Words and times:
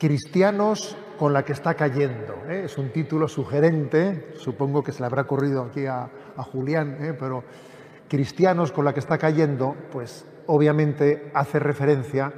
Cristianos 0.00 0.96
con 1.18 1.34
la 1.34 1.44
que 1.44 1.52
está 1.52 1.74
cayendo. 1.74 2.32
¿eh? 2.48 2.62
Es 2.64 2.78
un 2.78 2.88
título 2.88 3.28
sugerente, 3.28 4.32
supongo 4.38 4.82
que 4.82 4.92
se 4.92 5.00
le 5.00 5.06
habrá 5.06 5.22
ocurrido 5.22 5.62
aquí 5.62 5.84
a, 5.84 6.08
Julián, 6.38 6.96
¿eh? 7.04 7.12
pero 7.12 7.44
Cristianos 8.08 8.72
con 8.72 8.86
la 8.86 8.94
que 8.94 9.00
está 9.00 9.18
cayendo, 9.18 9.76
pues 9.92 10.24
obviamente 10.46 11.30
hace 11.34 11.58
referencia 11.58 12.32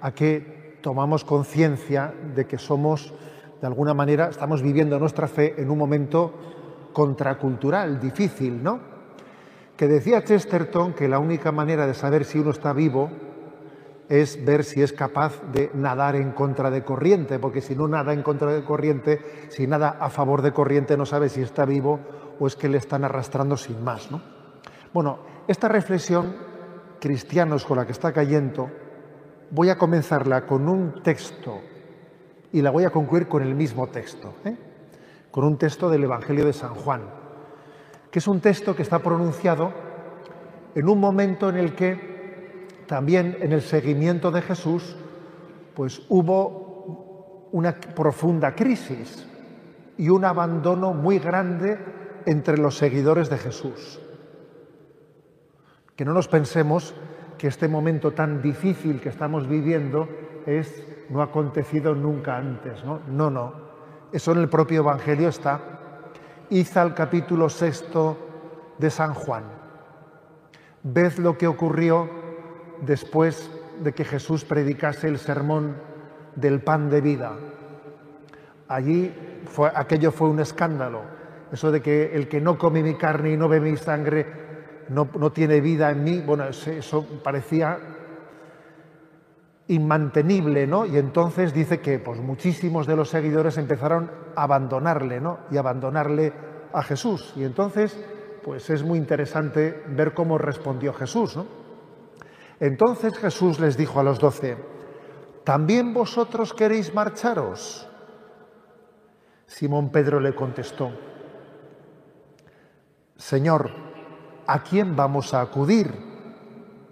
a 0.00 0.12
que 0.12 0.78
tomamos 0.80 1.22
conciencia 1.22 2.14
de 2.34 2.46
que 2.46 2.56
somos, 2.56 3.12
de 3.60 3.66
alguna 3.66 3.92
manera, 3.92 4.30
estamos 4.30 4.62
viviendo 4.62 4.98
nuestra 4.98 5.28
fe 5.28 5.54
en 5.58 5.70
un 5.70 5.76
momento 5.76 6.32
contracultural, 6.94 8.00
difícil, 8.00 8.62
¿no? 8.62 8.80
Que 9.76 9.86
decía 9.86 10.24
Chesterton 10.24 10.94
que 10.94 11.08
la 11.08 11.18
única 11.18 11.52
manera 11.52 11.86
de 11.86 11.92
saber 11.92 12.24
si 12.24 12.38
uno 12.38 12.52
está 12.52 12.72
vivo 12.72 13.10
es 14.08 14.44
ver 14.44 14.64
si 14.64 14.82
es 14.82 14.92
capaz 14.92 15.40
de 15.52 15.70
nadar 15.74 16.16
en 16.16 16.32
contra 16.32 16.70
de 16.70 16.84
corriente, 16.84 17.38
porque 17.38 17.60
si 17.60 17.74
no 17.74 17.88
nada 17.88 18.12
en 18.12 18.22
contra 18.22 18.52
de 18.52 18.64
corriente, 18.64 19.20
si 19.48 19.66
nada 19.66 19.96
a 20.00 20.10
favor 20.10 20.42
de 20.42 20.52
corriente, 20.52 20.96
no 20.96 21.06
sabe 21.06 21.28
si 21.28 21.40
está 21.40 21.64
vivo 21.64 22.00
o 22.38 22.46
es 22.46 22.56
que 22.56 22.68
le 22.68 22.78
están 22.78 23.04
arrastrando 23.04 23.56
sin 23.56 23.82
más. 23.82 24.10
¿no? 24.10 24.20
Bueno, 24.92 25.20
esta 25.48 25.68
reflexión, 25.68 26.36
cristianos 27.00 27.64
con 27.64 27.78
la 27.78 27.86
que 27.86 27.92
está 27.92 28.12
cayendo, 28.12 28.70
voy 29.50 29.70
a 29.70 29.78
comenzarla 29.78 30.46
con 30.46 30.68
un 30.68 31.02
texto 31.02 31.60
y 32.52 32.60
la 32.60 32.70
voy 32.70 32.84
a 32.84 32.90
concluir 32.90 33.28
con 33.28 33.42
el 33.42 33.54
mismo 33.54 33.86
texto, 33.88 34.34
¿eh? 34.44 34.56
con 35.30 35.44
un 35.44 35.56
texto 35.56 35.88
del 35.88 36.04
Evangelio 36.04 36.44
de 36.44 36.52
San 36.52 36.74
Juan, 36.74 37.02
que 38.10 38.18
es 38.18 38.28
un 38.28 38.40
texto 38.40 38.76
que 38.76 38.82
está 38.82 38.98
pronunciado 38.98 39.72
en 40.74 40.88
un 40.88 41.00
momento 41.00 41.48
en 41.48 41.56
el 41.56 41.74
que 41.74 42.11
también 42.92 43.38
en 43.40 43.54
el 43.54 43.62
seguimiento 43.62 44.30
de 44.30 44.42
Jesús, 44.42 44.94
pues 45.74 46.02
hubo 46.10 47.48
una 47.50 47.72
profunda 47.74 48.54
crisis 48.54 49.26
y 49.96 50.10
un 50.10 50.26
abandono 50.26 50.92
muy 50.92 51.18
grande 51.18 51.78
entre 52.26 52.58
los 52.58 52.76
seguidores 52.76 53.30
de 53.30 53.38
Jesús. 53.38 53.98
Que 55.96 56.04
no 56.04 56.12
nos 56.12 56.28
pensemos 56.28 56.94
que 57.38 57.48
este 57.48 57.66
momento 57.66 58.10
tan 58.10 58.42
difícil 58.42 59.00
que 59.00 59.08
estamos 59.08 59.48
viviendo 59.48 60.06
es 60.44 60.86
no 61.08 61.22
ha 61.22 61.24
acontecido 61.24 61.94
nunca 61.94 62.36
antes, 62.36 62.84
¿no? 62.84 63.00
No, 63.08 63.30
no. 63.30 63.54
Eso 64.12 64.32
en 64.32 64.38
el 64.38 64.50
propio 64.50 64.80
Evangelio 64.80 65.30
está. 65.30 65.62
Iza 66.50 66.82
el 66.82 66.92
capítulo 66.92 67.48
sexto 67.48 68.18
de 68.76 68.90
San 68.90 69.14
Juan. 69.14 69.44
Ved 70.82 71.16
lo 71.16 71.38
que 71.38 71.46
ocurrió 71.46 72.20
después 72.82 73.50
de 73.82 73.92
que 73.92 74.04
Jesús 74.04 74.44
predicase 74.44 75.08
el 75.08 75.18
sermón 75.18 75.76
del 76.36 76.60
pan 76.60 76.90
de 76.90 77.00
vida. 77.00 77.32
Allí 78.68 79.12
fue, 79.46 79.70
aquello 79.74 80.12
fue 80.12 80.28
un 80.28 80.40
escándalo. 80.40 81.02
Eso 81.50 81.70
de 81.70 81.80
que 81.80 82.14
el 82.14 82.28
que 82.28 82.40
no 82.40 82.58
come 82.58 82.82
mi 82.82 82.96
carne 82.96 83.32
y 83.32 83.36
no 83.36 83.48
bebe 83.48 83.70
mi 83.70 83.76
sangre 83.76 84.42
no, 84.88 85.32
tiene 85.32 85.60
vida 85.60 85.90
en 85.90 86.04
mí, 86.04 86.20
bueno, 86.20 86.44
eso 86.48 87.06
parecía 87.22 87.78
inmantenible, 89.68 90.66
¿no? 90.66 90.84
Y 90.84 90.98
entonces 90.98 91.54
dice 91.54 91.80
que 91.80 91.98
pues, 91.98 92.20
muchísimos 92.20 92.86
de 92.86 92.96
los 92.96 93.08
seguidores 93.08 93.56
empezaron 93.58 94.10
a 94.34 94.42
abandonarle, 94.42 95.20
¿no? 95.20 95.38
Y 95.50 95.56
abandonarle 95.56 96.32
a 96.72 96.82
Jesús. 96.82 97.32
Y 97.36 97.44
entonces, 97.44 97.98
pues 98.44 98.68
es 98.70 98.82
muy 98.82 98.98
interesante 98.98 99.82
ver 99.88 100.12
cómo 100.14 100.36
respondió 100.36 100.92
Jesús, 100.92 101.36
¿no? 101.36 101.61
Entonces 102.62 103.18
Jesús 103.18 103.58
les 103.58 103.76
dijo 103.76 103.98
a 103.98 104.04
los 104.04 104.20
doce, 104.20 104.56
¿también 105.42 105.92
vosotros 105.92 106.54
queréis 106.54 106.94
marcharos? 106.94 107.88
Simón 109.46 109.90
Pedro 109.90 110.20
le 110.20 110.32
contestó, 110.32 110.92
Señor, 113.16 113.68
¿a 114.46 114.62
quién 114.62 114.94
vamos 114.94 115.34
a 115.34 115.40
acudir? 115.40 115.92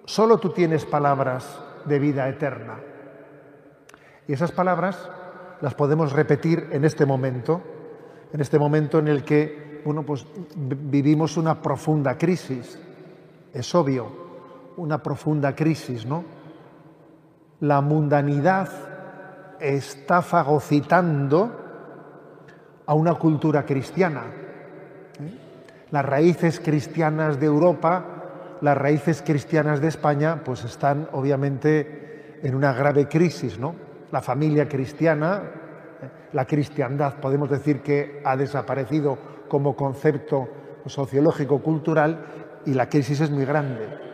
Solo 0.07 0.39
tú 0.39 0.51
tienes 0.51 0.85
palabras 0.85 1.63
de 1.85 2.01
vida 2.01 2.29
eterna. 2.29 2.81
Y 4.27 4.33
esas 4.33 4.51
palabras 4.51 5.09
las 5.61 5.75
podemos 5.75 6.13
repetir 6.13 6.69
en 6.73 6.85
este 6.85 7.07
momento, 7.07 7.63
en 8.33 8.41
este 8.41 8.59
momento 8.59 8.99
en 8.99 9.07
el 9.07 9.23
que 9.23 9.83
bueno, 9.85 10.03
pues, 10.03 10.27
vivimos 10.57 11.37
una 11.37 11.63
profunda 11.63 12.19
crisis. 12.19 12.77
Es 13.55 13.73
obvio, 13.73 14.30
una 14.77 15.03
profunda 15.03 15.55
crisis, 15.55 16.07
¿no? 16.07 16.25
La 17.61 17.81
mundanidad 17.81 18.69
está 19.61 20.23
fagocitando 20.23 21.51
a 22.87 22.95
una 22.95 23.15
cultura 23.15 23.65
cristiana. 23.67 24.23
¿eh? 25.21 25.39
Las 25.91 26.05
raíces 26.05 26.61
cristianas 26.61 27.39
de 27.39 27.47
Europa, 27.47 28.57
las 28.63 28.77
raíces 28.77 29.23
cristianas 29.23 29.81
de 29.81 29.89
España, 29.89 30.43
pues 30.45 30.65
están 30.65 31.09
obviamente 31.13 32.41
en 32.43 32.55
una 32.55 32.73
grave 32.73 33.07
crisis, 33.07 33.59
¿no? 33.59 33.75
La 34.11 34.23
familia 34.23 34.67
cristiana, 34.69 35.43
¿eh? 36.03 36.09
la 36.33 36.47
cristiandad, 36.47 37.21
podemos 37.21 37.51
decir 37.51 37.83
que 37.83 38.23
ha 38.25 38.37
desaparecido 38.37 39.19
como 39.49 39.77
concepto 39.77 40.49
sociológico 40.87 41.61
cultural 41.63 42.25
y 42.65 42.73
la 42.73 42.89
crisis 42.89 43.21
es 43.21 43.31
muy 43.31 43.45
grande 43.45 44.10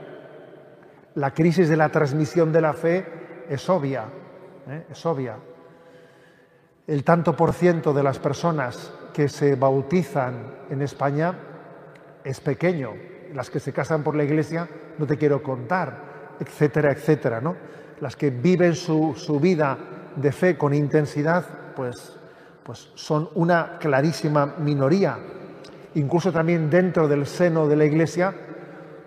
la 1.16 1.32
crisis 1.32 1.68
de 1.68 1.76
la 1.76 1.88
transmisión 1.88 2.52
de 2.52 2.60
la 2.60 2.74
fe 2.74 3.04
es 3.48 3.68
obvia, 3.70 4.04
¿eh? 4.68 4.86
es 4.90 5.06
obvia. 5.06 5.36
El 6.86 7.04
tanto 7.04 7.34
por 7.34 7.52
ciento 7.52 7.92
de 7.92 8.02
las 8.02 8.18
personas 8.18 8.92
que 9.14 9.28
se 9.28 9.56
bautizan 9.56 10.66
en 10.70 10.82
España 10.82 11.34
es 12.22 12.40
pequeño. 12.40 12.92
Las 13.34 13.48
que 13.50 13.60
se 13.60 13.72
casan 13.72 14.02
por 14.02 14.14
la 14.14 14.24
iglesia 14.24 14.68
no 14.98 15.06
te 15.06 15.16
quiero 15.16 15.42
contar, 15.42 16.36
etcétera, 16.38 16.92
etcétera. 16.92 17.40
¿no? 17.40 17.56
Las 18.00 18.14
que 18.14 18.30
viven 18.30 18.74
su, 18.74 19.14
vida 19.40 19.78
de 20.16 20.32
fe 20.32 20.58
con 20.58 20.74
intensidad, 20.74 21.44
pues, 21.74 22.18
pues 22.62 22.90
son 22.94 23.30
una 23.34 23.78
clarísima 23.78 24.54
minoría. 24.58 25.18
Incluso 25.94 26.30
también 26.30 26.68
dentro 26.68 27.08
del 27.08 27.26
seno 27.26 27.66
de 27.66 27.76
la 27.76 27.86
iglesia 27.86 28.34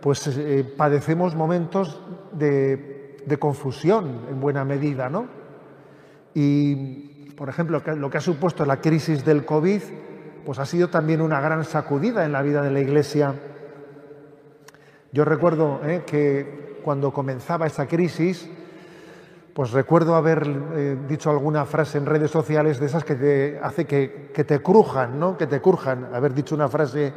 pues 0.01 0.25
eh, 0.27 0.63
padecemos 0.77 1.35
momentos 1.35 2.01
de, 2.31 3.17
confusión 3.39 4.25
en 4.29 4.39
buena 4.41 4.65
medida, 4.65 5.07
¿no? 5.09 5.27
Y, 6.33 7.31
por 7.37 7.47
ejemplo, 7.47 7.81
lo 7.95 8.09
que 8.09 8.17
ha 8.17 8.21
supuesto 8.21 8.65
la 8.65 8.81
crisis 8.81 9.23
del 9.23 9.45
COVID, 9.45 9.81
pues 10.45 10.57
ha 10.57 10.65
sido 10.65 10.89
también 10.89 11.21
una 11.21 11.39
gran 11.39 11.63
sacudida 11.63 12.25
en 12.25 12.31
la 12.31 12.41
vida 12.41 12.63
de 12.63 12.71
la 12.71 12.79
Iglesia. 12.79 13.35
Yo 15.11 15.25
recuerdo 15.25 15.81
eh, 15.83 16.03
que 16.05 16.79
cuando 16.83 17.13
comenzaba 17.13 17.67
esa 17.67 17.87
crisis, 17.87 18.49
pues 19.53 19.71
recuerdo 19.71 20.15
haber 20.15 20.47
eh, 20.73 20.97
dicho 21.07 21.29
alguna 21.29 21.65
frase 21.65 21.97
en 21.97 22.05
redes 22.05 22.31
sociales 22.31 22.79
de 22.79 22.85
esas 22.85 23.03
que 23.03 23.15
te 23.15 23.59
hace 23.61 23.85
que, 23.85 24.31
que 24.33 24.43
te 24.43 24.59
crujan, 24.59 25.19
¿no? 25.19 25.37
Que 25.37 25.47
te 25.47 25.61
crujan. 25.61 26.09
Haber 26.13 26.33
dicho 26.33 26.55
una 26.55 26.67
frase 26.67 27.13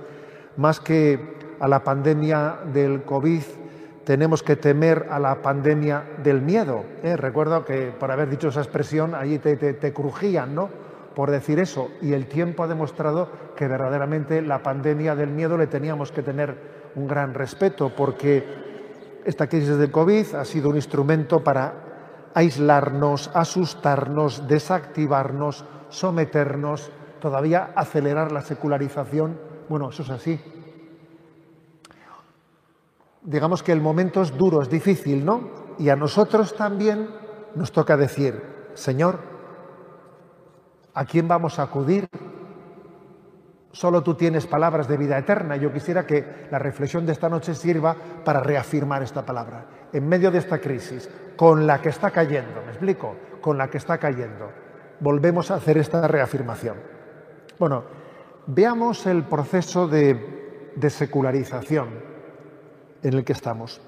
más 0.56 0.80
que 0.80 1.41
a 1.62 1.68
la 1.68 1.84
pandemia 1.84 2.58
del 2.72 3.04
COVID, 3.04 3.42
tenemos 4.04 4.42
que 4.42 4.56
temer 4.56 5.06
a 5.08 5.20
la 5.20 5.42
pandemia 5.42 6.02
del 6.20 6.42
miedo. 6.42 6.84
¿eh? 7.04 7.16
Recuerdo 7.16 7.64
que 7.64 7.92
por 7.92 8.10
haber 8.10 8.28
dicho 8.28 8.48
esa 8.48 8.62
expresión, 8.62 9.14
allí 9.14 9.38
te, 9.38 9.92
crujían, 9.92 10.56
¿no? 10.56 10.68
Por 11.14 11.30
decir 11.30 11.60
eso. 11.60 11.88
Y 12.00 12.14
el 12.14 12.26
tiempo 12.26 12.64
ha 12.64 12.66
demostrado 12.66 13.28
que 13.54 13.68
verdaderamente 13.68 14.42
la 14.42 14.60
pandemia 14.60 15.14
del 15.14 15.30
miedo 15.30 15.56
le 15.56 15.68
teníamos 15.68 16.10
que 16.10 16.24
tener 16.24 16.90
un 16.96 17.06
gran 17.06 17.32
respeto, 17.32 17.92
porque 17.94 18.44
esta 19.24 19.46
crisis 19.46 19.76
del 19.76 19.92
COVID 19.92 20.34
ha 20.34 20.44
sido 20.44 20.68
un 20.68 20.74
instrumento 20.74 21.44
para 21.44 21.74
aislarnos, 22.34 23.30
asustarnos, 23.34 24.48
desactivarnos, 24.48 25.64
someternos, 25.90 26.90
todavía 27.20 27.70
acelerar 27.76 28.32
la 28.32 28.40
secularización. 28.40 29.38
Bueno, 29.68 29.90
eso 29.90 30.02
es 30.02 30.10
así 30.10 30.51
digamos 33.24 33.62
que 33.62 33.72
el 33.72 33.80
momento 33.80 34.22
es 34.22 34.36
duro, 34.36 34.62
es 34.62 34.68
difícil, 34.68 35.24
¿no? 35.24 35.50
Y 35.78 35.88
a 35.88 35.96
nosotros 35.96 36.54
también 36.56 37.08
nos 37.54 37.72
toca 37.72 37.96
decir, 37.96 38.42
Señor, 38.74 39.18
¿a 40.94 41.04
quién 41.04 41.28
vamos 41.28 41.58
a 41.58 41.64
acudir? 41.64 42.08
Solo 43.70 44.02
tú 44.02 44.14
tienes 44.14 44.46
palabras 44.46 44.86
de 44.86 44.98
vida 44.98 45.16
eterna. 45.16 45.56
Yo 45.56 45.72
quisiera 45.72 46.06
que 46.06 46.46
la 46.50 46.58
reflexión 46.58 47.06
de 47.06 47.12
esta 47.12 47.28
noche 47.28 47.54
sirva 47.54 47.96
para 48.24 48.40
reafirmar 48.40 49.02
esta 49.02 49.24
palabra. 49.24 49.66
En 49.92 50.06
medio 50.06 50.30
de 50.30 50.38
esta 50.38 50.58
crisis, 50.58 51.08
con 51.36 51.66
la 51.66 51.80
que 51.80 51.88
está 51.88 52.10
cayendo, 52.10 52.60
¿me 52.64 52.70
explico? 52.70 53.16
Con 53.40 53.56
la 53.56 53.68
que 53.68 53.78
está 53.78 53.98
cayendo. 53.98 54.50
Volvemos 55.00 55.50
a 55.50 55.54
hacer 55.54 55.78
esta 55.78 56.06
reafirmación. 56.06 56.76
Bueno, 57.58 57.84
veamos 58.46 59.06
el 59.06 59.24
proceso 59.24 59.88
de, 59.88 60.72
de 60.76 60.90
secularización 60.90 62.11
en 63.02 63.14
el 63.14 63.24
que 63.24 63.32
estamos. 63.32 63.80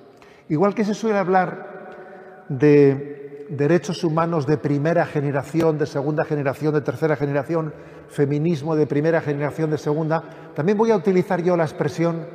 Igual 0.48 0.74
que 0.74 0.84
se 0.84 0.94
suele 0.94 1.18
hablar 1.18 2.46
de 2.48 3.46
derechos 3.48 4.04
humanos 4.04 4.46
de 4.46 4.58
primera 4.58 5.06
generación, 5.06 5.78
de 5.78 5.86
segunda 5.86 6.24
generación, 6.24 6.74
de 6.74 6.80
tercera 6.80 7.16
generación, 7.16 7.72
feminismo 8.08 8.76
de 8.76 8.86
primera 8.86 9.20
generación, 9.20 9.70
de 9.70 9.78
segunda. 9.78 10.22
También 10.54 10.78
voy 10.78 10.90
a 10.90 10.96
utilizar 10.96 11.42
yo 11.42 11.56
la 11.56 11.64
expresión 11.64 12.26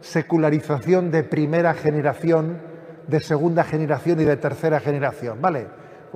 secularización 0.00 1.10
de 1.10 1.24
primera 1.24 1.74
generación, 1.74 2.60
de 3.06 3.20
segunda 3.20 3.64
generación 3.64 4.20
y 4.20 4.24
de 4.24 4.36
tercera 4.36 4.80
generación, 4.80 5.40
¿vale? 5.40 5.66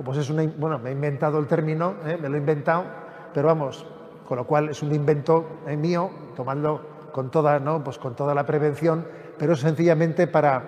Pues 0.03 0.17
es 0.17 0.29
una, 0.29 0.43
bueno, 0.57 0.79
me 0.79 0.89
he 0.89 0.93
inventado 0.93 1.37
el 1.39 1.47
término, 1.47 1.95
¿eh? 2.05 2.17
me 2.19 2.29
lo 2.29 2.35
he 2.35 2.39
inventado, 2.39 2.85
pero 3.33 3.47
vamos, 3.47 3.85
con 4.27 4.37
lo 4.37 4.47
cual 4.47 4.69
es 4.69 4.81
un 4.81 4.93
invento 4.93 5.61
eh, 5.67 5.77
mío, 5.77 6.09
tomando 6.35 7.09
con 7.11 7.29
toda, 7.29 7.59
¿no? 7.59 7.83
pues 7.83 7.97
con 7.97 8.15
toda 8.15 8.33
la 8.33 8.45
prevención, 8.45 9.05
pero 9.41 9.55
sencillamente 9.55 10.27
para, 10.27 10.61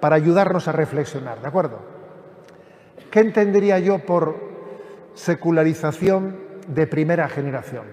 para 0.00 0.16
ayudarnos 0.16 0.66
a 0.68 0.72
reflexionar, 0.72 1.38
¿de 1.42 1.48
acuerdo? 1.48 1.80
¿Qué 3.10 3.20
entendería 3.20 3.78
yo 3.78 3.98
por 3.98 4.40
secularización 5.12 6.38
de 6.66 6.86
primera 6.86 7.28
generación? 7.28 7.84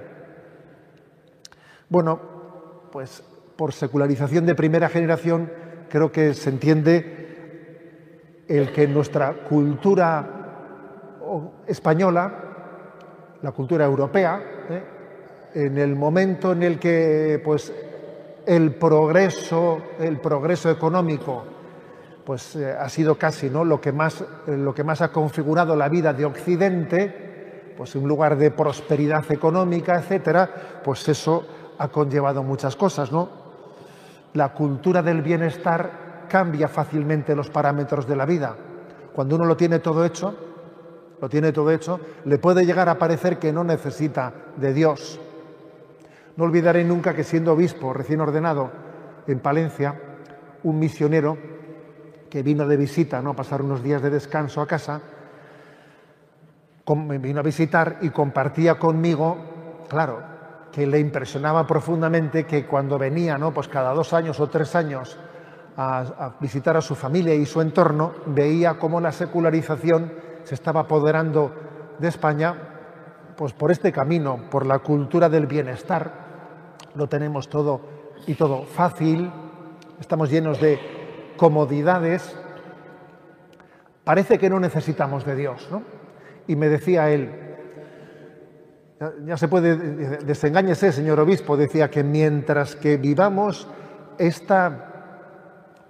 Bueno, 1.90 2.22
pues 2.90 3.22
por 3.58 3.74
secularización 3.74 4.46
de 4.46 4.56
primera 4.56 4.88
generación 4.88 5.52
creo 5.90 6.10
que 6.10 6.34
se 6.34 6.52
entiende 6.52 8.46
el 8.48 8.72
que 8.72 8.88
nuestra 8.88 9.34
cultura 9.34 11.20
española, 11.68 12.34
la 13.42 13.52
cultura 13.52 13.84
europea, 13.84 14.42
¿eh? 14.70 14.84
en 15.54 15.78
el 15.78 15.98
momento 15.98 16.54
en 16.54 16.64
el 16.64 16.80
que 16.80 17.42
pues, 17.44 17.74
el 18.45 18.75
progreso, 18.75 19.81
el 20.00 20.19
progreso 20.19 20.69
económico 20.69 21.44
pues, 22.25 22.56
eh, 22.56 22.72
ha 22.72 22.90
sido 22.90 23.16
casi 23.16 23.50
¿no? 23.50 23.63
lo, 23.66 23.80
que 23.81 23.92
más, 23.92 24.24
lo 24.48 24.74
que 24.74 24.84
más 24.84 25.01
ha 25.01 25.12
configurado 25.12 25.75
la 25.75 25.90
vida 25.90 26.13
de 26.13 26.25
Occidente, 26.25 27.74
pues 27.78 27.95
un 27.95 28.07
lugar 28.07 28.38
de 28.38 28.51
prosperidad 28.51 29.30
económica, 29.31 29.95
etcétera, 29.95 30.81
pues 30.84 31.07
eso 31.10 31.45
ha 31.78 31.88
conllevado 31.88 32.44
muchas 32.44 32.75
cosas, 32.75 33.12
¿no? 33.12 33.30
La 34.34 34.54
cultura 34.54 35.01
del 35.01 35.22
bienestar 35.22 36.25
cambia 36.30 36.68
fácilmente 36.68 37.36
los 37.36 37.50
parámetros 37.50 38.07
de 38.07 38.16
la 38.16 38.25
vida. 38.25 38.56
Cuando 39.13 39.36
uno 39.36 39.46
lo 39.46 39.57
tiene 39.57 39.80
todo 39.80 40.06
hecho, 40.06 40.36
lo 41.22 41.30
tiene 41.30 41.51
todo 41.51 41.72
hecho, 41.72 42.00
le 42.25 42.38
puede 42.38 42.66
llegar 42.66 42.89
a 42.89 42.98
parecer 42.98 43.38
que 43.38 43.54
no 43.54 43.63
necesita 43.63 44.34
de 44.57 44.74
Dios. 44.74 45.19
No 46.35 46.45
olvidaré 46.45 46.83
nunca 46.83 47.13
que 47.13 47.24
siendo 47.24 47.53
obispo 47.53 47.94
recién 47.94 48.21
ordenado 48.21 48.71
en 49.27 49.39
Palencia, 49.39 50.00
un 50.63 50.80
misionero 50.80 51.38
que 52.30 52.41
vino 52.41 52.68
de 52.68 52.77
visita, 52.77 53.21
¿no? 53.21 53.31
a 53.31 53.35
pasar 53.35 53.62
unos 53.62 53.83
días 53.83 54.01
de 54.01 54.09
descanso 54.09 54.62
a 54.62 54.68
casa, 54.68 55.01
me 56.95 57.18
vino 57.19 57.39
a 57.39 57.44
visitar 57.44 58.00
y 58.01 58.09
compartía 58.09 58.80
conmigo, 58.80 59.85
claro, 59.88 60.21
que 60.71 60.88
le 60.88 61.00
impresionaba 61.00 61.68
profundamente 61.68 62.45
que 62.45 62.65
cuando 62.65 62.97
venía, 62.97 63.38
¿no? 63.38 63.53
pues 63.53 63.68
cada 63.68 63.94
dos 63.94 64.13
años 64.13 64.39
o 64.39 64.50
tres 64.50 64.75
años, 64.75 65.18
a, 65.77 66.00
a 66.00 66.36
visitar 66.39 66.75
a 66.75 66.81
su 66.81 66.95
familia 66.95 67.36
y 67.36 67.45
su 67.45 67.62
entorno, 67.62 68.13
veía 68.25 68.79
cómo 68.79 69.00
la 69.00 69.12
secularización 69.12 70.12
se 70.44 70.56
estaba 70.56 70.81
apoderando 70.81 71.53
de 72.00 72.07
España 72.07 72.56
pues 73.38 73.53
por 73.53 73.71
este 73.71 73.91
camino, 73.91 74.50
por 74.50 74.65
la 74.65 74.79
cultura 74.79 75.29
del 75.29 75.47
bienestar, 75.47 76.23
lo 76.95 77.07
tenemos 77.07 77.50
todo 77.50 77.81
y 78.28 78.36
todo 78.36 78.63
fácil, 78.63 79.31
estamos 80.00 80.30
llenos 80.30 80.60
de 80.60 80.80
comodidades, 81.38 82.36
parece 84.04 84.38
que 84.38 84.50
no 84.50 84.60
necesitamos 84.60 85.25
de 85.25 85.36
Dios, 85.36 85.68
¿no? 85.72 85.84
Y 86.48 86.56
me 86.56 86.69
decía 86.69 87.10
él, 87.10 87.31
ya 89.25 89.38
se 89.38 89.48
puede, 89.48 89.75
desengáñese, 90.19 90.92
señor 90.92 91.19
obispo, 91.19 91.57
decía 91.57 91.90
que 91.90 92.04
mientras 92.04 92.75
que 92.75 92.98
vivamos 92.98 93.68
esta 94.18 94.89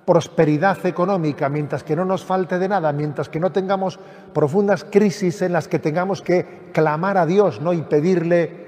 prosperidad 0.05 0.85
económica, 0.85 1.49
mientras 1.49 1.83
que 1.83 1.95
no 1.95 2.05
nos 2.05 2.25
falte 2.25 2.59
de 2.59 2.67
nada, 2.67 2.91
mientras 2.91 3.29
que 3.29 3.39
no 3.39 3.51
tengamos 3.51 3.99
profundas 4.33 4.83
crisis 4.83 5.41
en 5.41 5.53
las 5.53 5.67
que 5.67 5.79
tengamos 5.79 6.21
que 6.21 6.69
clamar 6.73 7.17
a 7.17 7.25
Dios 7.25 7.61
¿no? 7.61 7.73
y 7.73 7.81
pedirle 7.83 8.62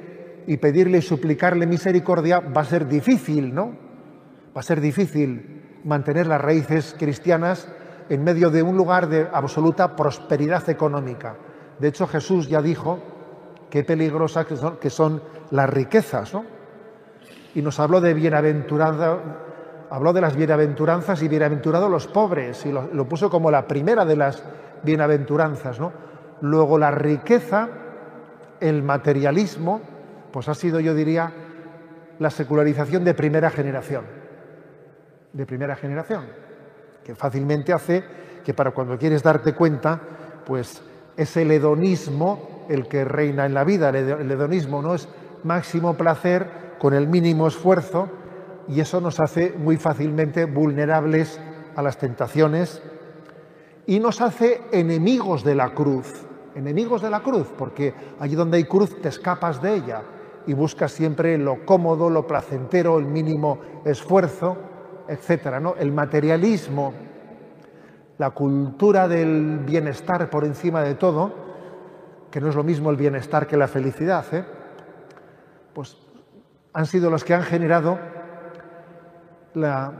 y 0.47 0.57
pedirle 0.57 0.99
y 0.99 1.01
suplicarle 1.01 1.65
misericordia, 1.65 2.39
va 2.39 2.61
a 2.61 2.65
ser 2.65 2.87
difícil, 2.87 3.53
¿no? 3.53 3.71
Va 4.55 4.59
a 4.59 4.63
ser 4.63 4.79
difícil 4.79 5.79
mantener 5.83 6.27
las 6.27 6.41
raíces 6.41 6.95
cristianas 6.97 7.67
en 8.09 8.23
medio 8.23 8.49
de 8.49 8.63
un 8.63 8.77
lugar 8.77 9.07
de 9.07 9.27
absoluta 9.31 9.95
prosperidad 9.95 10.69
económica. 10.69 11.35
De 11.79 11.87
hecho, 11.87 12.07
Jesús 12.07 12.47
ya 12.47 12.61
dijo 12.61 12.99
qué 13.69 13.83
peligrosas 13.83 14.45
que 14.79 14.89
son, 14.89 15.21
las 15.51 15.69
riquezas, 15.69 16.33
¿no? 16.33 16.43
Y 17.53 17.61
nos 17.61 17.79
habló 17.79 18.01
de 18.01 18.13
bienaventuranza, 18.13 19.17
habló 19.89 20.13
de 20.13 20.21
las 20.21 20.35
bienaventuranzas 20.35 21.21
y 21.21 21.27
bienaventurados 21.27 21.89
los 21.89 22.07
pobres, 22.07 22.65
y 22.65 22.71
lo 22.71 23.07
puso 23.07 23.29
como 23.29 23.51
la 23.51 23.67
primera 23.67 24.05
de 24.05 24.15
las 24.15 24.43
bienaventuranzas, 24.83 25.79
¿no? 25.79 25.91
Luego 26.41 26.77
la 26.77 26.91
riqueza, 26.91 27.69
el 28.59 28.83
materialismo, 28.83 29.81
pues 30.35 30.49
ha 30.49 30.53
sido, 30.53 30.81
yo 30.81 30.93
diría, 30.93 31.31
la 32.19 32.29
secularización 32.29 33.05
de 33.05 33.13
primera 33.13 33.49
generación. 33.49 34.03
De 35.31 35.45
primera 35.45 35.77
generación, 35.77 36.25
que 37.05 37.15
fácilmente 37.15 37.71
hace 37.71 38.03
que 38.43 38.53
para 38.53 38.71
cuando 38.71 38.97
quieres 38.97 39.23
darte 39.23 39.53
cuenta, 39.53 39.97
pues 40.45 40.81
es 41.15 41.37
el 41.37 41.51
hedonismo 41.51 42.65
el 42.67 42.89
que 42.89 43.05
reina 43.05 43.45
en 43.45 43.53
la 43.53 43.63
vida. 43.63 43.87
El 43.87 44.29
hedonismo 44.29 44.81
no 44.81 44.95
es 44.95 45.07
máximo 45.45 45.93
placer 45.93 46.75
con 46.79 46.93
el 46.93 47.07
mínimo 47.07 47.47
esfuerzo 47.47 48.09
y 48.67 48.81
eso 48.81 48.99
nos 48.99 49.21
hace 49.21 49.53
muy 49.57 49.77
fácilmente 49.77 50.43
vulnerables 50.43 51.39
a 51.77 51.81
las 51.81 51.97
tentaciones 51.97 52.83
y 53.85 54.01
nos 54.01 54.19
hace 54.19 54.63
enemigos 54.73 55.45
de 55.45 55.55
la 55.55 55.69
cruz. 55.73 56.25
Enemigos 56.55 57.01
de 57.01 57.09
la 57.09 57.21
cruz, 57.21 57.47
porque 57.57 57.93
allí 58.19 58.35
donde 58.35 58.57
hay 58.57 58.65
cruz 58.65 59.01
te 59.01 59.07
escapas 59.07 59.61
de 59.61 59.75
ella 59.75 60.03
y 60.47 60.53
busca 60.53 60.87
siempre 60.87 61.37
lo 61.37 61.65
cómodo, 61.65 62.09
lo 62.09 62.27
placentero, 62.27 62.97
el 62.97 63.05
mínimo 63.05 63.59
esfuerzo, 63.83 64.57
etcétera, 65.07 65.59
¿no? 65.59 65.75
El 65.77 65.91
materialismo, 65.91 66.93
la 68.17 68.31
cultura 68.31 69.07
del 69.07 69.59
bienestar 69.59 70.29
por 70.29 70.45
encima 70.45 70.81
de 70.83 70.95
todo, 70.95 71.33
que 72.31 72.39
no 72.39 72.49
es 72.49 72.55
lo 72.55 72.63
mismo 72.63 72.89
el 72.89 72.97
bienestar 72.97 73.47
que 73.47 73.57
la 73.57 73.67
felicidad, 73.67 74.25
¿eh? 74.33 74.45
pues 75.73 75.97
han 76.73 76.85
sido 76.85 77.09
los 77.09 77.23
que 77.23 77.33
han 77.33 77.43
generado 77.43 77.97
la, 79.53 79.93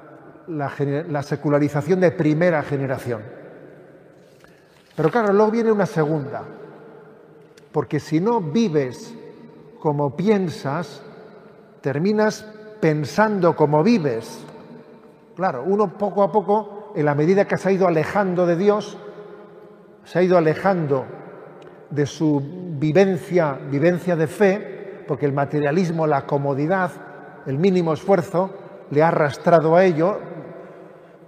la 0.48 1.24
secularización 1.24 2.00
de 2.00 2.12
primera 2.12 2.62
generación. 2.64 3.22
Pero 4.96 5.10
claro, 5.10 5.34
luego 5.34 5.52
viene 5.52 5.72
una 5.72 5.86
segunda, 5.86 6.44
porque 7.72 8.00
si 8.00 8.20
no 8.22 8.40
vives 8.40 9.14
como 9.86 10.16
piensas, 10.16 11.04
terminas 11.82 12.44
pensando 12.80 13.56
como 13.56 13.84
vives. 13.84 14.44
Claro, 15.36 15.64
uno 15.64 15.96
poco 15.96 16.24
a 16.24 16.32
poco, 16.32 16.92
en 16.96 17.06
la 17.06 17.14
medida 17.14 17.46
que 17.46 17.56
se 17.56 17.70
ha 17.70 17.72
ido 17.72 17.88
alejando 17.88 18.48
de 18.48 18.56
Dios, 18.56 18.98
se 20.04 20.18
ha 20.18 20.24
ido 20.24 20.40
alejando 20.40 21.06
de 21.92 22.08
su 22.08 22.42
vivencia, 22.80 23.60
vivencia 23.70 24.16
de 24.16 24.26
fe, 24.26 25.04
porque 25.08 25.28
el 25.28 25.34
materialismo, 25.34 26.08
la 26.08 26.26
comodidad, 26.26 26.90
el 27.46 27.60
mínimo 27.60 27.94
esfuerzo, 27.94 28.50
le 28.90 29.04
ha 29.04 29.10
arrastrado 29.10 29.76
a 29.76 29.86
ello, 29.86 30.18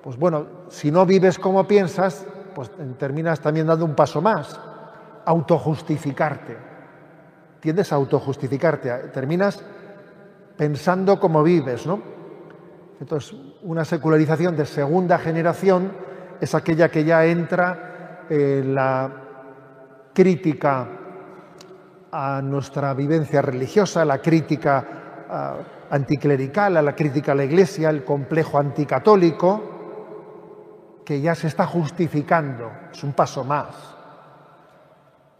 pues 0.02 0.18
bueno, 0.18 0.48
si 0.70 0.90
no 0.90 1.06
vives 1.06 1.38
como 1.38 1.68
piensas, 1.68 2.26
pues 2.56 2.72
terminas 2.98 3.40
también 3.40 3.68
dando 3.68 3.86
un 3.86 3.94
paso 3.94 4.20
más, 4.20 4.60
autojustificarte 5.26 6.67
tiendes 7.68 7.92
a 7.92 7.96
autojustificarte, 7.96 8.90
terminas 9.12 9.62
pensando 10.56 11.20
como 11.20 11.44
vives, 11.44 11.86
¿no? 11.86 12.02
Entonces, 13.02 13.38
una 13.62 13.84
secularización 13.84 14.56
de 14.56 14.66
segunda 14.66 15.18
generación 15.18 15.92
es 16.40 16.56
aquella 16.56 16.90
que 16.90 17.04
ya 17.04 17.26
entra 17.26 18.24
en 18.30 18.74
la 18.74 19.12
crítica 20.14 20.88
a 22.10 22.42
nuestra 22.42 22.94
vivencia 22.94 23.42
religiosa, 23.42 24.06
la 24.06 24.22
crítica 24.22 24.86
anticlerical, 25.90 26.78
a 26.78 26.82
la 26.82 26.96
crítica 26.96 27.34
a 27.34 27.36
la 27.36 27.44
Iglesia, 27.44 27.90
el 27.90 28.06
complejo 28.06 28.60
anticatólico, 28.60 31.02
que 31.04 31.20
ya 31.20 31.36
se 31.36 31.48
está 31.48 31.66
justificando, 31.66 32.72
es 32.94 33.04
un 33.04 33.12
paso 33.12 33.44
más. 33.44 33.97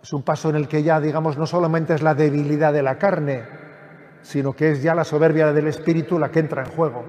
Es 0.08 0.14
un 0.14 0.24
paso 0.24 0.50
en 0.50 0.56
el 0.56 0.70
que 0.70 0.84
ya, 0.84 1.02
digamos, 1.02 1.38
no 1.38 1.46
solamente 1.46 1.94
es 1.94 2.02
la 2.02 2.16
debilidad 2.16 2.72
de 2.72 2.82
la 2.82 2.98
carne, 2.98 3.44
sino 4.22 4.54
que 4.54 4.72
es 4.72 4.82
ya 4.82 4.96
la 4.96 5.04
soberbia 5.04 5.52
del 5.52 5.68
espíritu 5.68 6.18
la 6.18 6.32
que 6.32 6.40
entra 6.40 6.64
en 6.64 6.72
juego. 6.72 7.04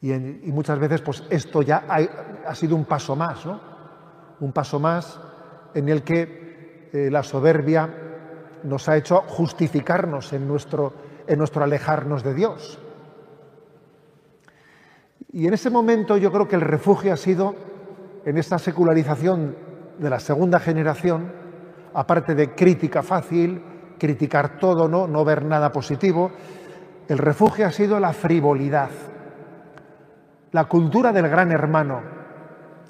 Y, 0.00 0.10
muchas 0.50 0.80
veces 0.80 1.00
pues 1.02 1.22
esto 1.30 1.62
ya 1.62 1.84
ha, 2.44 2.54
sido 2.56 2.74
un 2.74 2.86
paso 2.86 3.14
más, 3.14 3.46
¿no? 3.46 3.60
Un 4.40 4.50
paso 4.50 4.80
más 4.80 5.20
en 5.74 5.88
el 5.90 6.02
que 6.02 6.90
eh, 6.92 7.08
la 7.08 7.22
soberbia 7.22 7.88
nos 8.64 8.88
ha 8.88 8.96
hecho 8.96 9.22
justificarnos 9.28 10.32
en 10.32 10.48
nuestro, 10.48 10.92
en 11.24 11.38
nuestro 11.38 11.62
alejarnos 11.62 12.24
de 12.24 12.34
Dios. 12.34 12.80
Y 15.32 15.46
en 15.46 15.54
ese 15.54 15.70
momento 15.70 16.16
yo 16.16 16.32
creo 16.32 16.48
que 16.48 16.56
el 16.56 16.62
refugio 16.62 17.12
ha 17.12 17.16
sido, 17.16 17.70
en 18.24 18.38
esta 18.38 18.58
secularización 18.58 19.56
de 19.98 20.10
la 20.10 20.20
segunda 20.20 20.60
generación, 20.60 21.32
aparte 21.94 22.34
de 22.34 22.54
crítica 22.54 23.02
fácil, 23.02 23.62
criticar 23.98 24.58
todo, 24.58 24.88
no, 24.88 25.06
no 25.06 25.24
ver 25.24 25.44
nada 25.44 25.72
positivo, 25.72 26.32
el 27.08 27.18
refugio 27.18 27.66
ha 27.66 27.72
sido 27.72 28.00
la 28.00 28.12
frivolidad, 28.12 28.90
la 30.52 30.64
cultura 30.64 31.12
del 31.12 31.28
gran 31.28 31.52
hermano. 31.52 32.00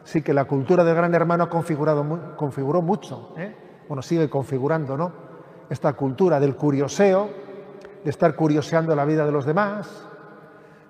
Sí 0.05 0.23
que 0.23 0.35
la 0.35 0.45
cultura 0.45 0.85
del 0.85 0.97
gran 0.97 1.15
hermano 1.15 1.45
ha 1.45 1.51
configurado, 1.51 2.37
configuró 2.37 2.83
mucho, 2.83 3.35
¿eh? 3.37 3.55
bueno, 3.89 4.03
sigue 4.03 4.29
configurando, 4.29 4.97
¿no? 4.97 5.13
Esta 5.71 5.93
cultura 5.93 6.41
del 6.41 6.57
curioseo, 6.57 7.31
de 8.03 8.11
estar 8.11 8.35
curioseando 8.35 8.97
la 8.97 9.05
vida 9.05 9.25
de 9.25 9.33
los 9.33 9.47
demás, 9.47 10.09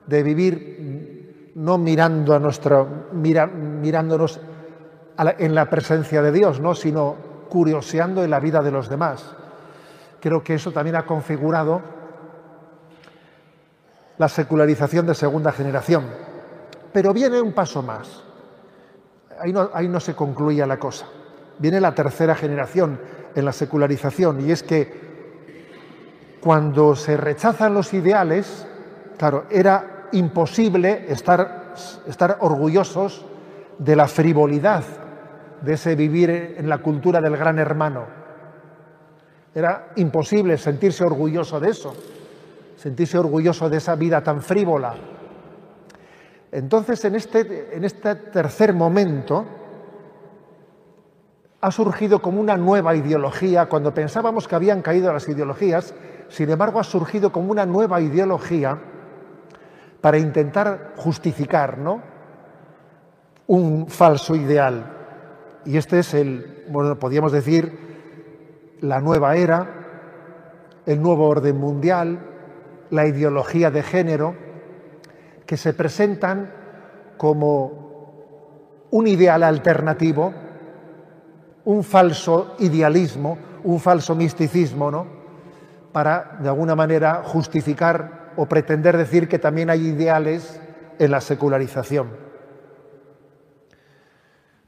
de 0.07 0.23
vivir 0.23 1.22
no 1.55 1.79
mirando 1.79 2.35
a 2.35 2.39
nuestro, 2.39 2.87
mirándonos 3.13 4.41
en 5.19 5.55
la 5.55 5.69
presencia 5.69 6.23
de 6.23 6.33
Dios, 6.33 6.61
¿no? 6.61 6.75
sino 6.75 7.17
curioseando 7.49 8.25
en 8.25 8.31
la 8.31 8.41
vida 8.41 8.63
de 8.63 8.71
los 8.71 8.89
demás. 8.89 9.25
Creo 10.21 10.43
que 10.43 10.55
eso 10.55 10.73
también 10.73 10.97
ha 10.97 11.05
configurado 11.05 11.83
la 14.19 14.29
secularización 14.29 15.07
de 15.07 15.15
segunda 15.15 15.53
generación. 15.53 16.05
Pero 16.93 17.13
viene 17.13 17.41
un 17.41 17.53
paso 17.53 17.83
más. 17.83 18.23
Ahí 19.41 19.53
no, 19.53 19.71
ahí 19.75 19.89
no 19.89 20.01
se 20.01 20.15
concluía 20.15 20.67
la 20.67 20.79
cosa. 20.79 21.07
Viene 21.59 21.81
la 21.81 21.95
tercera 21.95 22.35
generación 22.35 23.01
en 23.35 23.45
la 23.45 23.53
secularización 23.53 24.41
y 24.47 24.53
es 24.53 24.63
que 24.63 26.39
cuando 26.41 26.97
se 26.97 27.17
rechazan 27.17 27.75
los 27.75 27.93
ideales, 27.95 28.67
claro, 29.17 29.45
era 29.51 30.02
imposible 30.13 31.07
estar, 31.09 31.75
estar 32.07 32.39
orgullosos 32.41 33.25
de 33.79 33.97
la 33.97 34.07
frivolidad 34.09 34.85
de 35.63 35.75
ese 35.75 35.95
vivir 35.95 36.31
en 36.31 36.69
la 36.69 36.79
cultura 36.79 37.21
del 37.21 37.37
gran 37.37 37.59
hermano. 37.59 38.05
Era 39.55 39.93
imposible 39.97 40.57
sentirse 40.59 41.05
orgulloso 41.05 41.61
de 41.61 41.71
eso, 41.71 41.95
sentirse 42.77 43.19
orgulloso 43.19 43.69
de 43.69 43.77
esa 43.77 43.95
vida 43.95 44.23
tan 44.23 44.43
frívola. 44.43 44.95
Entonces, 46.51 47.05
en 47.05 47.15
este, 47.15 47.77
en 47.77 47.85
este 47.85 48.15
tercer 48.15 48.75
momento, 48.75 49.47
ha 51.61 51.71
surgido 51.71 52.21
como 52.21 52.41
una 52.41 52.57
nueva 52.57 52.95
ideología, 52.95 53.67
cuando 53.67 53.95
pensábamos 53.95 54.49
que 54.49 54.57
habían 54.57 54.83
caído 54.83 55.13
las 55.13 55.29
ideologías, 55.29 55.95
sin 56.29 56.51
embargo 56.51 56.81
ha 56.81 56.85
surgido 56.85 57.31
como 57.31 57.51
una 57.53 57.67
nueva 57.67 58.01
ideología 58.01 58.79
para 60.03 60.19
intentar 60.19 60.93
justificar 60.97 61.79
¿no? 61.79 62.03
un 63.47 63.87
falso 63.87 64.35
ideal. 64.35 64.85
Y 65.65 65.77
este 65.77 66.01
es 66.01 66.13
el, 66.13 66.65
bueno, 66.69 66.99
podríamos 66.99 67.33
decir, 67.33 68.77
la 68.81 69.01
nueva 69.01 69.37
era, 69.37 69.69
el 70.85 71.01
nuevo 71.01 71.29
orden 71.29 71.57
mundial, 71.57 72.19
la 72.91 73.07
ideología 73.07 73.71
de 73.71 73.83
género, 73.85 74.35
que 75.47 75.57
se 75.57 75.73
presentan 75.73 76.53
como 77.17 78.87
un 78.91 79.07
ideal 79.07 79.45
alternativo, 79.45 80.35
un 81.65 81.85
falso 81.85 82.57
idealismo, 82.59 83.39
un 83.63 83.79
falso 83.79 84.17
misticismo, 84.17 84.91
¿no? 84.91 85.07
Para, 85.93 86.39
de 86.41 86.49
alguna 86.49 86.75
manera, 86.75 87.23
justificar 87.25 88.22
o 88.37 88.47
pretender 88.47 88.97
decir 88.97 89.29
que 89.29 89.39
también 89.39 89.71
hay 89.71 89.89
ideales 89.89 90.61
en 90.99 91.11
la 91.11 91.21
secularización. 91.21 92.09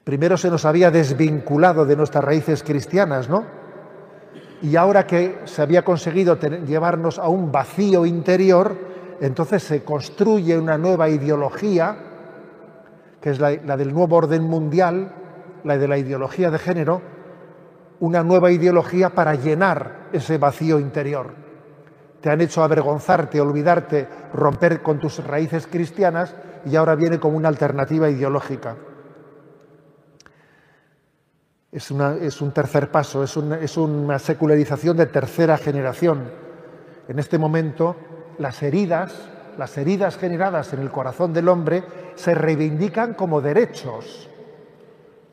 Primero 0.04 0.36
se 0.36 0.50
nos 0.50 0.66
había 0.66 0.90
desvinculado 0.90 1.86
de 1.86 1.96
nuestras 1.96 2.22
raíces 2.22 2.62
cristianas, 2.62 3.28
¿no? 3.28 3.44
Y 4.60 4.76
ahora 4.76 5.06
que 5.06 5.40
se 5.44 5.62
había 5.62 5.84
conseguido 5.84 6.38
llevarnos 6.38 7.18
a 7.18 7.28
un 7.28 7.50
vacío 7.50 8.04
interior, 8.06 8.76
entonces 9.20 9.62
se 9.62 9.82
construye 9.82 10.58
una 10.58 10.78
nueva 10.78 11.08
ideología, 11.08 11.96
que 13.20 13.30
es 13.30 13.40
la, 13.40 13.50
del 13.56 13.92
nuevo 13.94 14.16
orden 14.16 14.42
mundial, 14.42 15.12
la 15.64 15.78
de 15.78 15.88
la 15.88 15.96
ideología 15.96 16.50
de 16.50 16.58
género, 16.58 17.00
una 18.00 18.22
nueva 18.22 18.50
ideología 18.50 19.10
para 19.10 19.34
llenar 19.34 20.08
ese 20.12 20.36
vacío 20.36 20.78
interior. 20.78 21.43
Te 22.24 22.30
han 22.30 22.40
hecho 22.40 22.64
avergonzarte, 22.64 23.38
olvidarte, 23.38 24.08
romper 24.32 24.80
con 24.80 24.98
tus 24.98 25.22
raíces 25.22 25.66
cristianas 25.66 26.34
y 26.64 26.74
ahora 26.74 26.94
viene 26.94 27.20
como 27.20 27.36
una 27.36 27.48
alternativa 27.48 28.08
ideológica. 28.08 28.76
Es, 31.70 31.90
un 31.90 32.52
tercer 32.52 32.90
paso, 32.90 33.24
es 33.24 33.76
una, 33.76 34.18
secularización 34.18 34.96
de 34.96 35.04
tercera 35.04 35.58
generación. 35.58 36.30
En 37.08 37.18
este 37.18 37.36
momento, 37.36 37.94
las 38.38 38.62
heridas, 38.62 39.28
las 39.58 39.76
heridas 39.76 40.16
generadas 40.16 40.72
en 40.72 40.80
el 40.80 40.90
corazón 40.90 41.34
del 41.34 41.50
hombre 41.50 41.84
se 42.14 42.34
reivindican 42.34 43.12
como 43.12 43.42
derechos, 43.42 44.30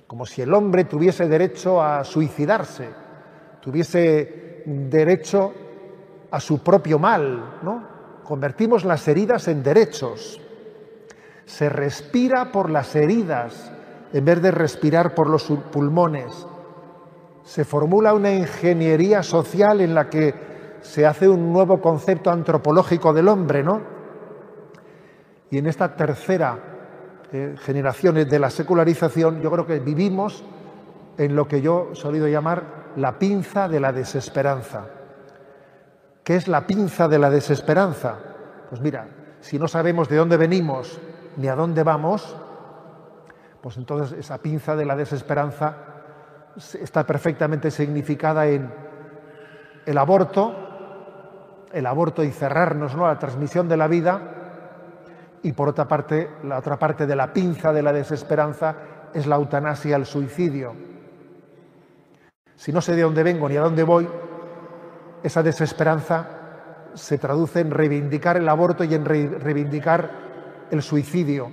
como 0.07 0.25
si 0.25 0.41
el 0.41 0.53
hombre 0.53 0.83
tuviese 0.83 1.29
derecho 1.29 1.81
a 1.81 2.03
suicidarse, 2.03 2.89
tuviese 3.62 4.63
derecho 4.65 5.53
a 6.32 6.40
su 6.40 6.64
propio 6.64 6.98
mal, 6.98 7.60
¿no? 7.62 7.84
Convertimos 8.24 8.86
las 8.86 9.08
heridas 9.08 9.48
en 9.48 9.62
derechos. 9.62 10.40
Se 11.46 11.68
respira 11.68 12.52
por 12.52 12.70
las 12.70 12.96
heridas 12.96 13.72
en 14.14 14.24
vez 14.26 14.42
de 14.42 14.52
respirar 14.52 15.14
por 15.14 15.30
los 15.30 15.44
pulmones. 15.72 16.48
Se 17.44 17.66
formula 17.66 18.14
una 18.14 18.32
ingeniería 18.32 19.24
social 19.24 19.82
en 19.82 19.94
la 19.94 20.10
que 20.10 20.34
se 20.82 21.06
hace 21.06 21.28
un 21.28 21.52
nuevo 21.52 21.82
concepto 21.82 22.32
antropológico 22.32 23.14
del 23.14 23.28
hombre, 23.28 23.64
¿no? 23.64 23.82
Y 25.50 25.58
en 25.58 25.68
esta 25.68 25.96
tercera 25.96 26.58
eh, 27.34 27.56
generación 27.58 28.16
de 28.16 28.40
la 28.40 28.50
secularización, 28.50 29.42
yo 29.42 29.52
creo 29.52 29.66
que 29.66 29.80
vivimos 29.80 30.46
en 31.18 31.36
lo 31.36 31.48
que 31.48 31.62
yo 31.62 31.90
he 31.92 31.96
solido 31.96 32.28
llamar 32.28 32.94
la 32.96 33.20
pinza 33.20 33.68
de 33.68 33.80
la 33.80 33.92
desesperanza. 33.92 35.00
¿Qué 36.32 36.38
es 36.38 36.48
la 36.48 36.66
pinza 36.66 37.10
de 37.10 37.20
la 37.20 37.30
desesperanza? 37.30 38.16
Pues 38.70 38.80
mira, 38.80 39.06
si 39.42 39.60
no 39.60 39.68
sabemos 39.68 40.08
de 40.08 40.16
dónde 40.16 40.38
venimos 40.38 40.98
ni 41.36 41.50
a 41.50 41.56
dónde 41.56 41.84
vamos, 41.84 42.38
pues 43.60 43.76
entonces 43.76 44.18
esa 44.18 44.38
pinza 44.38 44.78
de 44.78 44.86
la 44.86 44.96
desesperanza 44.96 45.76
está 46.80 47.06
perfectamente 47.06 47.70
significada 47.70 48.48
en 48.48 48.74
el 49.86 49.98
aborto, 49.98 50.56
el 51.74 51.86
aborto 51.86 52.24
y 52.24 52.32
cerrarnos 52.32 52.96
¿no? 52.96 53.06
a 53.06 53.10
la 53.10 53.20
transmisión 53.20 53.68
de 53.68 53.76
la 53.76 53.90
vida, 53.90 54.22
y 55.44 55.52
por 55.52 55.68
otra 55.68 55.86
parte, 55.86 56.30
la 56.46 56.60
otra 56.60 56.80
parte 56.80 57.06
de 57.06 57.16
la 57.18 57.34
pinza 57.34 57.74
de 57.74 57.84
la 57.84 57.92
desesperanza 57.92 58.76
es 59.14 59.28
la 59.28 59.36
eutanasia, 59.36 59.98
el 59.98 60.06
suicidio. 60.06 60.76
Si 62.56 62.72
no 62.72 62.80
sé 62.80 62.96
de 62.96 63.02
dónde 63.02 63.22
vengo 63.22 63.50
ni 63.50 63.58
a 63.58 63.62
dónde 63.64 63.84
voy, 63.84 64.08
esa 65.24 65.44
desesperanza 65.44 66.28
se 66.94 67.18
traduce 67.18 67.60
en 67.60 67.72
reivindicar 67.72 68.38
el 68.38 68.50
aborto 68.50 68.84
y 68.84 68.94
en 68.94 69.06
reivindicar 69.06 70.10
el 70.72 70.82
suicidio. 70.82 71.51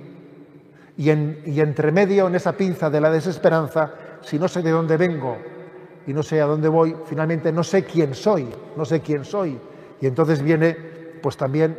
Y, 0.97 1.09
entre 1.09 1.91
medio, 1.91 2.27
en 2.27 2.35
esa 2.35 2.53
pinza 2.53 2.89
de 2.89 2.99
la 2.99 3.09
desesperanza, 3.09 3.93
si 4.21 4.37
no 4.37 4.49
sé 4.49 4.61
de 4.61 4.71
dónde 4.71 4.97
vengo 4.97 5.37
y 6.05 6.13
no 6.13 6.23
sé 6.23 6.41
a 6.41 6.45
dónde 6.45 6.67
voy, 6.67 6.93
finalmente 7.05 7.53
no 7.53 7.63
sé 7.63 7.85
quién 7.85 8.13
soy, 8.13 8.49
no 8.75 8.83
sé 8.83 8.99
quién 8.99 9.23
soy. 9.23 9.57
Y 10.01 10.07
entonces 10.07 10.41
viene 10.41 10.75
pues 11.21 11.37
también 11.37 11.77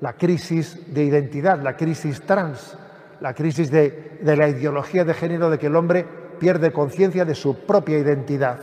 la 0.00 0.14
crisis 0.14 0.92
de 0.92 1.04
identidad, 1.04 1.60
la 1.62 1.76
crisis 1.76 2.22
trans, 2.22 2.78
la 3.20 3.34
crisis 3.34 3.70
de, 3.70 4.18
de 4.22 4.36
la 4.36 4.48
ideología 4.48 5.04
de 5.04 5.12
género 5.12 5.50
de 5.50 5.58
que 5.58 5.66
el 5.66 5.76
hombre 5.76 6.06
pierde 6.38 6.72
conciencia 6.72 7.26
de 7.26 7.34
su 7.34 7.66
propia 7.66 7.98
identidad. 7.98 8.60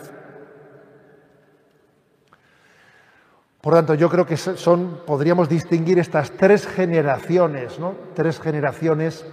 Por 3.63 3.75
tanto, 3.75 3.93
yo 3.93 4.10
creo 4.10 4.25
que 4.25 4.36
son, 4.36 5.00
podríamos 5.05 5.48
distinguir 5.48 5.98
estas 5.98 6.32
tres 6.32 6.67
generaciones, 6.67 7.79
¿no? 7.79 7.93
Tres 8.13 8.41
generaciones 8.41 9.25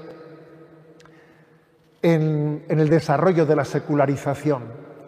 en, 2.01 2.65
el 2.69 2.89
desarrollo 2.89 3.45
de 3.45 3.57
la 3.57 3.65
secularización, 3.65 4.63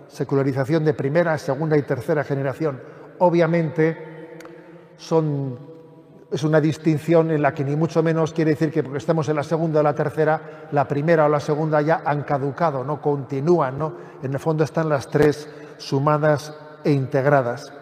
secularización 0.09 0.85
de 0.85 0.95
primera, 0.95 1.39
segunda 1.39 1.79
y 1.79 1.83
tercera 1.83 2.25
generación. 2.25 2.81
Obviamente 3.21 4.41
son 4.97 5.71
es 6.33 6.43
una 6.43 6.61
distinción 6.61 7.31
en 7.31 7.43
la 7.43 7.55
que 7.55 7.63
ni 7.63 7.77
mucho 7.77 8.03
menos 8.03 8.33
quiere 8.33 8.53
decir 8.53 8.73
que 8.73 8.83
porque 8.83 8.99
estemos 8.99 9.29
en 9.29 9.37
la 9.37 9.45
segunda 9.45 9.79
o 9.79 9.83
la 9.85 9.95
tercera, 9.95 10.67
la 10.73 10.89
primera 10.89 11.27
o 11.27 11.29
la 11.29 11.39
segunda 11.39 11.81
ya 11.81 12.03
han 12.05 12.25
caducado, 12.25 12.83
no 12.83 13.01
continúan, 13.01 13.79
¿no? 13.79 13.95
En 14.21 14.33
el 14.33 14.41
fondo 14.41 14.65
están 14.65 14.89
las 14.89 15.07
tres 15.07 15.49
sumadas 15.79 16.59
e 16.83 16.91
integradas. 16.91 17.73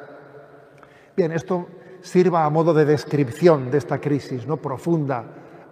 Esto 1.20 1.68
sirva 2.00 2.44
a 2.44 2.50
modo 2.50 2.72
de 2.72 2.84
descripción 2.84 3.70
de 3.70 3.78
esta 3.78 4.00
crisis 4.00 4.46
¿no? 4.46 4.56
profunda 4.56 5.24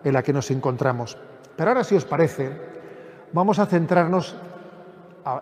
en 0.04 0.12
la 0.12 0.22
que 0.22 0.32
nos 0.32 0.50
encontramos. 0.50 1.16
Pero 1.56 1.70
ahora, 1.70 1.84
si 1.84 1.96
os 1.96 2.04
parece, 2.04 2.52
vamos 3.32 3.58
a 3.58 3.66
centrarnos 3.66 4.36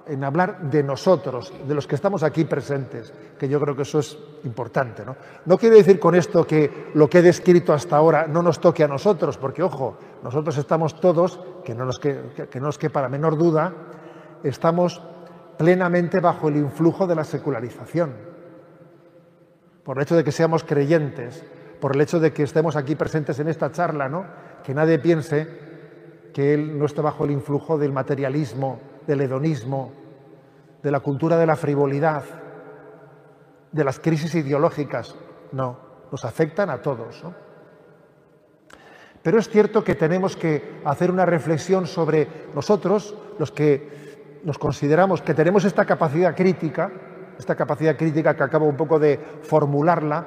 en 0.06 0.25
hablar 0.25 0.62
de 0.62 0.82
nosotros, 0.82 1.52
de 1.66 1.75
los 1.75 1.86
que 1.86 1.94
estamos 1.94 2.22
aquí 2.22 2.44
presentes, 2.44 3.12
que 3.38 3.48
yo 3.48 3.60
creo 3.60 3.76
que 3.76 3.82
eso 3.82 4.00
es 4.00 4.18
importante. 4.44 5.04
¿no? 5.04 5.58
quiere 5.58 5.76
decir 5.76 6.00
con 6.00 6.14
esto 6.14 6.46
que 6.46 6.90
lo 6.94 7.08
que 7.08 7.18
he 7.18 7.22
descrito 7.22 7.72
hasta 7.72 7.96
ahora 7.96 8.26
no 8.26 8.42
nos 8.42 8.60
toque 8.60 8.82
a 8.82 8.88
nosotros, 8.88 9.38
porque 9.38 9.62
ojo, 9.62 9.96
nosotros 10.25 10.56
estamos 10.58 11.00
todos, 11.00 11.40
que 11.64 11.75
no 11.75 11.84
nos, 11.84 11.98
que, 11.98 12.48
que 12.50 13.08
menor 13.08 13.36
duda, 13.36 13.72
estamos 14.42 15.02
plenamente 15.56 16.20
bajo 16.20 16.48
el 16.48 16.56
influjo 16.56 17.06
de 17.06 17.14
la 17.14 17.25
secularización. 17.25 18.25
Por 19.87 19.99
el 19.99 20.02
hecho 20.02 20.16
de 20.16 20.25
que 20.25 20.33
seamos 20.33 20.64
creyentes, 20.64 21.45
por 21.81 21.95
el 21.95 22.00
hecho 22.00 22.19
de 22.19 22.33
que 22.33 22.43
estemos 22.43 22.75
aquí 22.75 22.97
presentes 22.97 23.38
en 23.38 23.47
esta 23.47 23.71
charla, 23.71 24.09
¿no? 24.09 24.26
Que 24.64 24.75
nadie 24.75 24.99
piense 24.99 25.47
que 26.35 26.55
él 26.55 26.76
no 26.76 26.87
está 26.87 27.02
bajo 27.02 27.25
el 27.25 27.31
influjo 27.31 27.78
del 27.78 27.93
materialismo, 27.93 28.81
del 29.07 29.21
hedonismo, 29.21 29.93
de 30.83 30.90
la 30.90 30.99
cultura 30.99 31.37
de 31.37 31.47
la 31.47 31.55
frivolidad, 31.55 32.25
de 33.71 33.85
las 33.85 34.00
crisis 34.00 34.35
ideológicas. 34.35 35.14
No, 35.52 35.78
nos 36.11 36.25
afectan 36.25 36.69
a 36.69 36.83
todos. 36.83 37.23
Pero 39.23 39.38
es 39.38 39.49
cierto 39.49 39.85
que 39.85 39.95
tenemos 39.95 40.37
que 40.37 40.81
hacer 40.85 41.12
una 41.12 41.26
reflexión 41.26 41.87
sobre 41.87 42.26
nosotros, 42.57 43.14
los 43.38 43.52
que 43.52 44.40
nos 44.43 44.59
consideramos 44.59 45.23
que 45.23 45.33
tenemos 45.33 45.64
esta 45.64 45.85
capacidad 45.85 46.35
crítica, 46.35 46.90
esta 47.38 47.55
capacidad 47.55 47.97
crítica 47.97 48.35
que 48.35 48.43
acabo 48.43 48.66
un 48.66 48.76
poco 48.76 48.99
de 48.99 49.19
formularla, 49.43 50.26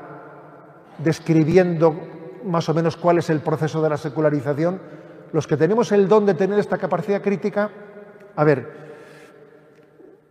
describiendo 0.98 1.96
más 2.46 2.70
o 2.70 2.74
menos 2.74 2.98
cuál 2.98 3.18
es 3.18 3.30
el 3.30 3.42
proceso 3.42 3.82
de 3.82 3.89
la 3.89 3.98
secularización, 3.98 4.80
los 5.32 5.48
que 5.48 5.58
tenemos 5.58 5.92
el 5.92 6.08
don 6.08 6.25
de 6.25 6.34
tener 6.34 6.60
esta 6.60 6.78
capacidad 6.78 7.22
crítica, 7.22 7.70
a 8.36 8.44
ver, 8.44 8.89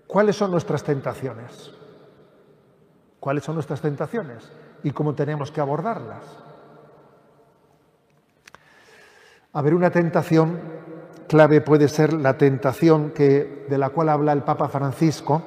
¿cuáles 0.07 0.37
son 0.37 0.51
nuestras 0.51 0.83
tentaciones? 0.83 1.73
¿Cuáles 3.21 3.45
son 3.45 3.55
nuestras 3.55 3.81
tentaciones? 3.81 4.51
¿Y 4.83 4.93
cómo 4.93 5.15
tenemos 5.15 5.51
que 5.51 5.61
abordarlas? 5.61 6.23
A 9.53 9.63
ver, 9.63 9.75
una 9.75 9.91
tentación 9.91 10.61
clave 11.27 11.61
puede 11.61 11.89
ser 11.89 12.13
la 12.13 12.39
tentación 12.39 13.11
que, 13.11 13.67
de 13.69 13.79
la 13.79 13.91
cual 13.91 14.09
habla 14.09 14.33
el 14.33 14.43
Papa 14.43 14.69
Francisco 14.69 15.43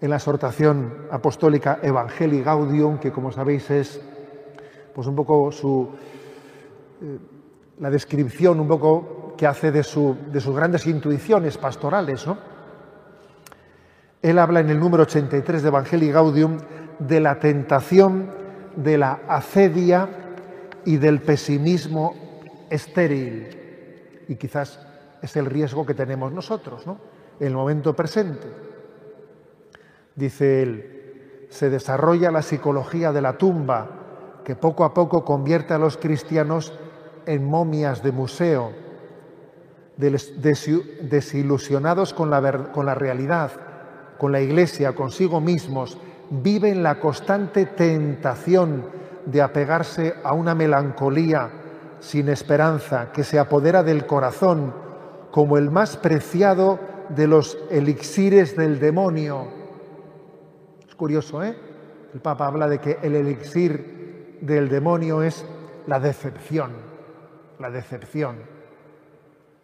en 0.00 0.10
la 0.10 0.16
exhortación 0.16 1.06
apostólica 1.10 1.80
Evangelii 1.82 2.42
Gaudium, 2.42 2.98
que 2.98 3.10
como 3.10 3.32
sabéis 3.32 3.70
es 3.70 4.00
pues 4.94 5.06
un 5.06 5.16
poco 5.16 5.50
su, 5.52 5.88
eh, 7.02 7.18
la 7.80 7.90
descripción 7.90 8.60
un 8.60 8.68
poco 8.68 9.34
que 9.36 9.46
hace 9.46 9.70
de, 9.70 9.82
su, 9.82 10.16
de 10.32 10.40
sus 10.40 10.54
grandes 10.54 10.86
intuiciones 10.86 11.56
pastorales. 11.58 12.26
¿no? 12.26 12.38
Él 14.22 14.38
habla 14.38 14.60
en 14.60 14.70
el 14.70 14.80
número 14.80 15.04
83 15.04 15.62
de 15.62 15.68
Evangelii 15.68 16.10
Gaudium 16.10 16.58
de 16.98 17.20
la 17.20 17.38
tentación 17.38 18.30
de 18.76 18.98
la 18.98 19.20
acedia 19.28 20.08
y 20.84 20.96
del 20.96 21.20
pesimismo 21.20 22.14
estéril 22.70 24.24
y 24.28 24.36
quizás 24.36 24.80
es 25.22 25.36
el 25.36 25.46
riesgo 25.46 25.86
que 25.86 25.94
tenemos 25.94 26.32
nosotros, 26.32 26.86
¿no? 26.86 26.98
El 27.40 27.54
momento 27.54 27.94
presente. 27.94 28.67
Dice 30.18 30.62
él, 30.62 31.46
se 31.48 31.70
desarrolla 31.70 32.32
la 32.32 32.42
psicología 32.42 33.12
de 33.12 33.22
la 33.22 33.38
tumba 33.38 33.86
que 34.44 34.56
poco 34.56 34.82
a 34.82 34.92
poco 34.92 35.24
convierte 35.24 35.74
a 35.74 35.78
los 35.78 35.96
cristianos 35.96 36.76
en 37.24 37.44
momias 37.44 38.02
de 38.02 38.10
museo, 38.10 38.72
desilusionados 39.96 42.14
con 42.14 42.30
la, 42.30 42.40
realidad, 42.96 43.52
con 44.18 44.32
la 44.32 44.40
iglesia, 44.40 44.96
consigo 44.96 45.40
mismos, 45.40 45.98
viven 46.30 46.82
la 46.82 46.98
constante 46.98 47.66
tentación 47.66 48.86
de 49.24 49.40
apegarse 49.40 50.14
a 50.24 50.32
una 50.32 50.56
melancolía 50.56 51.48
sin 52.00 52.28
esperanza, 52.28 53.12
que 53.12 53.22
se 53.22 53.38
apodera 53.38 53.84
del 53.84 54.04
corazón 54.04 54.74
como 55.30 55.58
el 55.58 55.70
más 55.70 55.96
preciado 55.96 56.80
de 57.08 57.28
los 57.28 57.56
elixires 57.70 58.56
del 58.56 58.80
demonio. 58.80 59.57
Curioso, 60.98 61.42
¿eh? 61.42 61.56
El 62.12 62.20
Papa 62.20 62.46
habla 62.46 62.68
de 62.68 62.80
que 62.80 62.98
el 63.02 63.14
elixir 63.14 64.38
del 64.42 64.68
demonio 64.68 65.22
es 65.22 65.46
la 65.86 66.00
decepción, 66.00 66.72
la 67.58 67.70
decepción. 67.70 68.36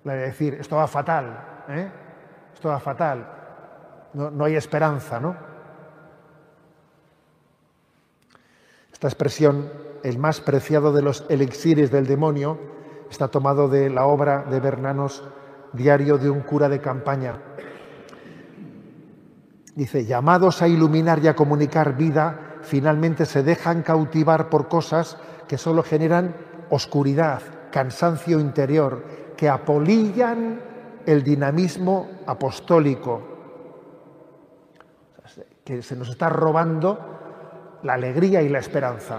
La 0.04 0.14
de 0.14 0.26
decir, 0.26 0.54
esto 0.54 0.76
va 0.76 0.86
fatal, 0.86 1.64
¿eh? 1.68 1.90
Esto 2.54 2.68
va 2.68 2.78
fatal, 2.78 3.26
no, 4.12 4.30
no 4.30 4.44
hay 4.44 4.54
esperanza, 4.54 5.18
¿no? 5.18 5.34
Esta 8.92 9.08
expresión 9.08 9.70
el 10.04 10.18
más 10.18 10.40
preciado 10.40 10.92
de 10.92 11.02
los 11.02 11.24
elixires 11.30 11.90
del 11.90 12.06
demonio, 12.06 12.58
está 13.10 13.28
tomado 13.28 13.68
de 13.68 13.90
la 13.90 14.04
obra 14.06 14.44
de 14.44 14.60
Bernanos, 14.60 15.24
Diario 15.72 16.18
de 16.18 16.30
un 16.30 16.42
cura 16.42 16.68
de 16.68 16.80
campaña. 16.80 17.40
Dice, 19.74 20.04
llamados 20.04 20.62
a 20.62 20.68
iluminar 20.68 21.18
y 21.22 21.28
a 21.28 21.34
comunicar 21.34 21.96
vida, 21.96 22.58
finalmente 22.62 23.26
se 23.26 23.42
dejan 23.42 23.82
cautivar 23.82 24.48
por 24.48 24.68
cosas 24.68 25.16
que 25.48 25.58
solo 25.58 25.82
generan 25.82 26.34
oscuridad, 26.70 27.42
cansancio 27.72 28.38
interior, 28.38 29.04
que 29.36 29.48
apolillan 29.48 30.60
el 31.06 31.24
dinamismo 31.24 32.08
apostólico, 32.26 33.22
que 35.64 35.82
se 35.82 35.96
nos 35.96 36.08
está 36.08 36.28
robando 36.28 37.80
la 37.82 37.94
alegría 37.94 38.42
y 38.42 38.48
la 38.48 38.60
esperanza. 38.60 39.18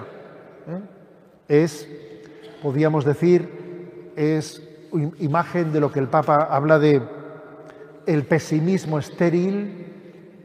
¿eh? 0.67 0.81
es, 1.47 1.87
podríamos 2.61 3.05
decir, 3.05 4.11
es 4.15 4.61
imagen 5.19 5.73
de 5.73 5.79
lo 5.79 5.91
que 5.91 5.99
el 5.99 6.07
Papa 6.07 6.47
habla 6.49 6.79
de 6.79 7.01
el 8.05 8.25
pesimismo 8.25 8.99
estéril, 8.99 9.94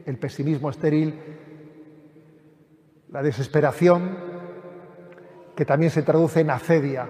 el 0.05 0.17
pesimismo 0.17 0.69
estéril, 0.69 1.19
la 3.11 3.21
desesperación, 3.21 4.17
que 5.55 5.65
también 5.65 5.91
se 5.91 6.03
traduce 6.03 6.41
en 6.41 6.49
acedia. 6.49 7.07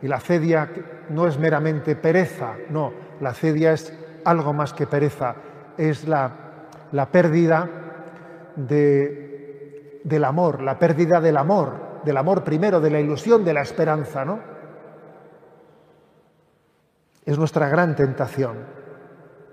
Y 0.00 0.08
la 0.08 0.16
acedia 0.16 0.68
no 1.10 1.26
es 1.26 1.38
meramente 1.38 1.94
pereza, 1.96 2.54
no, 2.70 2.92
la 3.20 3.30
acedia 3.30 3.72
es 3.72 3.96
algo 4.24 4.52
más 4.52 4.72
que 4.72 4.86
pereza, 4.86 5.34
es 5.76 6.08
la, 6.08 6.32
la 6.92 7.10
pérdida 7.10 7.68
de, 8.56 10.00
del 10.04 10.24
amor, 10.24 10.62
la 10.62 10.78
pérdida 10.78 11.20
del 11.20 11.36
amor, 11.36 12.00
del 12.04 12.16
amor 12.16 12.42
primero, 12.42 12.80
de 12.80 12.90
la 12.90 13.00
ilusión, 13.00 13.44
de 13.44 13.54
la 13.54 13.62
esperanza, 13.62 14.24
¿no? 14.24 14.40
Es 17.24 17.38
nuestra 17.38 17.68
gran 17.68 17.94
tentación 17.94 18.56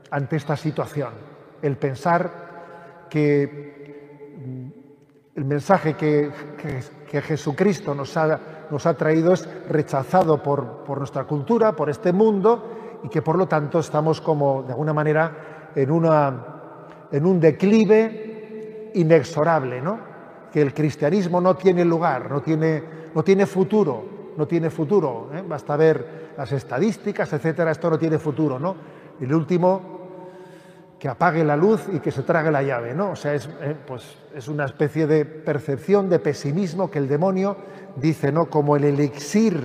ante 0.10 0.36
esta 0.36 0.56
situación, 0.56 1.13
el 1.62 1.78
pensar 1.78 2.49
que 3.10 3.69
el 5.36 5.45
mensaje 5.45 5.95
que, 5.95 6.32
Jesucristo 7.10 7.95
nos 7.95 8.15
ha, 8.17 8.67
nos 8.69 8.86
ha, 8.86 8.93
traído 8.93 9.34
es 9.34 9.48
rechazado 9.67 10.43
por, 10.43 10.84
por 10.84 11.00
nuestra 11.00 11.24
cultura, 11.24 11.76
por 11.76 11.89
este 11.89 12.13
mundo, 12.13 13.00
y 13.04 13.10
que 13.10 13.22
por 13.22 13.38
lo 13.38 13.48
tanto 13.48 13.80
estamos 13.80 14.22
como, 14.22 14.63
de 14.63 14.74
alguna 14.74 14.93
manera, 14.93 15.72
en, 15.76 15.91
una, 15.91 16.45
en 17.12 17.26
un 17.26 17.39
declive 17.39 18.91
inexorable, 18.93 19.82
¿no? 19.82 20.10
que 20.52 20.62
el 20.62 20.74
cristianismo 20.74 21.39
no 21.39 21.56
tiene 21.56 21.86
lugar, 21.86 22.30
no 22.30 22.41
tiene, 22.41 22.84
no 23.13 23.24
tiene 23.24 23.45
futuro, 23.45 24.04
no 24.36 24.48
tiene 24.48 24.69
futuro. 24.69 25.30
¿eh? 25.34 25.43
Basta 25.48 25.76
ver 25.76 26.34
las 26.38 26.52
estadísticas, 26.52 27.32
etcétera, 27.34 27.72
esto 27.72 27.89
no 27.89 27.98
tiene 28.00 28.17
futuro, 28.17 28.60
¿no? 28.60 28.76
El 29.19 29.34
último 29.34 29.99
que 31.00 31.08
apague 31.08 31.44
la 31.44 31.56
luz 31.56 31.88
y 31.92 32.00
que 32.00 32.12
se 32.12 32.24
trague 32.24 32.52
la 32.52 32.62
llave, 32.62 32.94
¿no? 32.94 33.12
O 33.12 33.16
sea, 33.16 33.34
es, 33.34 33.50
eh, 33.62 33.76
pues, 33.88 34.18
es 34.36 34.48
una 34.48 34.66
especie 34.66 35.08
de 35.08 35.26
percepción 35.26 36.10
de 36.10 36.20
pesimismo 36.20 36.92
que 36.92 37.00
el 37.00 37.08
demonio 37.08 37.56
dice, 37.96 38.32
¿no? 38.32 38.48
Como 38.48 38.76
el 38.76 38.84
elixir, 38.84 39.56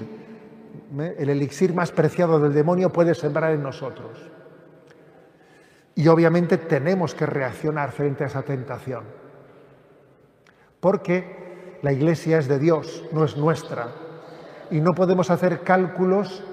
¿eh? 1.01 1.16
el 1.18 1.31
elixir 1.31 1.75
más 1.75 1.90
preciado 1.90 2.38
del 2.38 2.55
demonio 2.55 2.90
puede 2.90 3.14
sembrar 3.14 3.53
en 3.53 3.62
nosotros. 3.62 4.31
Y 5.97 6.07
obviamente 6.09 6.57
tenemos 6.57 7.14
que 7.14 7.27
reaccionar 7.27 7.90
frente 7.90 8.25
a 8.25 8.27
esa 8.29 8.42
tentación 8.42 9.25
porque 10.85 11.79
La 11.81 11.92
iglesia 11.92 12.38
es 12.38 12.49
de 12.49 12.59
Dios, 12.59 13.05
no 13.12 13.25
es 13.25 13.38
nuestra. 13.38 13.88
Y 14.70 14.81
no 14.81 14.92
podemos 14.92 15.31
hacer 15.31 15.61
cálculos 15.61 16.44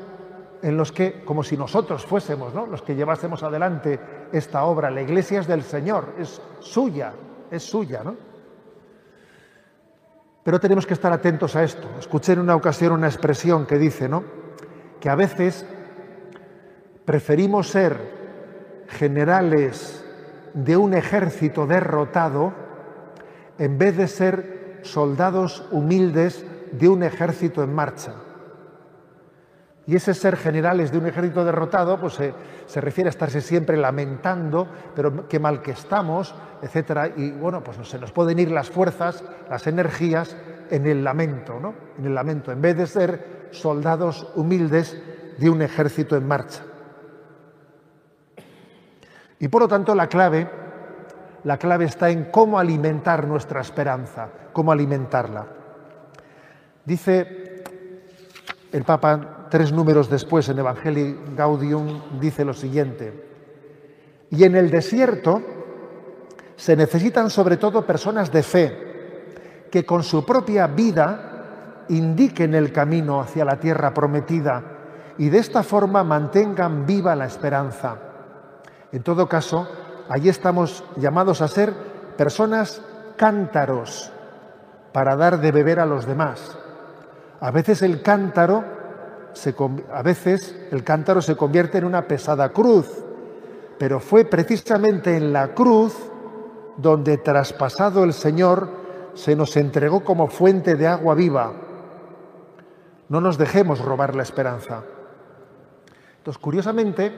en 0.61 0.77
los 0.77 0.91
que, 0.91 1.23
como 1.23 1.43
si 1.43 1.57
nosotros 1.57 2.05
fuésemos 2.05 2.53
¿no? 2.53 2.65
los 2.65 2.81
que 2.81 2.95
llevásemos 2.95 3.43
adelante 3.43 3.99
esta 4.31 4.63
obra. 4.63 4.89
La 4.89 5.01
iglesia 5.01 5.39
es 5.39 5.47
del 5.47 5.63
Señor, 5.63 6.15
es 6.17 6.41
suya, 6.59 7.13
es 7.49 7.63
suya. 7.63 8.03
¿no? 8.03 8.15
Pero 10.43 10.59
tenemos 10.59 10.85
que 10.85 10.93
estar 10.93 11.11
atentos 11.11 11.55
a 11.55 11.63
esto. 11.63 11.87
Escuché 11.99 12.33
en 12.33 12.39
una 12.39 12.55
ocasión 12.55 12.93
una 12.93 13.07
expresión 13.07 13.65
que 13.65 13.77
dice 13.77 14.07
¿no? 14.07 14.23
que 14.99 15.09
a 15.09 15.15
veces 15.15 15.65
preferimos 17.05 17.69
ser 17.69 18.21
generales 18.87 20.05
de 20.53 20.77
un 20.77 20.93
ejército 20.93 21.65
derrotado 21.65 22.53
en 23.57 23.77
vez 23.77 23.97
de 23.97 24.07
ser 24.07 24.79
soldados 24.83 25.67
humildes 25.71 26.45
de 26.71 26.89
un 26.89 27.03
ejército 27.03 27.63
en 27.63 27.73
marcha. 27.73 28.13
Y 29.91 29.97
ese 29.97 30.13
ser 30.13 30.37
generales 30.37 30.89
de 30.89 30.99
un 30.99 31.05
ejército 31.05 31.43
derrotado, 31.43 31.99
pues 31.99 32.13
se, 32.13 32.79
refiere 32.79 33.09
a 33.09 33.11
estarse 33.11 33.41
siempre 33.41 33.75
lamentando, 33.75 34.65
pero 34.95 35.27
qué 35.27 35.37
mal 35.37 35.61
que 35.61 35.71
estamos, 35.71 36.33
etcétera. 36.61 37.09
Y 37.09 37.31
bueno, 37.31 37.61
pues 37.61 37.75
se 37.85 37.99
nos 37.99 38.13
pueden 38.13 38.39
ir 38.39 38.51
las 38.51 38.69
fuerzas, 38.69 39.21
las 39.49 39.67
energías 39.67 40.37
en 40.69 40.87
el 40.87 41.03
lamento, 41.03 41.59
¿no? 41.59 41.73
En 41.97 42.05
el 42.05 42.15
lamento, 42.15 42.53
en 42.53 42.61
vez 42.61 42.77
de 42.77 42.87
ser 42.87 43.49
soldados 43.51 44.31
humildes 44.35 44.97
de 45.37 45.49
un 45.49 45.61
ejército 45.61 46.15
en 46.15 46.25
marcha. 46.25 46.63
Y 49.39 49.49
por 49.49 49.63
lo 49.63 49.67
tanto, 49.67 49.93
la 49.93 50.07
clave, 50.07 50.49
la 51.43 51.57
clave 51.57 51.83
está 51.83 52.09
en 52.09 52.31
cómo 52.31 52.57
alimentar 52.57 53.27
nuestra 53.27 53.59
esperanza, 53.59 54.29
cómo 54.53 54.71
alimentarla. 54.71 55.47
Dice 56.85 57.61
el 58.71 58.85
Papa 58.85 59.40
tres 59.51 59.73
números 59.73 60.09
después 60.09 60.47
en 60.47 60.59
Evangelii 60.59 61.19
Gaudium, 61.35 62.19
dice 62.21 62.45
lo 62.45 62.53
siguiente, 62.53 63.13
y 64.29 64.45
en 64.45 64.55
el 64.55 64.71
desierto 64.71 65.41
se 66.55 66.75
necesitan 66.77 67.29
sobre 67.29 67.57
todo 67.57 67.85
personas 67.85 68.31
de 68.31 68.43
fe 68.43 69.67
que 69.69 69.85
con 69.85 70.03
su 70.03 70.25
propia 70.25 70.67
vida 70.67 71.83
indiquen 71.89 72.55
el 72.55 72.71
camino 72.71 73.19
hacia 73.19 73.43
la 73.43 73.59
tierra 73.59 73.93
prometida 73.93 74.63
y 75.17 75.27
de 75.27 75.39
esta 75.39 75.63
forma 75.63 76.03
mantengan 76.05 76.85
viva 76.85 77.13
la 77.15 77.25
esperanza. 77.25 77.97
En 78.93 79.03
todo 79.03 79.27
caso, 79.27 79.67
allí 80.07 80.29
estamos 80.29 80.85
llamados 80.95 81.41
a 81.41 81.49
ser 81.49 81.73
personas 82.15 82.81
cántaros 83.17 84.13
para 84.93 85.17
dar 85.17 85.41
de 85.41 85.51
beber 85.51 85.81
a 85.81 85.85
los 85.85 86.05
demás. 86.05 86.57
A 87.41 87.51
veces 87.51 87.81
el 87.81 88.01
cántaro 88.01 88.80
a 89.93 90.01
veces 90.03 90.55
el 90.71 90.83
cántaro 90.83 91.21
se 91.21 91.35
convierte 91.35 91.77
en 91.77 91.85
una 91.85 92.07
pesada 92.07 92.49
cruz, 92.49 92.87
pero 93.77 93.99
fue 93.99 94.25
precisamente 94.25 95.15
en 95.15 95.33
la 95.33 95.53
cruz 95.53 95.95
donde 96.77 97.17
traspasado 97.17 98.03
el 98.03 98.13
Señor 98.13 98.69
se 99.13 99.35
nos 99.35 99.57
entregó 99.57 100.03
como 100.03 100.27
fuente 100.27 100.75
de 100.75 100.87
agua 100.87 101.15
viva. 101.15 101.53
No 103.09 103.21
nos 103.21 103.37
dejemos 103.37 103.79
robar 103.79 104.15
la 104.15 104.23
esperanza. 104.23 104.83
Entonces, 106.17 106.41
curiosamente, 106.41 107.11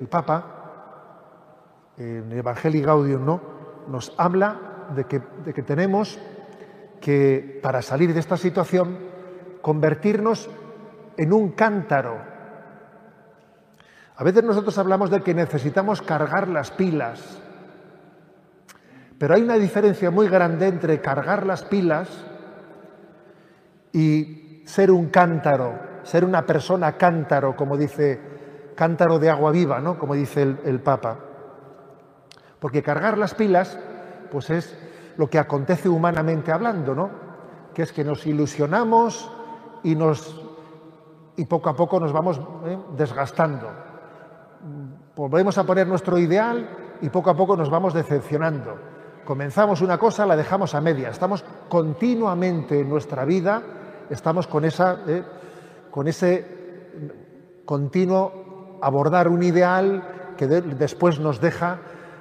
el 0.00 0.06
Papa, 0.08 1.92
en 1.98 2.30
el 2.32 2.38
Evangelii 2.38 2.82
Gaudium, 2.82 3.24
¿no? 3.24 3.40
nos 3.88 4.14
habla 4.16 4.86
de 4.94 5.04
que, 5.04 5.20
de 5.44 5.52
que 5.52 5.62
tenemos 5.62 6.18
que, 7.00 7.60
para 7.62 7.82
salir 7.82 8.14
de 8.14 8.20
esta 8.20 8.36
situación, 8.36 8.98
convertirnos 9.60 10.48
en 11.16 11.32
un 11.32 11.52
cántaro. 11.52 12.18
A 14.16 14.24
veces 14.24 14.44
nosotros 14.44 14.76
hablamos 14.78 15.10
de 15.10 15.22
que 15.22 15.34
necesitamos 15.34 16.02
cargar 16.02 16.48
las 16.48 16.70
pilas, 16.70 17.40
pero 19.18 19.34
hay 19.34 19.42
una 19.42 19.56
diferencia 19.56 20.10
muy 20.10 20.28
grande 20.28 20.66
entre 20.66 21.00
cargar 21.00 21.46
las 21.46 21.64
pilas 21.64 22.08
y 23.92 24.62
ser 24.64 24.90
un 24.90 25.10
cántaro, 25.10 25.78
ser 26.02 26.24
una 26.24 26.44
persona 26.44 26.96
cántaro, 26.96 27.54
como 27.54 27.76
dice, 27.76 28.20
cántaro 28.74 29.18
de 29.18 29.30
agua 29.30 29.52
viva, 29.52 29.80
¿no? 29.80 29.98
Como 29.98 30.14
dice 30.14 30.42
el, 30.42 30.80
Papa. 30.80 31.18
Porque 32.58 32.82
cargar 32.82 33.18
las 33.18 33.34
pilas, 33.34 33.78
pues 34.30 34.50
es 34.50 34.76
lo 35.16 35.28
que 35.28 35.38
acontece 35.38 35.88
humanamente 35.88 36.52
hablando, 36.52 36.94
¿no? 36.94 37.10
Que 37.74 37.82
es 37.82 37.92
que 37.92 38.04
nos 38.04 38.26
ilusionamos 38.26 39.30
y 39.82 39.94
nos 39.94 40.41
y 41.36 41.44
poco 41.46 41.70
a 41.70 41.76
poco 41.76 41.98
nos 41.98 42.12
vamos 42.12 42.40
eh, 42.64 42.78
desgastando. 42.96 43.68
Volvemos 45.16 45.58
a 45.58 45.64
poner 45.64 45.86
nuestro 45.86 46.18
ideal 46.18 46.68
y 47.00 47.08
poco 47.08 47.30
a 47.30 47.36
poco 47.36 47.56
nos 47.56 47.70
vamos 47.70 47.94
decepcionando. 47.94 48.76
Comenzamos 49.24 49.80
una 49.80 49.98
cosa, 49.98 50.26
la 50.26 50.36
dejamos 50.36 50.74
a 50.74 50.80
media. 50.80 51.10
Estamos 51.10 51.44
continuamente 51.68 52.80
en 52.80 52.88
nuestra 52.88 53.24
vida, 53.24 53.62
estamos 54.10 54.46
con, 54.46 54.64
esa, 54.64 54.98
eh, 55.06 55.22
con 55.90 56.08
ese 56.08 56.62
continuo 57.64 58.78
abordar 58.82 59.28
un 59.28 59.42
ideal 59.42 60.34
que 60.36 60.46
después 60.46 61.20
nos 61.20 61.40
deja, 61.40 61.78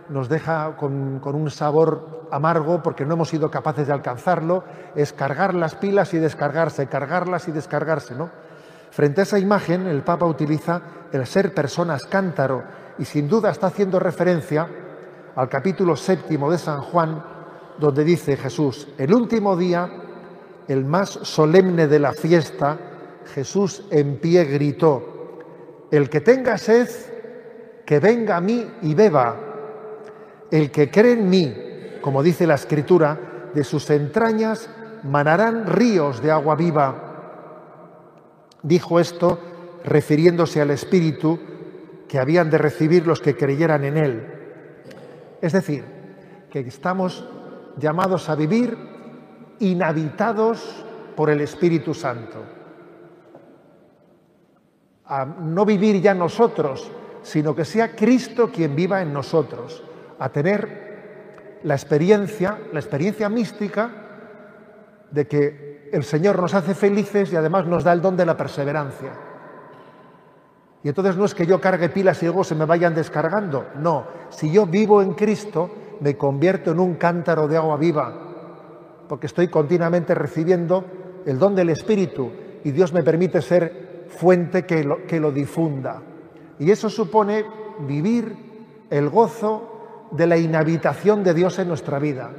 nos 0.10 0.30
deja 0.30 0.76
con, 0.78 1.20
con 1.20 1.36
un 1.36 1.50
sabor 1.50 2.28
amargo 2.32 2.82
porque 2.84 3.06
no 3.06 3.16
hemos 3.16 3.30
sido 3.30 3.50
capaces 3.50 3.88
de 3.88 3.94
alcanzarlo. 3.94 4.64
Es 4.96 5.12
cargar 5.12 5.54
las 5.54 5.76
pilas 5.76 6.14
y 6.14 6.18
descargarse, 6.18 6.88
cargarlas 6.88 7.48
y 7.48 7.52
descargarse, 7.52 8.16
¿no? 8.16 8.30
Frente 8.92 9.22
a 9.22 9.24
esa 9.24 9.40
imagen, 9.40 9.88
el 9.88 10.04
Papa 10.04 10.26
utiliza 10.26 10.82
el 11.12 11.26
ser 11.26 11.54
personas 11.54 12.06
cántaro 12.06 12.64
y 13.00 13.06
sin 13.06 13.28
duda 13.28 13.50
está 13.50 13.68
haciendo 13.68 14.00
referencia 14.00 14.68
al 15.36 15.48
capítulo 15.48 15.96
séptimo 15.96 16.52
de 16.52 16.58
San 16.58 16.82
Juan, 16.82 17.24
donde 17.80 18.04
dice 18.04 18.36
Jesús, 18.36 18.90
el 18.98 19.14
último 19.14 19.56
día, 19.56 19.90
el 20.68 20.86
más 20.86 21.10
solemne 21.10 21.88
de 21.88 22.00
la 22.00 22.12
fiesta, 22.12 22.78
Jesús 23.34 23.86
en 23.92 24.18
pie 24.18 24.44
gritó, 24.44 25.40
el 25.90 26.10
que 26.10 26.22
tenga 26.22 26.58
sed, 26.58 26.90
que 27.86 28.00
venga 28.00 28.38
a 28.38 28.42
mí 28.42 28.66
y 28.82 28.94
beba. 28.94 29.36
El 30.52 30.70
que 30.70 30.92
cree 30.92 31.14
en 31.14 31.30
mí, 31.30 31.56
como 32.02 32.22
dice 32.22 32.46
la 32.46 32.56
Escritura, 32.56 33.18
de 33.54 33.64
sus 33.64 33.90
entrañas 33.90 34.70
manarán 35.04 35.68
ríos 35.68 36.22
de 36.22 36.32
agua 36.32 36.56
viva. 36.56 37.11
Dijo 38.64 39.00
esto 39.00 39.40
refiriéndose 39.84 40.62
al 40.62 40.72
Espíritu 40.72 41.40
que 42.08 42.20
habían 42.20 42.50
de 42.50 42.58
recibir 42.58 43.08
los 43.08 43.22
que 43.22 43.36
creyeran 43.36 43.84
en 43.84 43.98
Él. 43.98 44.34
Es 45.42 45.54
decir, 45.54 45.84
que 46.52 46.60
estamos 46.60 47.26
llamados 47.78 48.30
a 48.30 48.36
vivir 48.36 48.78
inhabitados 49.60 50.86
por 51.16 51.30
el 51.30 51.42
Espíritu 51.42 51.94
Santo. 51.94 52.44
A 55.06 55.26
no 55.26 55.66
vivir 55.66 56.02
ya 56.02 56.14
nosotros, 56.14 56.92
sino 57.24 57.56
que 57.56 57.66
sea 57.66 57.96
Cristo 57.96 58.52
quien 58.52 58.76
viva 58.76 59.02
en 59.02 59.14
nosotros. 59.14 59.84
A 60.20 60.30
tener 60.30 61.60
la 61.64 61.76
experiencia, 61.76 62.60
la 62.72 62.80
experiencia 62.80 63.30
mística 63.30 63.90
de 65.12 65.28
que 65.28 65.71
el 65.92 66.04
Señor 66.04 66.40
nos 66.40 66.54
hace 66.54 66.74
felices 66.74 67.32
y 67.32 67.36
además 67.36 67.66
nos 67.66 67.84
da 67.84 67.94
el 67.94 68.02
don 68.02 68.16
de 68.16 68.26
la 68.26 68.38
perseverancia. 68.38 69.12
Y 70.84 70.88
entonces 70.88 71.16
no 71.16 71.26
es 71.26 71.36
que 71.36 71.46
yo 71.46 71.62
cargue 71.62 71.90
pilas 71.90 72.22
y 72.24 72.26
luego 72.26 72.44
se 72.44 72.56
me 72.56 72.66
vayan 72.66 72.96
descargando. 72.96 73.68
No, 73.76 74.06
si 74.30 74.52
yo 74.52 74.66
vivo 74.66 75.02
en 75.02 75.14
Cristo, 75.14 75.70
me 76.00 76.18
convierto 76.18 76.72
en 76.72 76.80
un 76.80 76.96
cántaro 76.96 77.48
de 77.48 77.58
agua 77.58 77.78
viva, 77.78 78.14
porque 79.08 79.28
estoy 79.28 79.50
continuamente 79.50 80.16
recibiendo 80.16 80.86
el 81.26 81.38
don 81.38 81.54
del 81.54 81.70
Espíritu 81.70 82.32
y 82.64 82.72
Dios 82.72 82.94
me 82.94 83.04
permite 83.04 83.42
ser 83.42 84.08
fuente 84.10 84.66
que 84.66 84.84
lo, 84.84 85.06
que 85.06 85.20
lo 85.20 85.32
difunda. 85.32 86.02
Y 86.58 86.72
eso 86.72 86.90
supone 86.90 87.46
vivir 87.80 88.88
el 88.90 89.10
gozo 89.10 90.08
de 90.12 90.28
la 90.28 90.38
inhabitación 90.38 91.24
de 91.24 91.34
Dios 91.34 91.60
en 91.60 91.68
nuestra 91.68 92.00
vida, 92.00 92.32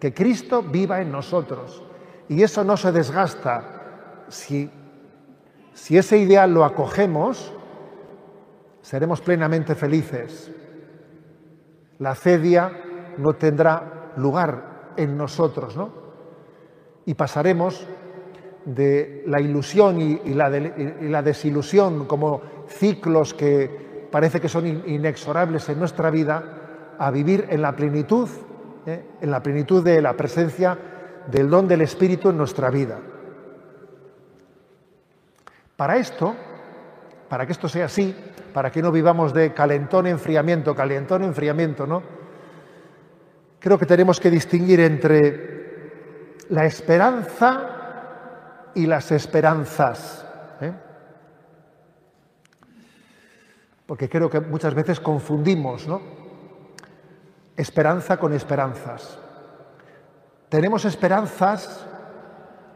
que 0.00 0.14
Cristo 0.14 0.62
viva 0.62 1.00
en 1.00 1.12
nosotros 1.12 1.82
y 2.32 2.42
eso 2.42 2.64
no 2.64 2.78
se 2.78 2.92
desgasta. 2.92 4.24
Si, 4.28 4.70
si 5.74 5.98
ese 5.98 6.16
ideal 6.16 6.54
lo 6.54 6.64
acogemos, 6.64 7.52
seremos 8.80 9.20
plenamente 9.20 9.74
felices. 9.74 10.50
La 11.98 12.14
cedia 12.14 12.72
no 13.18 13.34
tendrá 13.34 14.12
lugar 14.16 14.92
en 14.96 15.18
nosotros, 15.18 15.76
¿no? 15.76 15.90
Y 17.04 17.14
pasaremos 17.14 17.86
de 18.64 19.24
la 19.26 19.40
ilusión 19.40 20.00
y, 20.00 20.32
la, 20.32 20.48
la, 20.48 21.22
desilusión 21.22 22.06
como 22.06 22.40
ciclos 22.68 23.34
que 23.34 24.08
parece 24.10 24.40
que 24.40 24.48
son 24.48 24.66
inexorables 24.66 25.68
en 25.68 25.78
nuestra 25.78 26.10
vida 26.10 26.94
a 26.98 27.10
vivir 27.10 27.46
en 27.50 27.60
la 27.60 27.76
plenitud, 27.76 28.28
¿eh? 28.86 29.04
en 29.20 29.30
la 29.30 29.42
plenitud 29.42 29.84
de 29.84 30.00
la 30.00 30.16
presencia 30.16 30.78
del 31.28 31.48
don 31.48 31.68
del 31.68 31.82
Espíritu 31.82 32.30
en 32.30 32.36
nuestra 32.36 32.70
vida. 32.70 32.98
Para 35.76 35.96
esto, 35.96 36.34
para 37.28 37.46
que 37.46 37.52
esto 37.52 37.68
sea 37.68 37.86
así, 37.86 38.14
para 38.52 38.70
que 38.70 38.82
no 38.82 38.92
vivamos 38.92 39.32
de 39.32 39.54
calentón, 39.54 40.06
enfriamiento, 40.06 40.74
calentón, 40.74 41.24
enfriamiento, 41.24 41.86
¿no? 41.86 42.02
Creo 43.58 43.78
que 43.78 43.86
tenemos 43.86 44.20
que 44.20 44.30
distinguir 44.30 44.80
entre 44.80 46.36
la 46.48 46.66
esperanza 46.66 48.70
y 48.74 48.86
las 48.86 49.10
esperanzas. 49.12 50.26
¿eh? 50.60 50.72
Porque 53.86 54.08
creo 54.08 54.28
que 54.28 54.40
muchas 54.40 54.74
veces 54.74 55.00
confundimos, 55.00 55.86
¿no? 55.86 56.00
Esperanza 57.56 58.16
con 58.16 58.32
esperanzas. 58.32 59.18
Tenemos 60.52 60.84
esperanzas, 60.84 61.82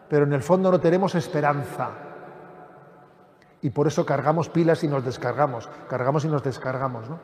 pero 0.08 0.24
en 0.24 0.32
el 0.32 0.40
fondo 0.42 0.70
no 0.70 0.80
tenemos 0.80 1.14
esperanza. 1.14 1.90
Y 3.60 3.68
por 3.68 3.86
eso 3.86 4.06
cargamos 4.06 4.48
pilas 4.48 4.82
y 4.82 4.88
nos 4.88 5.04
descargamos, 5.04 5.68
cargamos 5.86 6.24
y 6.24 6.28
nos 6.28 6.42
descargamos. 6.42 7.10
¿no? 7.10 7.18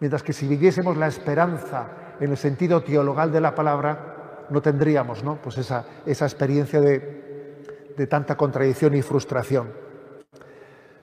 Mientras 0.00 0.24
que 0.24 0.32
si 0.32 0.48
viviésemos 0.48 0.96
la 0.96 1.06
esperanza 1.06 1.86
en 2.18 2.32
el 2.32 2.36
sentido 2.36 2.82
teologal 2.82 3.30
de 3.30 3.40
la 3.40 3.54
palabra, 3.54 4.46
no 4.50 4.60
tendríamos 4.60 5.22
¿no? 5.22 5.36
Pues 5.36 5.58
esa, 5.58 5.84
esa 6.04 6.24
experiencia 6.24 6.80
de, 6.80 7.94
de 7.96 8.06
tanta 8.08 8.36
contradicción 8.36 8.96
y 8.96 9.02
frustración. 9.02 9.70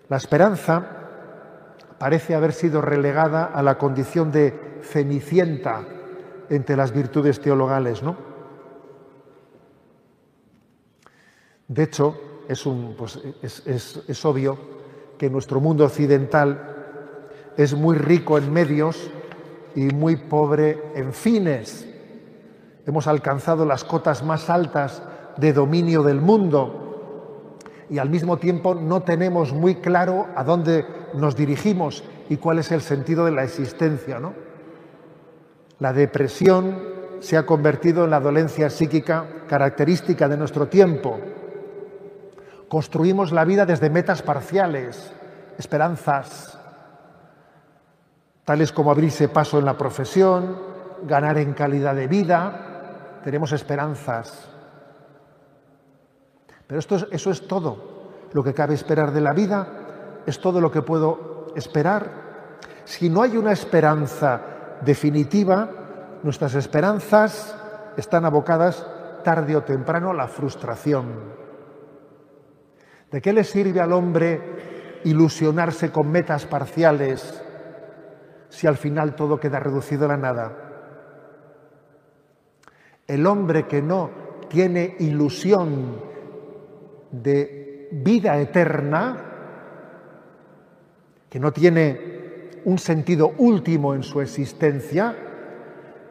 La 0.09 0.17
esperanza 0.17 0.83
parece 1.97 2.35
haber 2.35 2.51
sido 2.51 2.81
relegada 2.81 3.45
a 3.45 3.63
la 3.63 3.77
condición 3.77 4.33
de 4.33 4.81
cenicienta 4.81 5.85
entre 6.49 6.75
las 6.75 6.91
virtudes 6.91 7.39
teologales, 7.39 8.03
¿no? 8.03 8.34
De 11.67 11.83
hecho, 11.83 12.15
pues, 12.97 13.19
es, 13.41 14.25
obvio 14.25 14.57
que 15.17 15.29
nuestro 15.29 15.59
mundo 15.59 15.85
occidental 15.85 16.75
es 17.57 17.73
muy 17.73 17.97
rico 17.97 18.37
en 18.37 18.51
medios 18.51 19.09
y 19.75 19.85
muy 19.85 20.15
pobre 20.15 20.79
en 20.95 21.13
fines. 21.13 21.87
Hemos 22.85 23.07
alcanzado 23.07 23.65
las 23.65 23.83
cotas 23.83 24.23
más 24.23 24.49
altas 24.49 25.01
de 25.37 25.53
dominio 25.53 26.03
del 26.03 26.21
mundo 26.21 27.57
y 27.89 27.97
al 27.97 28.09
mismo 28.09 28.37
tiempo 28.37 28.75
no 28.75 29.01
tenemos 29.01 29.53
muy 29.53 29.75
claro 29.75 30.27
a 30.35 30.43
dónde 30.43 30.85
nos 31.13 31.35
dirigimos 31.35 32.03
y 32.29 32.37
cuál 32.37 32.59
es 32.59 32.71
el 32.71 32.81
sentido 32.81 33.25
de 33.25 33.31
la 33.31 33.43
existencia. 33.43 34.19
¿no? 34.19 34.33
La 35.79 35.93
depresión 35.93 36.77
se 37.21 37.37
ha 37.37 37.45
convertido 37.45 38.05
en 38.05 38.11
la 38.11 38.19
dolencia 38.19 38.69
psíquica 38.69 39.25
característica 39.47 40.27
de 40.27 40.37
nuestro 40.37 40.67
tiempo 40.67 41.19
Construimos 42.67 43.31
la 43.31 43.45
vida 43.45 43.65
desde 43.65 43.89
metas 43.89 44.21
parciales, 44.21 45.13
esperanzas, 45.57 46.59
tales 48.43 48.71
como 48.71 48.91
abrirse 48.91 49.29
paso 49.29 49.59
en 49.59 49.65
la 49.65 49.77
profesión, 49.77 50.57
ganar 51.03 51.37
en 51.37 51.53
calidad 51.53 51.95
de 51.95 52.07
vida, 52.07 53.19
tenemos 53.23 53.51
esperanzas. 53.51 54.49
Pero 56.67 56.79
esto 56.79 56.97
eso 57.11 57.31
es 57.31 57.47
todo 57.47 57.95
lo 58.33 58.43
que 58.43 58.53
cabe 58.53 58.73
esperar 58.73 59.11
de 59.11 59.21
la 59.21 59.33
vida, 59.33 59.67
es 60.25 60.39
todo 60.39 60.59
lo 60.59 60.71
que 60.71 60.81
puedo 60.81 61.47
esperar. 61.55 62.25
Si 62.83 63.09
no 63.09 63.21
hay 63.21 63.37
una 63.37 63.51
esperanza 63.51 64.41
definitiva, 64.81 65.69
nuestras 66.23 66.55
esperanzas 66.55 67.55
están 67.97 68.25
abocadas 68.25 68.85
tarde 69.23 69.55
o 69.55 69.63
temprano 69.63 70.11
a 70.11 70.13
la 70.13 70.27
frustración. 70.27 71.44
¿De 73.11 73.21
qué 73.21 73.33
le 73.33 73.43
sirve 73.43 73.79
al 73.79 73.93
hombre 73.93 75.01
ilusionarse 75.03 75.91
con 75.91 76.11
metas 76.11 76.45
parciales 76.45 77.41
si 78.49 78.67
al 78.67 78.77
final 78.77 79.15
todo 79.15 79.39
queda 79.39 79.59
reducido 79.59 80.05
a 80.05 80.09
la 80.09 80.17
nada? 80.17 80.57
El 83.07 83.27
hombre 83.27 83.67
que 83.67 83.81
no 83.81 84.09
tiene 84.49 84.95
ilusión 84.99 86.01
de 87.11 87.87
vida 87.91 88.37
eterna, 88.39 89.17
que 91.29 91.39
no 91.39 91.53
tiene 91.53 92.51
un 92.65 92.79
sentido 92.79 93.33
último 93.37 93.93
en 93.93 94.03
su 94.03 94.21
existencia, 94.21 95.15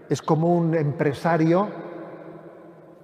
es 0.09 0.23
como 0.23 0.55
un 0.55 0.75
empresario 0.75 1.84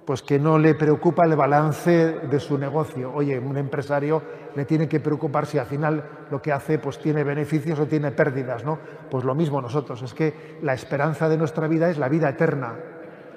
pues 0.05 0.21
que 0.21 0.39
no 0.39 0.57
le 0.57 0.75
preocupa 0.75 1.25
el 1.25 1.35
balance 1.35 1.91
de 2.29 2.39
su 2.39 2.57
negocio. 2.57 3.11
Oye, 3.13 3.37
un 3.37 3.57
empresario 3.57 4.21
le 4.55 4.65
tiene 4.65 4.87
que 4.87 4.99
preocupar 4.99 5.45
si 5.45 5.57
al 5.57 5.67
final 5.67 6.03
lo 6.29 6.41
que 6.41 6.51
hace 6.51 6.79
pues 6.79 6.99
tiene 6.99 7.23
beneficios 7.23 7.79
o 7.79 7.87
tiene 7.87 8.11
pérdidas, 8.11 8.65
¿no? 8.65 8.79
Pues 9.09 9.23
lo 9.23 9.35
mismo 9.35 9.61
nosotros, 9.61 10.01
es 10.01 10.13
que 10.13 10.57
la 10.61 10.73
esperanza 10.73 11.29
de 11.29 11.37
nuestra 11.37 11.67
vida 11.67 11.89
es 11.89 11.97
la 11.97 12.09
vida 12.09 12.29
eterna. 12.29 12.73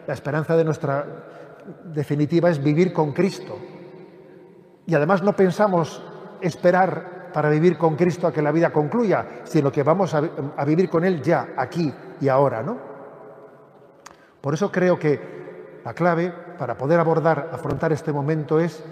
La 0.07 0.14
esperanza 0.14 0.57
de 0.57 0.64
nuestra 0.64 1.07
definitiva 1.85 2.50
es 2.50 2.62
vivir 2.62 2.92
con 2.92 3.12
Cristo. 3.12 3.59
Y 4.87 4.94
además 4.94 5.22
no 5.22 5.35
pensamos 5.35 6.03
esperar 6.40 7.31
para 7.33 7.50
vivir 7.50 7.77
con 7.77 7.96
Cristo 7.96 8.27
a 8.27 8.33
que 8.33 8.42
la 8.42 8.53
vida 8.53 8.72
concluya, 8.72 9.42
sino 9.44 9.70
que 9.72 9.83
vamos 9.83 10.14
a, 10.14 10.22
a 10.57 10.64
vivir 10.64 10.88
con 10.88 11.05
Él 11.05 11.20
ya, 11.22 11.48
aquí 11.57 11.92
y 12.20 12.29
ahora, 12.29 12.62
¿no? 12.62 12.79
Por 14.40 14.55
eso 14.55 14.70
creo 14.70 14.98
que 14.98 15.81
la 15.85 15.94
clave 15.94 16.43
para 16.59 16.77
poder 16.77 17.01
abordar, 17.01 17.51
afrontar 17.53 17.93
este 17.93 18.12
momento 18.12 18.59
es 18.61 18.83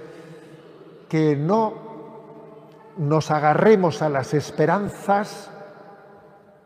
que 1.08 1.36
no 1.36 1.74
nos 2.96 3.30
agarremos 3.30 4.02
a 4.02 4.08
las 4.08 4.34
esperanzas 4.34 5.50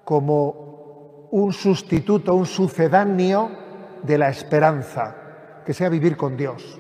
como 0.05 1.29
un 1.31 1.53
sustituto, 1.53 2.35
un 2.35 2.47
sucedáneo 2.47 3.51
de 4.03 4.19
la 4.19 4.29
esperanza, 4.29 5.17
que 5.65 5.75
sea 5.75 5.89
vivir 5.89 6.17
con 6.17 6.37
Dios. 6.37 6.79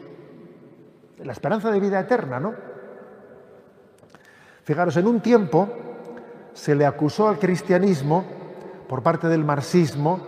La 1.19 1.33
esperanza 1.33 1.71
de 1.71 1.81
vida 1.81 1.99
eterna, 1.99 2.39
¿no? 2.39 2.55
Fijaros, 4.63 4.97
en 4.97 5.07
un 5.07 5.21
tiempo 5.21 5.69
se 6.53 6.75
le 6.75 6.87
acusó 6.87 7.29
al 7.29 7.39
cristianismo, 7.39 8.25
por 8.89 9.03
parte 9.03 9.29
del 9.29 9.45
marxismo, 9.45 10.21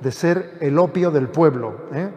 de 0.00 0.12
ser 0.12 0.58
el 0.60 0.78
opio 0.78 1.10
del 1.10 1.28
pueblo. 1.28 1.86
¿eh? 1.92 2.10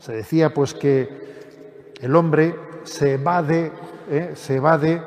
Se 0.00 0.12
decía 0.12 0.52
pues 0.54 0.72
que 0.72 1.92
el 2.00 2.16
hombre 2.16 2.56
se 2.84 3.14
evade, 3.14 3.70
¿eh? 4.08 4.32
se 4.34 4.56
evade 4.56 5.02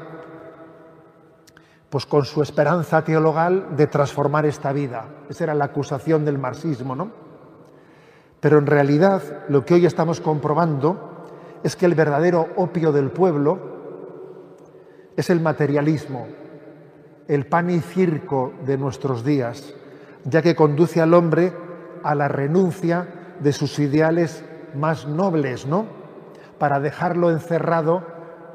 pues 1.89 2.05
con 2.05 2.25
su 2.25 2.43
esperanza 2.43 3.03
teologal 3.03 3.75
de 3.75 3.87
transformar 3.87 4.45
esta 4.45 4.71
vida. 4.71 5.05
Esa 5.29 5.45
era 5.45 5.55
la 5.55 5.65
acusación 5.65 6.25
del 6.25 6.37
marxismo, 6.37 6.95
¿no? 6.95 7.11
Pero 8.39 8.59
en 8.59 8.67
realidad 8.67 9.21
lo 9.49 9.65
que 9.65 9.73
hoy 9.73 9.85
estamos 9.87 10.21
comprobando 10.21 11.25
es 11.63 11.75
que 11.75 11.87
el 11.87 11.95
verdadero 11.95 12.49
opio 12.55 12.91
del 12.91 13.09
pueblo 13.09 13.59
es 15.17 15.29
el 15.31 15.39
materialismo, 15.39 16.27
el 17.27 17.47
pan 17.47 17.71
y 17.71 17.79
circo 17.79 18.53
de 18.63 18.77
nuestros 18.77 19.23
días, 19.23 19.73
ya 20.23 20.43
que 20.43 20.55
conduce 20.55 21.01
al 21.01 21.15
hombre 21.15 21.51
a 22.03 22.13
la 22.13 22.27
renuncia 22.27 23.35
de 23.39 23.53
sus 23.53 23.79
ideales 23.79 24.43
más 24.75 25.07
nobles, 25.07 25.65
¿no? 25.65 25.85
Para 26.59 26.79
dejarlo 26.79 27.31
encerrado 27.31 28.03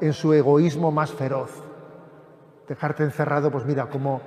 en 0.01 0.13
su 0.13 0.33
egoísmo 0.33 0.91
más 0.91 1.11
feroz. 1.11 1.51
Dejarte 2.67 3.03
encerrado, 3.03 3.51
pues 3.51 3.65
mira, 3.65 3.87
como, 3.87 4.21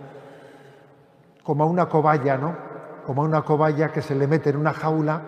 como 1.42 1.64
a 1.64 1.66
una 1.66 1.88
cobaya, 1.88 2.36
¿no? 2.36 2.56
Como 3.06 3.22
a 3.22 3.24
una 3.24 3.42
cobaya 3.42 3.92
que 3.92 4.02
se 4.02 4.14
le 4.14 4.26
mete 4.26 4.50
en 4.50 4.56
una 4.56 4.72
jaula 4.72 5.22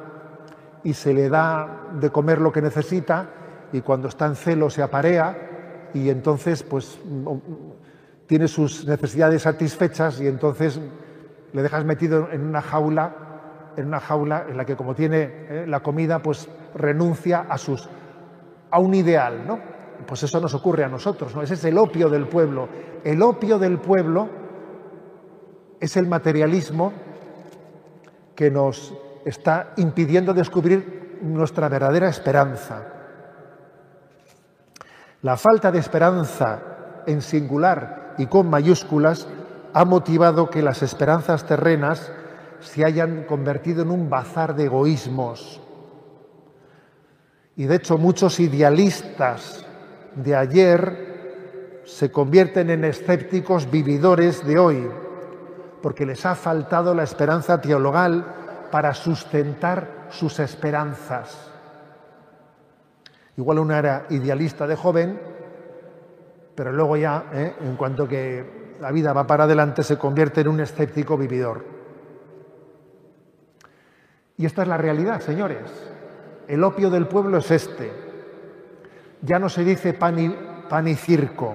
y 0.83 0.95
se 0.95 1.15
le 1.15 1.29
da 1.29 1.89
de 1.93 2.11
comer 2.11 2.41
lo 2.41 2.53
que 2.53 2.61
necesita 2.61 3.29
y 3.73 3.81
cuando 3.81 4.09
está 4.09 4.27
en 4.27 4.37
celo 4.37 4.71
se 4.71 4.83
aparea 4.83 5.89
y 5.95 6.11
entonces 6.11 6.63
pues 6.63 6.99
tiene 8.27 8.49
sus 8.49 8.87
necesidades 8.87 9.43
satisfechas 9.43 10.21
y 10.21 10.27
entonces 10.27 10.79
le 11.53 11.63
dejas 11.63 11.85
metido 11.85 12.29
en 12.31 12.43
una 12.43 12.61
jaula 12.61 13.24
en 13.77 13.87
una 13.87 14.01
jaula 14.01 14.47
en 14.49 14.57
la 14.57 14.65
que 14.65 14.77
como 14.77 14.95
tiene 14.95 15.23
eh, 15.23 15.65
la 15.67 15.81
comida, 15.81 16.21
pues 16.21 16.49
renuncia 16.75 17.47
a, 17.49 17.59
sus, 17.59 17.89
a 18.71 18.79
un 18.79 18.95
ideal, 18.95 19.47
¿no? 19.47 19.59
Pues 20.07 20.23
eso 20.23 20.41
nos 20.41 20.55
ocurre 20.55 20.85
a 20.85 20.89
nosotros, 20.89 21.35
¿no? 21.35 21.43
Ese 21.43 21.55
es 21.55 21.65
el 21.65 21.79
opio 21.79 22.09
del 22.09 22.27
pueblo. 22.29 22.69
El 23.05 23.23
opio 23.23 23.59
del 23.59 23.79
pueblo 23.79 24.29
es 25.81 25.97
el 25.97 26.07
materialismo 26.07 26.93
que 28.35 28.51
nos 28.51 28.95
está 29.25 29.73
impidiendo 29.77 30.35
descubrir 30.35 31.19
nuestra 31.23 31.69
verdadera 31.69 32.09
esperanza. 32.09 32.83
La 35.23 35.37
falta 35.37 35.71
de 35.71 35.79
esperanza 35.79 36.61
en 37.07 37.23
singular 37.23 38.15
y 38.19 38.27
con 38.27 38.51
mayúsculas 38.51 39.27
ha 39.73 39.85
motivado 39.85 40.51
que 40.51 40.63
las 40.63 40.83
esperanzas 40.83 41.47
terrenas 41.47 42.13
se 42.65 42.85
hayan 42.85 43.25
convertido 43.25 43.83
en 43.83 43.91
un 43.91 44.11
bazar 44.11 44.57
de 44.57 44.65
egoísmos. 44.65 45.61
Y 47.57 47.67
de 47.67 47.77
hecho 47.77 47.99
muchos 47.99 48.41
idealistas 48.41 49.65
de 50.17 50.35
ayer 50.35 51.83
se 51.85 52.11
convierten 52.11 52.71
en 52.71 52.85
escépticos 52.85 53.71
vividores 53.71 54.45
de 54.45 54.59
hoy, 54.59 54.91
porque 55.83 56.07
les 56.07 56.25
ha 56.25 56.35
faltado 56.35 56.95
la 56.95 57.03
esperanza 57.03 57.61
teologal 57.61 58.25
para 58.71 58.95
sustentar 58.95 60.09
sus 60.11 60.41
esperanzas. 60.41 61.51
Igual 63.37 63.59
una 63.59 63.79
era 63.79 64.07
idealista 64.11 64.67
de 64.67 64.77
joven, 64.77 65.21
pero 66.55 66.73
luego 66.73 66.97
ya, 66.97 67.27
¿eh? 67.33 67.55
en 67.61 67.77
cuanto 67.77 68.09
que 68.09 68.75
la 68.81 68.91
vida 68.91 69.13
va 69.13 69.27
para 69.27 69.45
adelante, 69.45 69.83
se 69.83 69.99
convierte 69.99 70.41
en 70.41 70.49
un 70.49 70.61
escéptico 70.61 71.19
vividor. 71.19 71.74
Y 74.37 74.47
esta 74.47 74.63
es 74.63 74.69
la 74.69 74.77
realidad, 74.77 75.21
señores. 75.21 75.71
El 76.49 76.65
opio 76.65 76.91
del 76.91 77.07
pueblo 77.07 77.39
es 77.39 77.51
este. 77.51 77.93
Ya 79.23 79.39
no 79.39 79.49
se 79.49 79.65
dice 79.65 79.95
pan 79.95 80.19
y, 80.19 80.95
circo, 80.97 81.55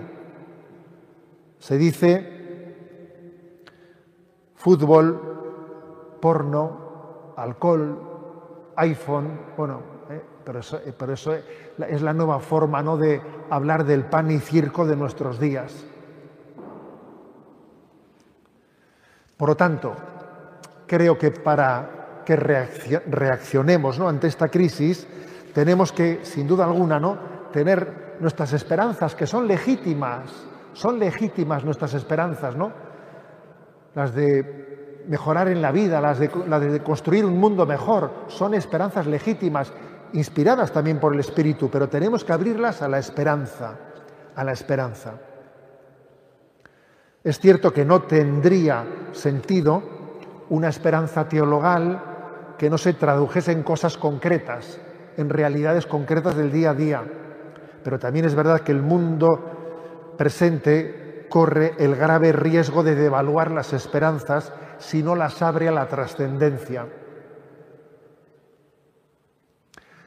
se 1.60 1.78
dice 1.78 3.64
fútbol, 4.56 6.18
porno, 6.20 7.34
alcohol, 7.36 8.72
iPhone, 8.78 9.40
bueno, 9.56 9.82
¿eh? 10.10 10.22
pero 10.44 10.60
eso, 10.60 10.78
eh, 10.78 10.96
eso 11.14 11.34
es 11.34 12.02
la 12.02 12.14
nueva 12.14 12.40
forma 12.40 12.82
¿no? 12.82 12.98
de 12.98 13.22
hablar 13.52 13.86
del 13.86 14.06
pan 14.06 14.32
y 14.32 14.40
circo 14.40 14.88
de 14.88 14.96
nuestros 14.96 15.40
días. 15.40 15.86
Por 19.38 19.50
lo 19.50 19.56
tanto, 19.56 19.94
creo 20.88 21.18
que 21.18 21.32
para 21.32 21.99
que 22.30 22.36
reaccionemos 22.36 24.00
ante 24.00 24.28
esta 24.28 24.50
crisis, 24.50 25.08
tenemos 25.52 25.92
que, 25.92 26.20
sin 26.22 26.48
duda 26.48 26.66
alguna, 26.66 27.00
¿no? 27.00 27.18
tener 27.52 28.18
nuestras 28.20 28.54
esperanzas, 28.54 29.16
que 29.16 29.26
son 29.26 29.48
legítimas, 29.48 30.30
son 30.74 31.00
legítimas 31.00 31.66
nuestras 31.66 31.96
esperanzas, 31.96 32.56
¿no? 32.56 32.72
Las 33.96 34.14
de 34.14 35.02
mejorar 35.08 35.48
en 35.48 35.60
la 35.60 35.72
vida, 35.72 36.00
las 36.00 36.20
de, 36.20 36.30
las 36.48 36.62
de 36.62 36.84
construir 36.84 37.26
un 37.26 37.40
mundo 37.40 37.66
mejor, 37.66 38.12
son 38.28 38.54
esperanzas 38.54 39.08
legítimas 39.08 39.74
inspiradas 40.14 40.72
también 40.72 41.00
por 41.00 41.16
el 41.16 41.22
Espíritu, 41.22 41.68
pero 41.72 41.90
tenemos 41.90 42.24
que 42.24 42.34
abrirlas 42.34 42.84
a 42.84 42.88
la 42.88 43.00
esperanza, 43.00 43.74
a 44.36 44.44
la 44.44 44.52
esperanza. 44.52 45.14
Es 47.24 47.40
cierto 47.40 47.74
que 47.74 47.86
no 47.86 48.04
tendría 48.04 48.86
sentido 49.14 49.82
una 50.50 50.70
esperanza 50.70 51.28
teologal 51.28 52.09
que 52.60 52.70
no 52.70 52.78
se 52.78 52.94
tradujese 52.94 53.54
en 53.54 53.64
cosas 53.64 53.98
concretas, 53.98 54.82
en 55.16 55.30
realidades 55.30 55.86
concretas 55.86 56.36
del 56.36 56.52
día 56.52 56.72
a 56.72 56.74
día. 56.74 57.04
Pero 57.82 57.98
también 57.98 58.26
es 58.26 58.36
verdad 58.36 58.60
que 58.60 58.74
el 58.74 58.82
mundo 58.82 60.14
presente 60.18 61.26
corre 61.30 61.76
el 61.80 61.96
grave 61.96 62.34
riesgo 62.34 62.84
de 62.84 62.96
devaluar 62.96 63.50
las 63.52 63.72
esperanzas 63.72 64.52
si 64.78 65.02
no 65.02 65.16
las 65.16 65.42
abre 65.42 65.70
a 65.70 65.72
la 65.72 65.88
trascendencia. 65.88 66.86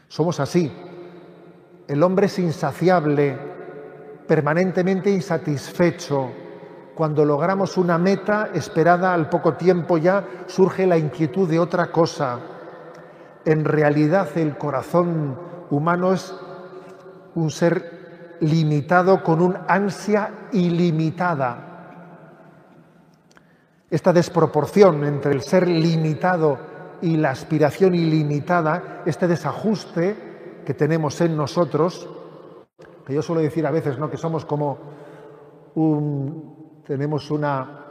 Somos 0.09 0.39
así. 0.39 0.71
El 1.89 2.03
hombre 2.03 2.27
es 2.27 2.39
insaciable, 2.39 3.39
permanentemente 4.27 5.11
insatisfecho. 5.11 6.42
Cuando 6.95 7.25
logramos 7.25 7.79
una 7.79 7.97
meta 7.97 8.51
esperada 8.53 9.15
al 9.15 9.29
poco 9.29 9.55
tiempo 9.55 9.97
ya 9.97 10.25
surge 10.47 10.87
la 10.87 10.99
inquietud 10.99 11.49
de 11.49 11.59
otra 11.59 11.91
cosa. 11.91 12.39
En 13.45 13.65
realidad 13.65 14.29
el 14.37 14.59
corazón 14.59 15.39
humano 15.71 16.13
es 16.13 16.35
un 17.35 17.51
ser 17.51 18.37
limitado 18.41 19.23
con 19.23 19.41
un 19.41 19.57
ansia 19.67 20.49
ilimitada. 20.53 21.69
Esta 23.89 24.13
desproporción 24.13 25.05
entre 25.05 25.33
el 25.33 25.43
ser 25.43 25.67
limitado 25.69 26.59
y 27.01 27.17
la 27.17 27.31
aspiración 27.31 27.95
ilimitada, 27.95 29.03
este 29.07 29.27
desajuste 29.27 30.63
que 30.65 30.75
tenemos 30.75 31.21
en 31.21 31.37
nosotros, 31.37 32.09
que 33.07 33.15
yo 33.15 33.23
suelo 33.23 33.41
decir 33.43 33.67
a 33.67 33.71
veces 33.71 33.99
¿no? 33.99 34.11
que 34.11 34.17
somos 34.17 34.45
como 34.45 34.79
un, 35.75 36.62
tenemos 36.87 37.31
una, 37.31 37.85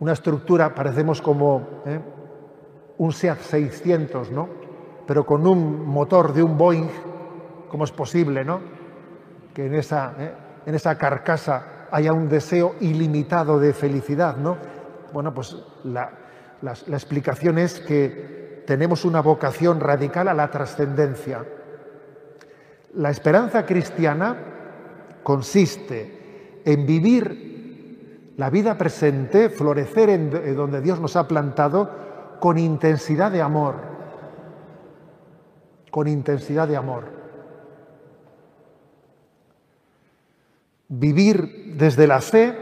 una 0.00 0.12
estructura, 0.12 0.74
parecemos 0.74 1.22
como 1.22 1.82
¿eh? 1.86 2.00
un 2.98 3.12
SEAT 3.12 3.40
600, 3.40 4.30
¿no? 4.30 4.48
pero 5.06 5.24
con 5.24 5.46
un 5.46 5.86
motor 5.86 6.32
de 6.32 6.42
un 6.42 6.56
Boeing, 6.56 6.88
¿cómo 7.68 7.84
es 7.84 7.92
posible 7.92 8.44
¿no? 8.44 8.60
que 9.52 9.66
en 9.66 9.74
esa, 9.74 10.14
¿eh? 10.18 10.32
en 10.66 10.74
esa 10.74 10.96
carcasa 10.98 11.86
haya 11.90 12.12
un 12.12 12.28
deseo 12.28 12.74
ilimitado 12.80 13.58
de 13.58 13.72
felicidad? 13.72 14.36
¿no? 14.36 14.56
Bueno, 15.12 15.32
pues 15.32 15.56
la, 15.84 16.10
la, 16.62 16.72
explicación 16.72 17.58
es 17.58 17.78
que 17.80 18.62
tenemos 18.66 19.04
una 19.04 19.20
vocación 19.20 19.78
radical 19.78 20.26
a 20.28 20.34
la 20.34 20.50
trascendencia. 20.50 21.44
La 22.94 23.10
esperanza 23.10 23.64
cristiana 23.66 24.36
consiste 25.22 26.23
en 26.64 26.86
vivir 26.86 28.32
la 28.36 28.50
vida 28.50 28.76
presente, 28.76 29.48
florecer 29.48 30.10
en 30.10 30.56
donde 30.56 30.80
Dios 30.80 31.00
nos 31.00 31.16
ha 31.16 31.28
plantado 31.28 31.90
con 32.40 32.58
intensidad 32.58 33.30
de 33.30 33.42
amor, 33.42 33.76
con 35.90 36.08
intensidad 36.08 36.68
de 36.68 36.76
amor. 36.76 37.04
Vivir 40.88 41.74
desde 41.76 42.06
la 42.06 42.20
fe 42.20 42.54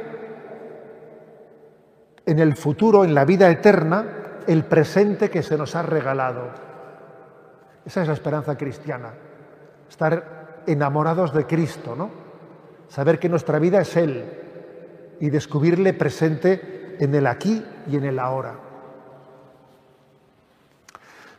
en 2.25 2.39
el 2.39 2.55
futuro, 2.57 3.05
en 3.05 3.15
la 3.15 3.25
vida 3.25 3.51
eterna, 3.51 4.05
el 4.47 4.65
presente 4.65 5.31
que 5.31 5.43
se 5.43 5.57
nos 5.59 5.75
ha 5.75 5.83
regalado. 5.83 6.51
Esa 7.85 8.03
es 8.03 8.09
la 8.09 8.15
esperanza 8.15 8.57
cristiana, 8.57 9.11
estar 9.89 10.63
enamorados 10.67 11.35
de 11.35 11.47
Cristo, 11.47 11.97
¿no? 11.97 12.22
Saber 12.93 13.19
que 13.19 13.31
nuestra 13.31 13.59
vida 13.59 13.81
es 13.81 13.97
Él 13.97 14.23
y 15.19 15.31
descubrirle 15.31 15.95
presente 15.95 16.95
en 17.01 17.15
el 17.15 17.27
aquí 17.27 17.65
y 17.91 17.97
en 17.97 18.05
el 18.05 18.19
ahora. 18.19 18.55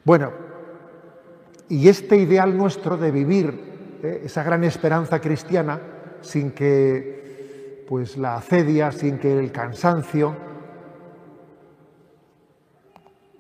Bueno, 0.04 0.32
y 1.70 1.88
este 1.88 2.18
ideal 2.18 2.58
nuestro 2.58 2.98
de 2.98 3.12
vivir 3.12 4.00
¿eh? 4.02 4.22
esa 4.26 4.42
gran 4.42 4.64
esperanza 4.64 5.22
cristiana 5.22 5.80
sin 6.22 6.54
que 6.54 7.86
pues 7.88 8.18
la 8.18 8.38
acedia, 8.38 8.92
sin 8.92 9.20
que 9.20 9.38
el 9.38 9.52
cansancio, 9.52 10.36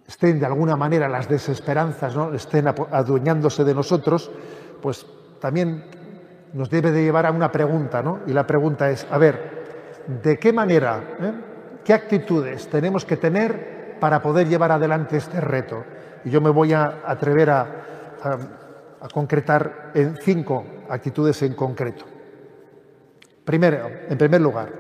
estén 0.08 0.40
de 0.40 0.46
alguna 0.46 0.76
manera 0.76 1.10
las 1.10 1.28
desesperanzas, 1.28 2.16
¿no? 2.16 2.32
estén 2.36 2.68
adueñándose 2.68 3.64
de 3.64 3.74
nosotros, 3.74 4.30
pues 4.84 5.04
también 5.40 6.03
nos 6.54 6.70
debe 6.70 6.92
de 6.92 7.04
llevar 7.04 7.26
a 7.26 7.32
una 7.32 7.52
pregunta, 7.52 8.02
¿no? 8.02 8.22
Y 8.28 8.34
la 8.34 8.46
pregunta 8.46 8.90
es, 8.90 9.06
a 9.10 9.18
ver, 9.18 10.04
¿de 10.24 10.38
qué 10.38 10.54
manera, 10.54 11.16
eh, 11.20 11.34
qué 11.84 11.94
actitudes 11.94 12.68
tenemos 12.68 13.06
que 13.06 13.18
tener 13.18 13.98
para 14.00 14.22
poder 14.22 14.48
llevar 14.48 14.72
adelante 14.72 15.18
este 15.18 15.42
reto? 15.42 15.84
Y 16.24 16.30
yo 16.30 16.42
me 16.42 16.50
voy 16.52 16.74
a 16.74 17.02
atrever 17.06 17.50
a, 17.50 17.66
a 19.02 19.08
concretar 19.10 19.92
en 19.94 20.16
cinco 20.18 20.64
actitudes 20.90 21.42
en 21.42 21.56
concreto. 21.56 22.06
Primero, 23.44 23.90
en 24.08 24.18
primer 24.18 24.40
lugar, 24.40 24.72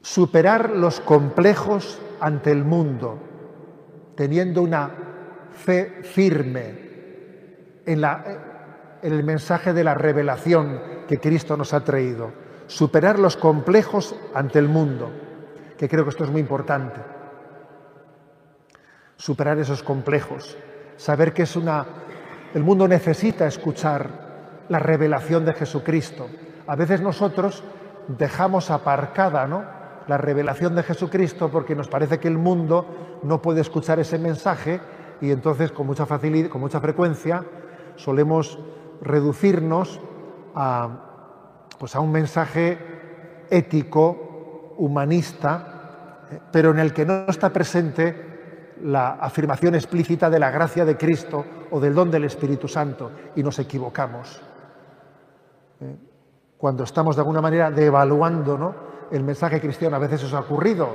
superar 0.00 0.70
los 0.70 1.00
complejos 1.00 2.00
ante 2.20 2.52
el 2.52 2.64
mundo, 2.64 3.18
teniendo 4.14 4.62
una 4.62 4.90
fe 5.52 6.02
firme 6.02 6.90
en, 7.86 8.00
el 9.02 9.24
mensaje 9.24 9.72
de 9.72 9.84
la 9.84 9.94
revelación 9.94 10.80
que 11.08 11.18
Cristo 11.18 11.56
nos 11.56 11.72
ha 11.72 11.84
traído. 11.84 12.30
Superar 12.66 13.18
los 13.18 13.36
complejos 13.36 14.14
ante 14.34 14.58
el 14.58 14.68
mundo, 14.68 15.10
que 15.76 15.88
creo 15.88 16.04
que 16.04 16.10
esto 16.10 16.24
es 16.24 16.30
muy 16.30 16.40
importante. 16.40 17.00
Superar 19.16 19.58
esos 19.58 19.82
complejos, 19.82 20.56
saber 20.96 21.32
que 21.32 21.42
es 21.42 21.56
una... 21.56 21.86
El 22.54 22.64
mundo 22.64 22.88
necesita 22.88 23.46
escuchar 23.46 24.64
la 24.68 24.78
revelación 24.78 25.44
de 25.44 25.54
Jesucristo. 25.54 26.28
A 26.66 26.76
veces 26.76 27.00
nosotros 27.00 27.62
dejamos 28.08 28.70
aparcada, 28.70 29.46
¿no? 29.46 29.80
la 30.10 30.18
revelación 30.18 30.74
de 30.74 30.82
Jesucristo 30.82 31.50
porque 31.50 31.76
nos 31.76 31.86
parece 31.86 32.18
que 32.18 32.26
el 32.26 32.36
mundo 32.36 33.20
no 33.22 33.40
puede 33.40 33.60
escuchar 33.60 34.00
ese 34.00 34.18
mensaje 34.18 34.80
y 35.20 35.30
entonces 35.30 35.70
con 35.70 35.86
mucha 35.86 36.04
facilidad, 36.04 36.48
con 36.48 36.60
mucha 36.60 36.80
frecuencia 36.80 37.44
solemos 37.94 38.58
reducirnos 39.00 40.00
a, 40.54 40.88
pues 41.78 41.94
a 41.96 42.00
un 42.00 42.12
mensaje 42.12 42.78
ético, 43.50 44.74
humanista, 44.78 46.18
pero 46.52 46.70
en 46.70 46.78
el 46.78 46.92
que 46.92 47.04
no 47.04 47.26
está 47.28 47.52
presente 47.52 48.76
la 48.82 49.12
afirmación 49.12 49.74
explícita 49.74 50.30
de 50.30 50.38
la 50.38 50.50
gracia 50.50 50.84
de 50.84 50.96
Cristo 50.96 51.44
o 51.70 51.80
del 51.80 51.94
don 51.94 52.10
del 52.10 52.24
Espíritu 52.24 52.66
Santo 52.68 53.10
y 53.36 53.42
nos 53.42 53.58
equivocamos. 53.58 54.40
¿Eh? 55.80 55.96
Cuando 56.56 56.84
estamos 56.84 57.16
de 57.16 57.20
alguna 57.20 57.40
manera 57.40 57.70
devaluando 57.70 58.56
¿no? 58.56 58.74
el 59.10 59.22
mensaje 59.22 59.60
cristiano, 59.60 59.96
a 59.96 59.98
veces 59.98 60.22
eso 60.22 60.36
ha 60.36 60.40
ocurrido 60.40 60.88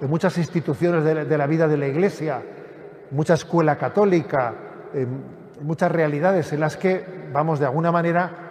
en 0.00 0.10
muchas 0.10 0.36
instituciones 0.38 1.04
de 1.04 1.38
la 1.38 1.46
vida 1.46 1.68
de 1.68 1.76
la 1.76 1.86
Iglesia, 1.86 2.42
mucha 3.10 3.34
escuela 3.34 3.76
católica, 3.76 4.54
muchas 5.60 5.90
realidades 5.90 6.52
en 6.52 6.60
las 6.60 6.76
que 6.76 7.28
vamos 7.32 7.58
de 7.58 7.66
alguna 7.66 7.92
manera 7.92 8.44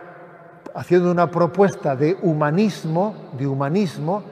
haciendo 0.76 1.12
una 1.12 1.30
propuesta 1.30 1.95
de 1.95 2.18
humanismo, 2.22 3.16
de 3.34 3.47
humanismo, 3.47 4.24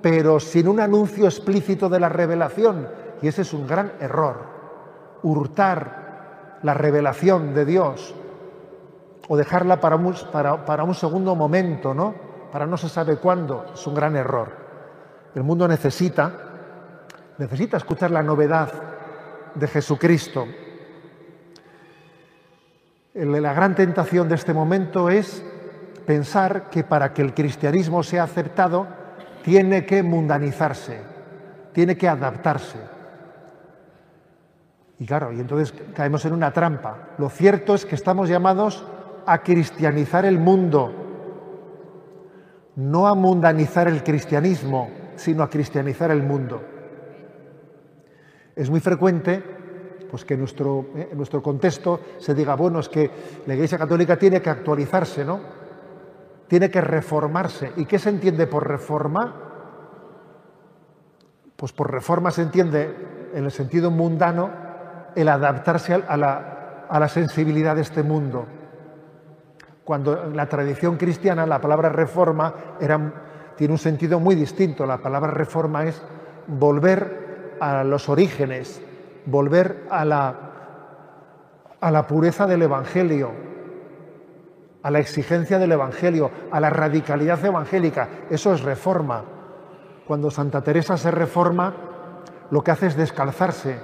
pero 0.00 0.40
sin 0.40 0.68
un 0.68 0.80
anuncio 0.80 1.26
explícito 1.26 1.88
de 1.88 2.00
la 2.00 2.08
revelación. 2.08 2.88
Y 3.20 3.28
ese 3.28 3.42
es 3.42 3.52
un 3.52 3.66
gran 3.66 3.92
error. 4.00 4.36
Hurtar 5.22 6.58
la 6.62 6.74
revelación 6.74 7.54
de 7.54 7.64
Dios 7.64 8.14
o 9.28 9.36
dejarla 9.36 9.80
para 9.80 9.96
un, 9.96 10.14
para, 10.32 10.84
un 10.84 10.94
segundo 10.94 11.34
momento, 11.34 11.94
¿no? 11.94 12.14
Para 12.50 12.66
no 12.66 12.76
se 12.76 12.88
sabe 12.88 13.16
cuándo, 13.16 13.66
es 13.72 13.86
un 13.86 13.94
gran 13.94 14.16
error. 14.16 14.50
El 15.34 15.44
mundo 15.44 15.66
necesita, 15.68 16.32
necesita 17.38 17.76
escuchar 17.76 18.10
la 18.10 18.22
novedad 18.22 18.70
de 19.54 19.66
Jesucristo. 19.68 20.46
La 23.14 23.52
gran 23.52 23.74
tentación 23.74 24.28
de 24.28 24.36
este 24.36 24.54
momento 24.54 25.10
es 25.10 25.44
pensar 26.06 26.70
que 26.70 26.82
para 26.82 27.12
que 27.12 27.20
el 27.20 27.34
cristianismo 27.34 28.02
sea 28.02 28.22
aceptado 28.22 28.86
tiene 29.42 29.84
que 29.84 30.02
mundanizarse, 30.02 31.00
tiene 31.72 31.96
que 31.96 32.08
adaptarse. 32.08 32.78
Y 34.98 35.04
claro, 35.04 35.32
y 35.32 35.40
entonces 35.40 35.74
caemos 35.94 36.24
en 36.24 36.32
una 36.32 36.52
trampa. 36.52 37.10
Lo 37.18 37.28
cierto 37.28 37.74
es 37.74 37.84
que 37.84 37.96
estamos 37.96 38.28
llamados 38.28 38.86
a 39.26 39.42
cristianizar 39.42 40.24
el 40.24 40.38
mundo, 40.38 40.92
no 42.76 43.06
a 43.06 43.14
mundanizar 43.14 43.88
el 43.88 44.02
cristianismo, 44.02 44.90
sino 45.16 45.42
a 45.42 45.50
cristianizar 45.50 46.10
el 46.10 46.22
mundo. 46.22 46.62
Es 48.56 48.70
muy 48.70 48.80
frecuente 48.80 49.42
pues 50.12 50.24
que 50.24 50.36
nuestro, 50.36 50.84
eh, 50.94 51.10
nuestro 51.14 51.42
contexto 51.42 51.98
se 52.18 52.34
diga, 52.34 52.54
bueno, 52.54 52.78
es 52.78 52.88
que 52.88 53.10
la 53.46 53.54
Iglesia 53.54 53.78
Católica 53.78 54.16
tiene 54.16 54.40
que 54.40 54.50
actualizarse, 54.50 55.24
¿no? 55.24 55.40
tiene 56.52 56.70
que 56.70 56.82
reformarse. 56.82 57.72
¿Y 57.76 57.86
qué 57.86 57.98
se 57.98 58.10
entiende 58.10 58.46
por 58.46 58.68
reforma? 58.68 59.34
Pues 61.56 61.72
por 61.72 61.90
reforma 61.90 62.30
se 62.30 62.42
entiende 62.42 62.94
en 63.32 63.46
el 63.46 63.50
sentido 63.50 63.90
mundano 63.90 64.50
el 65.16 65.30
adaptarse 65.30 65.94
a 65.94 66.16
la, 66.18 67.08
sensibilidad 67.08 67.74
de 67.74 67.80
este 67.80 68.02
mundo. 68.02 68.44
Cuando 69.82 70.24
en 70.24 70.36
la 70.36 70.44
tradición 70.44 70.98
cristiana 70.98 71.46
la 71.46 71.58
palabra 71.58 71.88
reforma 71.88 72.54
tiene 73.56 73.72
un 73.72 73.78
sentido 73.78 74.20
muy 74.20 74.34
distinto. 74.34 74.84
La 74.84 74.98
palabra 74.98 75.30
reforma 75.30 75.86
es 75.86 76.02
volver 76.48 77.56
a 77.60 77.82
los 77.82 78.10
orígenes, 78.10 78.82
volver 79.26 79.86
a 79.90 80.04
la, 80.04 80.34
a 81.80 81.90
la 81.90 82.06
pureza 82.06 82.46
del 82.46 82.62
Evangelio, 82.62 83.32
a 84.82 84.90
la 84.90 84.98
exigencia 84.98 85.58
del 85.58 85.72
Evangelio, 85.72 86.30
a 86.50 86.60
la 86.60 86.70
radicalidad 86.70 87.44
evangélica. 87.44 88.08
Eso 88.30 88.52
es 88.52 88.62
reforma. 88.62 89.24
Cuando 90.06 90.30
Santa 90.30 90.62
Teresa 90.62 90.96
se 90.96 91.10
reforma, 91.10 91.74
lo 92.50 92.62
que 92.62 92.70
hace 92.70 92.88
es 92.88 92.96
descalzarse, 92.96 93.78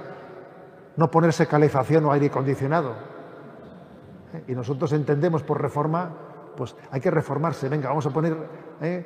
no 0.97 1.09
ponerse 1.09 1.47
calefacción 1.47 2.05
o 2.05 2.11
aire 2.11 2.27
acondicionado. 2.27 2.93
Y 4.47 4.53
nosotros 4.53 4.91
entendemos 4.93 5.43
por 5.43 5.61
reforma, 5.61 6.11
pues 6.55 6.75
hay 6.91 7.01
que 7.01 7.09
reformarse, 7.09 7.69
venga, 7.69 7.89
vamos 7.89 8.05
a 8.05 8.11
poner 8.11 8.37
¿eh? 8.81 9.05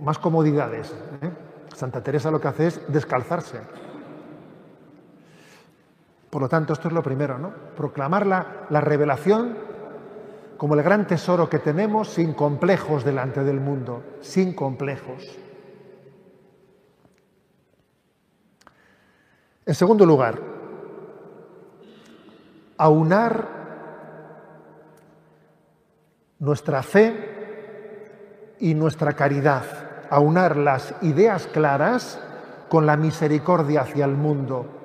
más 0.00 0.18
comodidades. 0.18 0.94
¿eh? 1.20 1.30
Santa 1.74 2.02
Teresa 2.02 2.30
lo 2.30 2.40
que 2.40 2.48
hace 2.48 2.66
es 2.68 2.80
descalzarse. 2.88 3.60
Por 6.34 6.42
lo 6.42 6.48
tanto, 6.48 6.72
esto 6.72 6.88
es 6.88 6.94
lo 6.94 7.00
primero, 7.00 7.38
¿no? 7.38 7.52
Proclamar 7.76 8.26
la, 8.26 8.66
la 8.68 8.80
revelación 8.80 9.56
como 10.56 10.74
el 10.74 10.82
gran 10.82 11.06
tesoro 11.06 11.48
que 11.48 11.60
tenemos 11.60 12.08
sin 12.08 12.34
complejos 12.34 13.04
delante 13.04 13.44
del 13.44 13.60
mundo, 13.60 14.02
sin 14.20 14.52
complejos. 14.52 15.22
En 19.64 19.74
segundo 19.76 20.04
lugar, 20.04 20.40
aunar 22.78 23.48
nuestra 26.40 26.82
fe 26.82 28.56
y 28.58 28.74
nuestra 28.74 29.12
caridad, 29.12 29.62
aunar 30.10 30.56
las 30.56 30.96
ideas 31.02 31.46
claras 31.46 32.18
con 32.68 32.86
la 32.86 32.96
misericordia 32.96 33.82
hacia 33.82 34.04
el 34.04 34.16
mundo, 34.16 34.83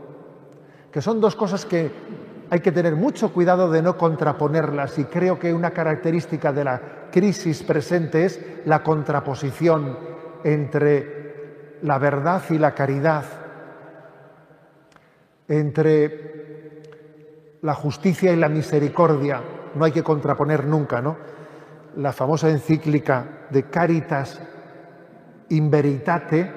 que 0.91 1.01
son 1.01 1.21
dos 1.21 1.35
cosas 1.35 1.65
que 1.65 1.91
hay 2.49 2.59
que 2.61 2.71
tener 2.71 2.95
mucho 2.95 3.31
cuidado 3.31 3.69
de 3.69 3.81
no 3.81 3.97
contraponerlas 3.97 4.97
y 4.97 5.05
creo 5.05 5.37
que 5.37 5.53
una 5.53 5.71
característica 5.71 6.51
de 6.51 6.63
la 6.63 6.81
crisis 7.11 7.61
presente 7.63 8.25
es 8.25 8.39
la 8.65 8.81
contraposición 8.81 9.97
entre 10.43 11.77
la 11.83 11.97
verdad 11.99 12.41
y 12.49 12.57
la 12.57 12.73
caridad, 12.73 13.23
entre 15.47 16.81
la 17.61 17.73
justicia 17.75 18.33
y 18.33 18.35
la 18.35 18.49
misericordia. 18.49 19.41
No 19.75 19.85
hay 19.85 19.91
que 19.91 20.03
contraponer 20.03 20.65
nunca, 20.65 21.01
¿no? 21.01 21.17
La 21.97 22.13
famosa 22.13 22.49
encíclica 22.49 23.45
de 23.49 23.63
Caritas 23.63 24.41
in 25.49 25.69
veritate, 25.69 26.51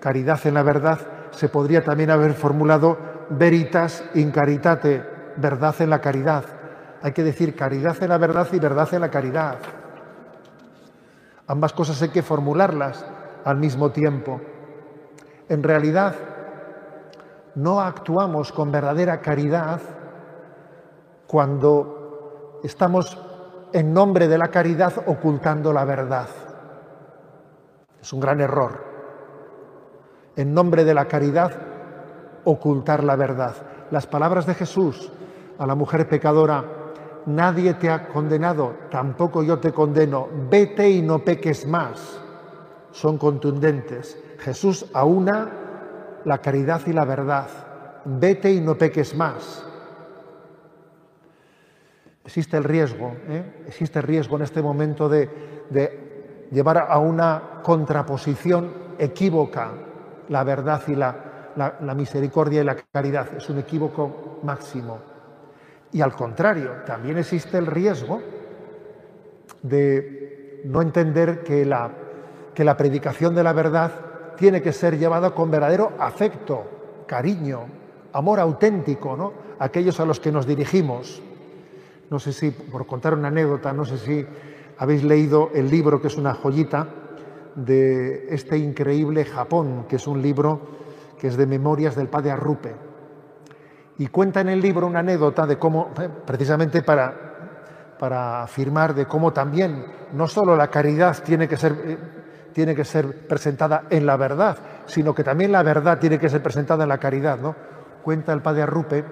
caridad 0.00 0.40
en 0.46 0.54
la 0.54 0.62
verdad, 0.62 0.98
se 1.30 1.48
podría 1.48 1.82
también 1.84 2.10
haber 2.10 2.34
formulado 2.34 3.11
veritas 3.38 4.04
in 4.14 4.30
caritate, 4.30 5.04
verdad 5.36 5.74
en 5.80 5.90
la 5.90 6.00
caridad. 6.00 6.44
Hay 7.02 7.12
que 7.12 7.24
decir 7.24 7.56
caridad 7.56 8.00
en 8.02 8.08
la 8.08 8.18
verdad 8.18 8.46
y 8.52 8.58
verdad 8.58 8.92
en 8.92 9.00
la 9.00 9.10
caridad. 9.10 9.58
Ambas 11.46 11.72
cosas 11.72 12.00
hay 12.02 12.10
que 12.10 12.22
formularlas 12.22 13.04
al 13.44 13.56
mismo 13.56 13.90
tiempo. 13.90 14.40
En 15.48 15.62
realidad, 15.62 16.14
no 17.56 17.80
actuamos 17.80 18.52
con 18.52 18.70
verdadera 18.70 19.20
caridad 19.20 19.80
cuando 21.26 22.60
estamos 22.62 23.20
en 23.72 23.92
nombre 23.92 24.28
de 24.28 24.38
la 24.38 24.48
caridad 24.48 24.92
ocultando 25.06 25.72
la 25.72 25.84
verdad. 25.84 26.28
Es 28.00 28.12
un 28.12 28.20
gran 28.20 28.40
error. 28.40 28.92
En 30.36 30.54
nombre 30.54 30.84
de 30.84 30.94
la 30.94 31.06
caridad 31.06 31.71
ocultar 32.44 33.04
la 33.04 33.16
verdad. 33.16 33.54
Las 33.90 34.06
palabras 34.06 34.46
de 34.46 34.54
Jesús 34.54 35.10
a 35.58 35.66
la 35.66 35.74
mujer 35.74 36.08
pecadora, 36.08 36.64
nadie 37.26 37.74
te 37.74 37.90
ha 37.90 38.08
condenado, 38.08 38.74
tampoco 38.90 39.42
yo 39.42 39.58
te 39.58 39.72
condeno, 39.72 40.28
vete 40.50 40.90
y 40.90 41.02
no 41.02 41.20
peques 41.20 41.66
más, 41.66 42.20
son 42.90 43.18
contundentes. 43.18 44.18
Jesús 44.38 44.86
aúna 44.92 45.50
la 46.24 46.38
caridad 46.38 46.80
y 46.86 46.92
la 46.92 47.04
verdad, 47.04 47.48
vete 48.04 48.52
y 48.52 48.60
no 48.60 48.76
peques 48.76 49.14
más. 49.14 49.64
Existe 52.24 52.56
el 52.56 52.64
riesgo, 52.64 53.14
¿eh? 53.28 53.64
existe 53.66 53.98
el 53.98 54.04
riesgo 54.04 54.36
en 54.36 54.42
este 54.42 54.62
momento 54.62 55.08
de, 55.08 55.66
de 55.70 56.48
llevar 56.50 56.86
a 56.88 56.98
una 56.98 57.60
contraposición 57.62 58.72
equívoca 58.98 59.72
la 60.28 60.44
verdad 60.44 60.82
y 60.86 60.94
la, 60.94 61.31
la, 61.56 61.94
misericordia 61.94 62.60
y 62.60 62.64
la 62.64 62.76
caridad. 62.76 63.28
Es 63.36 63.48
un 63.48 63.58
equívoco 63.58 64.40
máximo. 64.42 64.98
Y 65.92 66.00
al 66.00 66.14
contrario, 66.14 66.82
también 66.86 67.18
existe 67.18 67.58
el 67.58 67.66
riesgo 67.66 68.20
de 69.62 70.62
no 70.64 70.82
entender 70.82 71.42
que 71.42 71.64
la, 71.64 71.90
que 72.54 72.64
la 72.64 72.76
predicación 72.76 73.34
de 73.34 73.42
la 73.42 73.52
verdad 73.52 73.92
tiene 74.36 74.62
que 74.62 74.72
ser 74.72 74.98
llevada 74.98 75.32
con 75.32 75.50
verdadero 75.50 75.92
afecto, 75.98 77.04
cariño, 77.06 77.66
amor 78.12 78.40
auténtico, 78.40 79.16
¿no? 79.16 79.32
Aquellos 79.58 80.00
a 80.00 80.04
los 80.04 80.18
que 80.18 80.32
nos 80.32 80.46
dirigimos. 80.46 81.22
No 82.10 82.18
sé 82.18 82.32
si, 82.32 82.50
por 82.50 82.86
contar 82.86 83.14
una 83.14 83.28
anécdota, 83.28 83.72
no 83.72 83.84
sé 83.84 83.98
si 83.98 84.26
habéis 84.78 85.04
leído 85.04 85.50
el 85.54 85.70
libro 85.70 86.00
que 86.00 86.08
es 86.08 86.16
una 86.16 86.34
joyita 86.34 86.88
de 87.54 88.26
este 88.30 88.58
increíble 88.58 89.24
Japón, 89.24 89.86
que 89.88 89.96
es 89.96 90.06
un 90.06 90.22
libro 90.22 90.60
que 91.22 91.28
es 91.28 91.36
de 91.36 91.46
Memorias 91.46 91.94
del 91.94 92.08
Padre 92.08 92.32
Arrupe. 92.32 92.74
Y 93.98 94.08
cuenta 94.08 94.40
en 94.40 94.48
el 94.48 94.60
libro 94.60 94.88
una 94.88 94.98
anécdota 94.98 95.46
de 95.46 95.56
cómo, 95.56 95.92
eh, 96.00 96.08
precisamente 96.26 96.82
para, 96.82 97.94
para 97.96 98.42
afirmar 98.42 98.92
de 98.92 99.06
cómo 99.06 99.32
también 99.32 99.86
no 100.14 100.26
solo 100.26 100.56
la 100.56 100.66
caridad 100.66 101.22
tiene 101.22 101.46
que 101.46 101.56
ser 101.56 101.72
eh, 101.84 101.98
tiene 102.52 102.74
que 102.74 102.84
ser 102.84 103.28
presentada 103.28 103.84
en 103.88 104.04
la 104.04 104.16
verdad, 104.16 104.58
sino 104.86 105.14
que 105.14 105.22
también 105.22 105.52
la 105.52 105.62
verdad 105.62 106.00
tiene 106.00 106.18
que 106.18 106.28
ser 106.28 106.42
presentada 106.42 106.82
en 106.82 106.88
la 106.88 106.98
caridad. 106.98 107.38
¿no? 107.38 107.54
cuenta 108.02 108.32
el 108.32 108.42
padre 108.42 108.62
Arrupe 108.62 109.04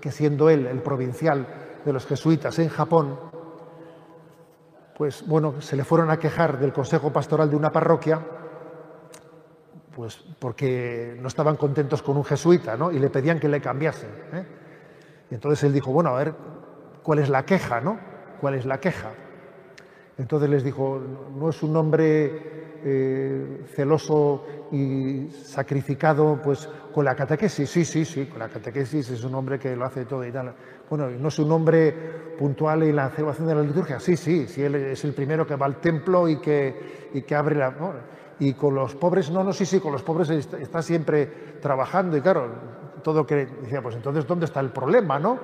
que 0.00 0.10
siendo 0.10 0.50
él 0.50 0.66
el 0.66 0.82
provincial 0.82 1.46
de 1.84 1.92
los 1.92 2.04
jesuitas 2.04 2.58
en 2.58 2.68
Japón, 2.68 3.16
pues 4.96 5.24
bueno, 5.24 5.60
se 5.60 5.76
le 5.76 5.84
fueron 5.84 6.10
a 6.10 6.18
quejar 6.18 6.58
del 6.58 6.72
consejo 6.72 7.12
pastoral 7.12 7.48
de 7.48 7.54
una 7.54 7.70
parroquia, 7.70 8.20
pues 9.98 10.16
porque 10.38 11.16
no 11.20 11.26
estaban 11.26 11.56
contentos 11.56 12.02
con 12.02 12.16
un 12.16 12.24
jesuita, 12.24 12.76
¿no? 12.76 12.92
Y 12.92 13.00
le 13.00 13.10
pedían 13.10 13.40
que 13.40 13.48
le 13.48 13.60
cambiasen. 13.60 14.10
¿eh? 14.32 14.44
Y 15.28 15.34
entonces 15.34 15.64
él 15.64 15.72
dijo, 15.72 15.90
bueno, 15.90 16.10
a 16.10 16.18
ver, 16.18 16.34
¿cuál 17.02 17.18
es 17.18 17.28
la 17.28 17.44
queja, 17.44 17.80
no? 17.80 17.98
¿Cuál 18.40 18.54
es 18.54 18.64
la 18.64 18.78
queja? 18.78 19.10
Entonces 20.16 20.48
les 20.48 20.62
dijo, 20.62 21.02
no 21.34 21.48
es 21.50 21.60
un 21.64 21.76
hombre 21.76 22.78
eh, 22.84 23.64
celoso 23.74 24.46
y 24.70 25.30
sacrificado 25.32 26.40
pues 26.44 26.68
con 26.94 27.04
la 27.04 27.16
catequesis, 27.16 27.68
sí, 27.68 27.84
sí, 27.84 28.04
sí, 28.04 28.26
con 28.26 28.38
la 28.38 28.48
catequesis 28.48 29.10
es 29.10 29.24
un 29.24 29.34
hombre 29.34 29.58
que 29.58 29.74
lo 29.74 29.84
hace 29.84 30.04
todo 30.04 30.24
y 30.24 30.30
tal. 30.30 30.54
Bueno, 30.88 31.10
no 31.10 31.26
es 31.26 31.38
un 31.40 31.50
hombre 31.50 31.92
puntual 32.38 32.84
en 32.84 32.94
la 32.94 33.10
celebración 33.10 33.48
de 33.48 33.54
la 33.56 33.62
liturgia, 33.62 33.98
sí, 33.98 34.16
sí, 34.16 34.46
sí, 34.46 34.62
él 34.62 34.76
es 34.76 35.04
el 35.04 35.12
primero 35.12 35.44
que 35.44 35.56
va 35.56 35.66
al 35.66 35.80
templo 35.80 36.28
y 36.28 36.38
que 36.38 37.34
abre 37.34 37.56
la... 37.56 37.74
Y 38.40 38.54
con 38.54 38.74
los 38.74 38.94
pobres, 38.94 39.30
no, 39.30 39.42
no, 39.42 39.52
sí, 39.52 39.66
sí, 39.66 39.80
con 39.80 39.92
los 39.92 40.02
pobres 40.02 40.30
está, 40.30 40.82
siempre 40.82 41.58
trabajando 41.60 42.16
y 42.16 42.20
claro, 42.20 42.48
todo 43.02 43.26
que 43.26 43.46
decía, 43.46 43.82
pues 43.82 43.96
entonces, 43.96 44.26
¿dónde 44.26 44.46
está 44.46 44.60
el 44.60 44.70
problema, 44.70 45.18
no? 45.18 45.38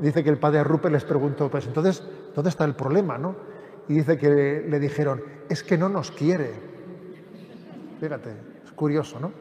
Dice 0.00 0.24
que 0.24 0.30
el 0.30 0.38
padre 0.38 0.64
Rupe 0.64 0.90
les 0.90 1.04
preguntó, 1.04 1.48
pues 1.48 1.66
entonces, 1.66 2.02
¿dónde 2.34 2.50
está 2.50 2.64
el 2.64 2.74
problema, 2.74 3.16
no? 3.16 3.36
y 3.88 3.94
dice 3.94 4.18
que 4.18 4.64
le 4.68 4.78
dijeron, 4.78 5.22
es 5.48 5.62
que 5.62 5.78
no 5.78 5.88
nos 5.88 6.10
quiere. 6.10 6.52
Fíjate, 8.00 8.30
es 8.64 8.72
curioso, 8.72 9.18
¿no? 9.18 9.32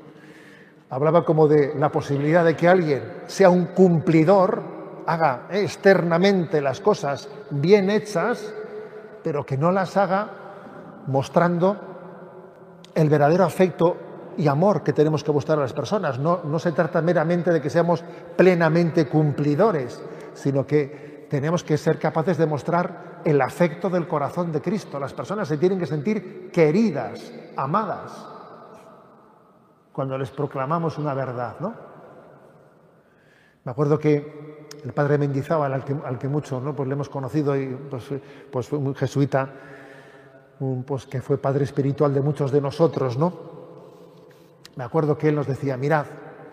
Hablaba 0.89 1.25
como 1.25 1.47
de 1.47 1.75
la 1.75 1.91
posibilidad 1.91 2.45
de 2.45 2.55
que 2.55 2.67
alguien 2.67 3.03
sea 3.27 3.49
un 3.49 3.65
cumplidor, 3.67 5.03
haga 5.05 5.47
externamente 5.51 6.61
las 6.61 6.79
cosas 6.79 7.29
bien 7.49 7.89
hechas, 7.89 8.53
pero 9.21 9.45
que 9.45 9.57
no 9.57 9.71
las 9.71 9.97
haga 9.97 10.29
mostrando 11.07 11.86
el 12.97 13.09
verdadero 13.09 13.43
afecto 13.43 13.95
y 14.37 14.47
amor 14.47 14.81
que 14.81 14.91
tenemos 14.91 15.23
que 15.23 15.31
mostrar 15.31 15.59
a 15.59 15.61
las 15.61 15.73
personas. 15.73 16.17
No, 16.17 16.59
se 16.59 16.71
trata 16.71 16.99
meramente 16.99 17.51
de 17.51 17.61
que 17.61 17.69
seamos 17.69 18.03
plenamente 18.35 19.07
cumplidores, 19.07 20.01
sino 20.33 20.65
que 20.65 21.27
tenemos 21.29 21.63
que 21.63 21.77
ser 21.77 21.99
capaces 21.99 22.37
de 22.37 22.47
mostrar 22.47 23.21
el 23.23 23.39
afecto 23.39 23.89
del 23.89 24.07
corazón 24.07 24.51
de 24.51 24.61
Cristo. 24.61 24.99
Las 24.99 25.13
personas 25.13 25.47
se 25.47 25.57
tienen 25.57 25.77
que 25.77 25.85
sentir 25.85 26.49
queridas, 26.51 27.31
amadas, 27.55 28.27
cuando 29.93 30.17
les 30.17 30.31
proclamamos 30.31 30.97
una 30.97 31.13
verdad, 31.13 31.55
¿no? 31.59 31.75
Me 33.63 33.71
acuerdo 33.71 33.99
que 33.99 34.67
el 34.83 34.93
padre 34.93 35.19
Mendizábal, 35.19 35.71
al 35.71 35.83
que, 35.83 35.93
al 36.03 36.29
mucho 36.29 36.59
¿no? 36.59 36.75
pues 36.75 36.87
le 36.87 36.93
hemos 36.93 37.09
conocido, 37.09 37.55
y 37.55 37.75
pues, 37.89 38.05
pues 38.51 38.67
fue 38.67 38.79
un 38.79 38.95
jesuita, 38.95 39.49
pues 40.85 41.05
que 41.05 41.21
fue 41.21 41.37
padre 41.37 41.63
espiritual 41.63 42.13
de 42.13 42.21
muchos 42.21 42.51
de 42.51 42.61
nosotros, 42.61 43.17
¿no? 43.17 43.33
Me 44.75 44.83
acuerdo 44.83 45.17
que 45.17 45.29
él 45.29 45.35
nos 45.35 45.47
decía, 45.47 45.77
mirad, 45.77 46.05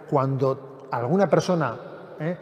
cuando 0.09 0.89
alguna 0.91 1.29
persona 1.29 1.77
¿eh? 2.21 2.37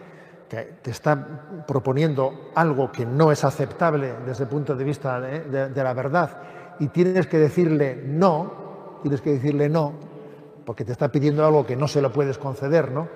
que 0.49 0.79
te 0.83 0.91
está 0.91 1.65
proponiendo 1.67 2.51
algo 2.55 2.91
que 2.93 3.07
no 3.07 3.33
es 3.33 3.45
aceptable 3.45 4.15
desde 4.27 4.45
el 4.45 4.51
punto 4.51 4.77
de 4.77 4.85
vista 4.85 5.21
de, 5.21 5.83
la 5.83 5.95
verdad 5.95 6.31
y 6.79 6.89
tienes 6.89 7.27
que 7.27 7.39
decirle 7.39 8.03
no, 8.07 8.99
tienes 9.03 9.21
que 9.21 9.31
decirle 9.31 9.69
no, 9.69 9.93
porque 10.65 10.85
te 10.85 10.93
está 10.93 11.11
pidiendo 11.11 11.45
algo 11.45 11.67
que 11.67 11.77
no 11.77 11.89
se 11.89 12.03
lo 12.03 12.13
puedes 12.13 12.39
conceder, 12.39 12.93
¿no? 12.93 13.09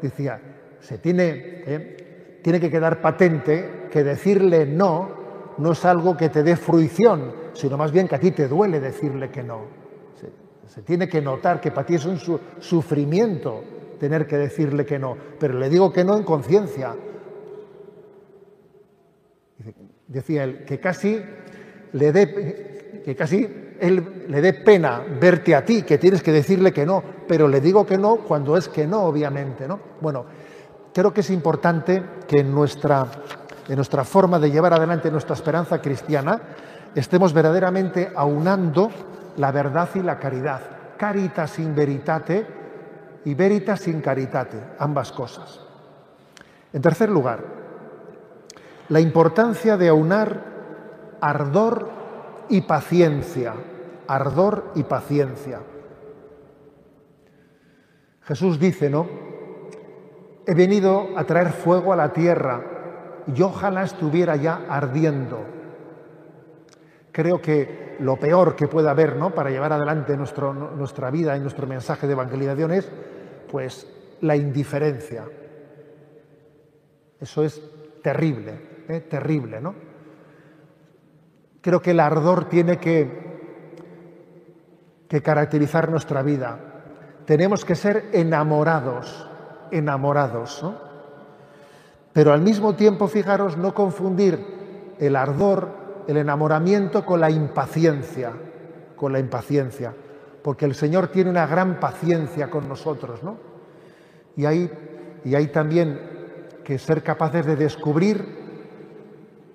Decía, 0.00 0.40
se 0.80 0.98
tiene, 0.98 1.62
¿eh? 1.66 2.40
tiene 2.42 2.60
que 2.60 2.70
quedar 2.70 3.00
patente 3.00 3.88
que 3.90 4.04
decirle 4.04 4.66
no 4.66 5.22
no 5.58 5.72
es 5.72 5.84
algo 5.84 6.16
que 6.16 6.28
te 6.28 6.42
dé 6.42 6.56
fruición, 6.56 7.32
sino 7.54 7.76
más 7.76 7.92
bien 7.92 8.08
que 8.08 8.14
a 8.14 8.20
ti 8.20 8.30
te 8.30 8.48
duele 8.48 8.80
decirle 8.80 9.30
que 9.30 9.42
no. 9.42 9.82
Se, 10.66 10.82
tiene 10.82 11.08
que 11.08 11.20
notar 11.20 11.60
que 11.60 11.70
para 11.70 11.86
ti 11.86 11.96
es 11.96 12.06
un 12.06 12.18
sufrimiento 12.60 13.62
tener 13.98 14.26
que 14.26 14.36
decirle 14.36 14.86
que 14.86 14.98
no, 14.98 15.16
pero 15.38 15.58
le 15.58 15.68
digo 15.68 15.92
que 15.92 16.04
no 16.04 16.16
en 16.16 16.24
conciencia. 16.24 16.94
Decía 20.08 20.44
él, 20.44 20.64
que 20.64 20.80
casi 20.80 21.22
le 21.92 22.12
dé, 22.12 23.02
que 23.04 23.14
casi 23.14 23.46
él 23.80 24.26
le 24.28 24.40
dé 24.40 24.54
pena 24.54 25.02
verte 25.20 25.54
a 25.54 25.64
ti, 25.64 25.82
que 25.82 25.98
tienes 25.98 26.22
que 26.22 26.32
decirle 26.32 26.72
que 26.72 26.86
no, 26.86 27.02
pero 27.26 27.48
le 27.48 27.60
digo 27.60 27.86
que 27.86 27.98
no 27.98 28.16
cuando 28.16 28.56
es 28.56 28.68
que 28.68 28.86
no, 28.86 29.02
obviamente, 29.02 29.68
¿no? 29.68 29.78
Bueno, 30.00 30.24
creo 30.92 31.12
que 31.12 31.20
es 31.20 31.30
importante 31.30 32.02
que 32.26 32.40
en 32.40 32.54
nuestra, 32.54 33.06
en 33.68 33.76
nuestra 33.76 34.04
forma 34.04 34.38
de 34.38 34.50
llevar 34.50 34.74
adelante 34.74 35.10
nuestra 35.10 35.34
esperanza 35.34 35.80
cristiana 35.80 36.40
estemos 36.94 37.32
verdaderamente 37.32 38.12
aunando 38.14 38.90
la 39.36 39.50
verdad 39.50 39.88
y 39.94 40.00
la 40.00 40.18
caridad. 40.18 40.60
Caritas 40.96 41.58
in 41.58 41.74
veritate 41.74 42.46
y 43.24 43.34
veritas 43.34 43.80
sin 43.80 44.00
caritate, 44.00 44.58
ambas 44.78 45.12
cosas. 45.12 45.60
En 46.72 46.82
tercer 46.82 47.08
lugar, 47.08 47.40
la 48.88 49.00
importancia 49.00 49.76
de 49.76 49.88
aunar 49.88 50.44
ardor 51.20 51.88
y 52.48 52.62
paciencia, 52.62 53.54
ardor 54.06 54.72
y 54.74 54.82
paciencia. 54.82 55.60
Jesús 58.22 58.58
dice, 58.58 58.90
¿no? 58.90 59.06
He 60.46 60.54
venido 60.54 61.08
a 61.16 61.24
traer 61.24 61.50
fuego 61.50 61.92
a 61.92 61.96
la 61.96 62.12
tierra 62.12 62.62
y 63.34 63.40
ojalá 63.42 63.84
estuviera 63.84 64.36
ya 64.36 64.66
ardiendo. 64.68 65.61
Creo 67.12 67.40
que 67.42 67.96
lo 68.00 68.16
peor 68.16 68.56
que 68.56 68.68
puede 68.68 68.88
haber 68.88 69.16
¿no? 69.16 69.34
para 69.34 69.50
llevar 69.50 69.72
adelante 69.72 70.16
nuestra 70.16 71.10
vida 71.10 71.36
y 71.36 71.40
nuestro 71.40 71.66
mensaje 71.66 72.06
de 72.06 72.14
evangelización 72.14 72.72
es 72.72 72.90
pues 73.50 73.86
la 74.22 74.34
indiferencia. 74.34 75.24
Eso 77.20 77.44
es 77.44 77.62
terrible, 78.02 78.84
¿eh? 78.88 79.00
terrible, 79.00 79.60
¿no? 79.60 79.74
Creo 81.60 81.80
que 81.80 81.92
el 81.92 82.00
ardor 82.00 82.46
tiene 82.46 82.78
que, 82.78 83.76
que 85.08 85.22
caracterizar 85.22 85.88
nuestra 85.90 86.22
vida. 86.22 86.58
Tenemos 87.26 87.64
que 87.64 87.76
ser 87.76 88.06
enamorados, 88.12 89.28
enamorados, 89.70 90.60
¿no? 90.62 90.92
Pero 92.12 92.32
al 92.32 92.40
mismo 92.42 92.74
tiempo, 92.74 93.06
fijaros, 93.06 93.56
no 93.56 93.72
confundir 93.72 94.94
el 94.98 95.16
ardor, 95.16 95.81
el 96.08 96.16
enamoramiento 96.16 97.04
con 97.04 97.20
la 97.20 97.30
impaciencia, 97.30 98.32
con 98.96 99.12
la 99.12 99.18
impaciencia 99.18 99.94
porque 100.42 100.64
el 100.64 100.74
Señor 100.74 101.08
tiene 101.08 101.30
una 101.30 101.46
gran 101.46 101.78
paciencia 101.78 102.50
con 102.50 102.68
nosotros, 102.68 103.22
¿no? 103.22 103.36
Y 104.36 104.44
hay, 104.44 104.70
y 105.24 105.46
también 105.46 106.00
que 106.64 106.78
ser 106.78 107.02
capaces 107.02 107.46
de 107.46 107.56
descubrir 107.56 108.42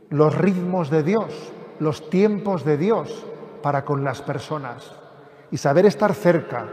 los 0.10 0.36
ritmos 0.36 0.90
de 0.90 1.04
Dios, 1.04 1.52
los 1.80 2.10
tiempos 2.10 2.64
de 2.64 2.78
Dios 2.78 3.26
para 3.62 3.84
con 3.84 4.04
las 4.04 4.22
personas 4.22 4.92
y 5.52 5.58
saber 5.58 5.86
estar 5.86 6.14
cerca 6.14 6.68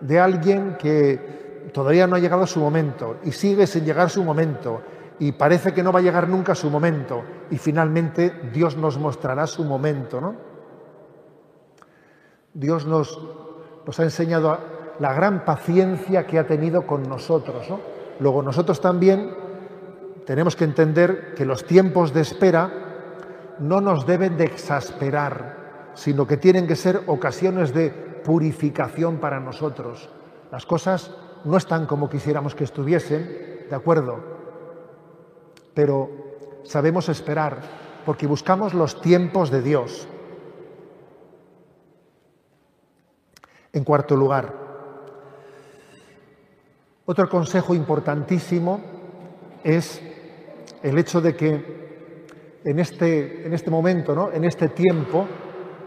de 0.00 0.18
alguien 0.18 0.76
que 0.78 1.70
todavía 1.72 2.06
no 2.06 2.16
ha 2.16 2.20
llegado 2.20 2.42
a 2.42 2.46
su 2.46 2.60
momento 2.60 3.16
y 3.24 3.32
sigue 3.32 3.66
sin 3.66 3.84
llegar 3.84 4.10
su 4.10 4.24
momento 4.24 4.80
y 5.18 5.32
parece 5.32 5.72
que 5.74 5.82
no 5.82 5.92
va 5.92 5.98
a 5.98 6.02
llegar 6.02 6.28
nunca 6.28 6.54
su 6.54 6.70
momento 6.70 7.22
y 7.50 7.58
finalmente 7.58 8.50
Dios 8.52 8.76
nos 8.76 8.98
mostrará 8.98 9.46
su 9.46 9.64
momento, 9.64 10.20
¿no? 10.20 10.34
Dios 12.54 12.86
nos, 12.86 13.18
ha 13.98 14.02
enseñado 14.02 14.58
la 14.98 15.12
gran 15.12 15.44
paciencia 15.44 16.26
que 16.26 16.38
ha 16.38 16.46
tenido 16.46 16.86
con 16.86 17.02
nosotros. 17.08 17.68
Luego 18.20 18.42
nosotros 18.42 18.80
también 18.80 19.32
tenemos 20.24 20.56
que 20.56 20.64
entender 20.64 21.34
que 21.34 21.44
los 21.44 21.64
tiempos 21.64 22.12
de 22.12 22.22
espera 22.22 22.70
no 23.58 23.80
nos 23.80 24.06
deben 24.06 24.36
de 24.36 24.44
exasperar, 24.44 25.92
sino 25.94 26.26
que 26.26 26.36
tienen 26.36 26.66
que 26.66 26.76
ser 26.76 27.02
ocasiones 27.06 27.72
de 27.72 27.90
purificación 28.24 29.18
para 29.18 29.40
nosotros. 29.40 30.10
Las 30.50 30.66
cosas 30.66 31.14
no 31.44 31.56
están 31.56 31.86
como 31.86 32.08
quisiéramos 32.08 32.54
que 32.54 32.64
estuviesen, 32.64 33.66
de 33.68 33.76
acuerdo, 33.76 34.37
pero 35.78 36.10
sabemos 36.64 37.08
esperar 37.08 37.60
porque 38.04 38.26
buscamos 38.26 38.74
los 38.74 39.00
tiempos 39.00 39.48
de 39.48 39.62
Dios. 39.62 40.08
En 43.72 43.84
cuarto 43.84 44.16
lugar, 44.16 44.52
otro 47.06 47.28
consejo 47.28 47.76
importantísimo 47.76 48.80
es 49.62 50.02
el 50.82 50.98
hecho 50.98 51.20
de 51.20 51.36
que 51.36 52.58
en 52.64 52.80
este, 52.80 53.46
en 53.46 53.54
este 53.54 53.70
momento, 53.70 54.16
¿no? 54.16 54.32
en 54.32 54.42
este 54.42 54.70
tiempo, 54.70 55.28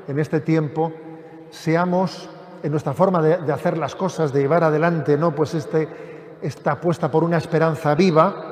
en 0.07 0.19
este 0.19 0.39
tiempo, 0.39 0.93
seamos 1.49 2.29
en 2.63 2.71
nuestra 2.71 2.93
forma 2.93 3.21
de, 3.21 3.51
hacer 3.51 3.77
las 3.77 3.93
cosas, 3.97 4.31
de 4.31 4.39
llevar 4.39 4.63
adelante, 4.63 5.17
¿no? 5.17 5.35
Pues 5.35 5.53
este, 5.53 5.89
está 6.41 6.79
puesta 6.79 7.11
por 7.11 7.25
una 7.25 7.37
esperanza 7.37 7.93
viva, 7.93 8.50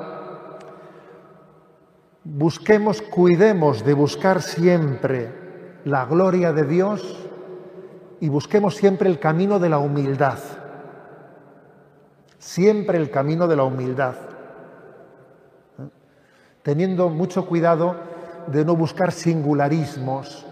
busquemos, 2.36 3.02
cuidemos 3.02 3.84
de 3.84 3.94
buscar 3.94 4.42
siempre 4.42 5.32
la 5.84 6.04
gloria 6.04 6.52
de 6.52 6.64
Dios 6.64 7.28
y 8.20 8.28
busquemos 8.28 8.76
siempre 8.76 9.08
el 9.08 9.18
camino 9.18 9.58
de 9.58 9.68
la 9.68 9.78
humildad. 9.78 10.38
Siempre 12.38 12.98
el 12.98 13.10
camino 13.10 13.48
de 13.48 13.56
la 13.56 13.64
humildad. 13.64 14.14
Teniendo 16.62 17.08
mucho 17.08 17.46
cuidado 17.46 17.96
de 18.46 18.64
no 18.64 18.76
buscar 18.76 19.12
singularismos, 19.12 20.46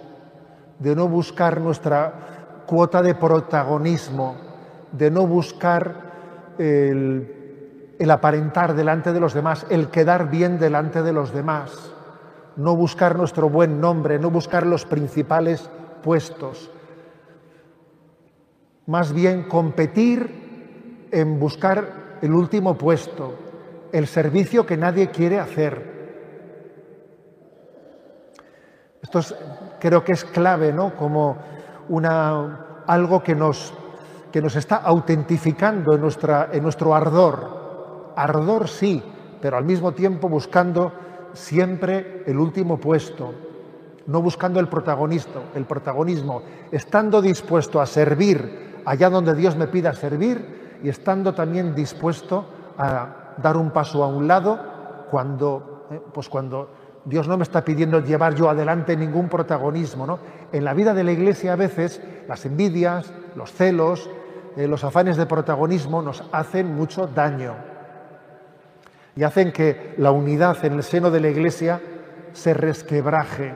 de 0.78 0.96
no 0.96 1.08
buscar 1.08 1.60
nuestra 1.60 2.64
cuota 2.66 3.02
de 3.02 3.14
protagonismo, 3.14 4.36
de 4.92 5.10
no 5.10 5.26
buscar 5.26 6.54
el, 6.58 7.37
el, 7.98 8.10
aparentar 8.10 8.74
delante 8.74 9.12
de 9.12 9.20
los 9.20 9.34
demás, 9.34 9.66
el 9.70 9.88
quedar 9.88 10.30
bien 10.30 10.58
delante 10.58 11.02
de 11.02 11.12
los 11.12 11.32
demás, 11.32 11.92
no 12.56 12.76
buscar 12.76 13.16
nuestro 13.16 13.48
buen 13.48 13.80
nombre, 13.80 14.18
no 14.18 14.30
buscar 14.30 14.66
los 14.66 14.84
principales 14.84 15.70
puestos, 16.02 16.70
más 18.86 19.12
bien 19.12 19.44
competir 19.44 21.08
en 21.12 21.38
buscar 21.38 22.18
el 22.22 22.32
último 22.32 22.76
puesto, 22.76 23.34
el 23.92 24.06
servicio 24.06 24.66
que 24.66 24.76
nadie 24.76 25.08
quiere 25.08 25.38
hacer. 25.38 25.98
Esto 29.02 29.20
creo 29.78 30.04
que 30.04 30.12
es 30.12 30.24
clave, 30.24 30.72
¿no? 30.72 30.94
Como 30.94 31.38
una, 31.88 32.82
algo 32.86 33.22
que 33.22 33.34
nos, 33.34 33.72
que 34.32 34.42
nos 34.42 34.56
está 34.56 34.76
autentificando 34.76 35.94
en, 35.94 36.00
nuestra, 36.00 36.48
en 36.52 36.62
nuestro 36.62 36.94
ardor. 36.94 37.67
Ardor 38.22 38.68
sí, 38.68 39.02
pero 39.40 39.56
al 39.56 39.64
mismo 39.64 39.92
tiempo 39.92 40.28
buscando 40.28 40.92
siempre 41.32 42.24
el 42.26 42.38
último 42.38 42.78
puesto, 42.78 43.32
no 44.06 44.20
buscando 44.20 44.58
el 44.58 44.68
protagonista, 44.68 45.40
el 45.54 45.64
protagonismo, 45.64 46.42
estando 46.72 47.22
dispuesto 47.22 47.80
a 47.80 47.86
servir 47.86 48.80
allá 48.84 49.08
donde 49.08 49.34
Dios 49.34 49.56
me 49.56 49.68
pida 49.68 49.92
servir 49.92 50.78
y 50.82 50.88
estando 50.88 51.34
también 51.34 51.74
dispuesto 51.74 52.46
a 52.76 53.34
dar 53.36 53.56
un 53.56 53.70
paso 53.70 54.02
a 54.02 54.08
un 54.08 54.26
lado 54.26 54.58
cuando, 55.10 55.86
eh, 55.90 56.00
pues 56.12 56.28
cuando 56.28 56.70
Dios 57.04 57.28
no 57.28 57.36
me 57.36 57.42
está 57.42 57.64
pidiendo 57.64 58.00
llevar 58.00 58.34
yo 58.34 58.50
adelante 58.50 58.96
ningún 58.96 59.28
protagonismo. 59.28 60.06
¿no? 60.06 60.18
En 60.52 60.64
la 60.64 60.74
vida 60.74 60.94
de 60.94 61.04
la 61.04 61.12
Iglesia 61.12 61.52
a 61.52 61.56
veces 61.56 62.00
las 62.26 62.44
envidias, 62.46 63.12
los 63.36 63.52
celos, 63.52 64.10
eh, 64.56 64.66
los 64.66 64.82
afanes 64.84 65.16
de 65.16 65.26
protagonismo 65.26 66.02
nos 66.02 66.24
hacen 66.32 66.74
mucho 66.74 67.06
daño 67.06 67.67
y 69.18 69.24
hacen 69.24 69.50
que 69.50 69.94
la 69.98 70.12
unidad 70.12 70.64
en 70.64 70.74
el 70.74 70.84
seno 70.84 71.10
de 71.10 71.18
la 71.18 71.28
Iglesia 71.28 71.80
se 72.32 72.54
resquebraje. 72.54 73.52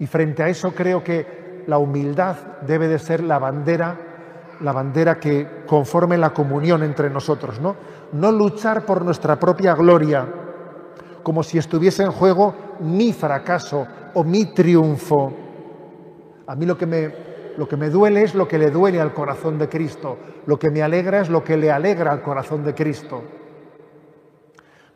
Y 0.00 0.08
frente 0.08 0.42
a 0.42 0.48
eso 0.48 0.72
creo 0.74 1.04
que 1.04 1.62
la 1.68 1.78
humildad 1.78 2.36
debe 2.66 2.88
de 2.88 2.98
ser 2.98 3.22
la 3.22 3.38
bandera, 3.38 3.96
la 4.60 4.72
bandera 4.72 5.20
que 5.20 5.62
conforme 5.68 6.18
la 6.18 6.30
comunión 6.30 6.82
entre 6.82 7.08
nosotros, 7.10 7.60
¿no? 7.60 7.76
No 8.12 8.32
luchar 8.32 8.84
por 8.84 9.04
nuestra 9.04 9.38
propia 9.38 9.74
gloria, 9.74 10.26
como 11.22 11.44
si 11.44 11.56
estuviese 11.56 12.02
en 12.02 12.10
juego 12.10 12.56
mi 12.80 13.12
fracaso 13.12 13.86
o 14.14 14.24
mi 14.24 14.52
triunfo. 14.52 15.32
A 16.48 16.56
mí 16.56 16.66
lo 16.66 16.76
que 16.76 16.86
me, 16.86 17.14
lo 17.56 17.68
que 17.68 17.76
me 17.76 17.88
duele 17.88 18.24
es 18.24 18.34
lo 18.34 18.48
que 18.48 18.58
le 18.58 18.72
duele 18.72 19.00
al 19.00 19.14
corazón 19.14 19.58
de 19.58 19.68
Cristo, 19.68 20.18
lo 20.44 20.58
que 20.58 20.70
me 20.70 20.82
alegra 20.82 21.20
es 21.20 21.28
lo 21.28 21.44
que 21.44 21.56
le 21.56 21.70
alegra 21.70 22.10
al 22.10 22.20
corazón 22.20 22.64
de 22.64 22.74
Cristo. 22.74 23.22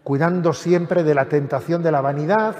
Cuidando 0.09 0.55
siempre 0.55 1.03
de 1.03 1.15
la 1.15 1.29
tentación 1.29 1.83
de 1.83 1.93
la 1.93 2.01
vanidad, 2.01 2.57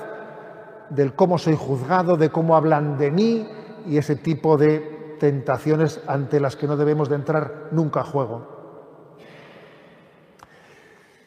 del 0.91 1.15
cómo 1.15 1.39
soy 1.39 1.57
juzgado, 1.57 2.19
de 2.19 2.29
cómo 2.29 2.55
hablan 2.55 2.99
de 2.99 3.11
mí, 3.11 3.49
y 3.87 3.97
ese 3.97 4.17
tipo 4.17 4.59
de 4.59 5.17
tentaciones 5.19 6.03
ante 6.07 6.41
las 6.41 6.57
que 6.57 6.67
no 6.67 6.77
debemos 6.77 7.09
de 7.09 7.15
entrar 7.15 7.69
nunca 7.71 8.01
a 8.01 8.05
juego. 8.05 8.47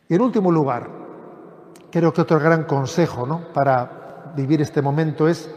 Y 0.09 0.13
en 0.13 0.22
último 0.22 0.51
lugar, 0.51 0.91
creo 1.89 2.13
que 2.13 2.22
otro 2.22 2.39
gran 2.39 2.65
consejo 2.65 3.26
¿no? 3.26 3.51
para 3.51 4.32
vivir 4.36 4.61
este 4.61 4.84
momento 4.84 5.28
es 5.28 5.49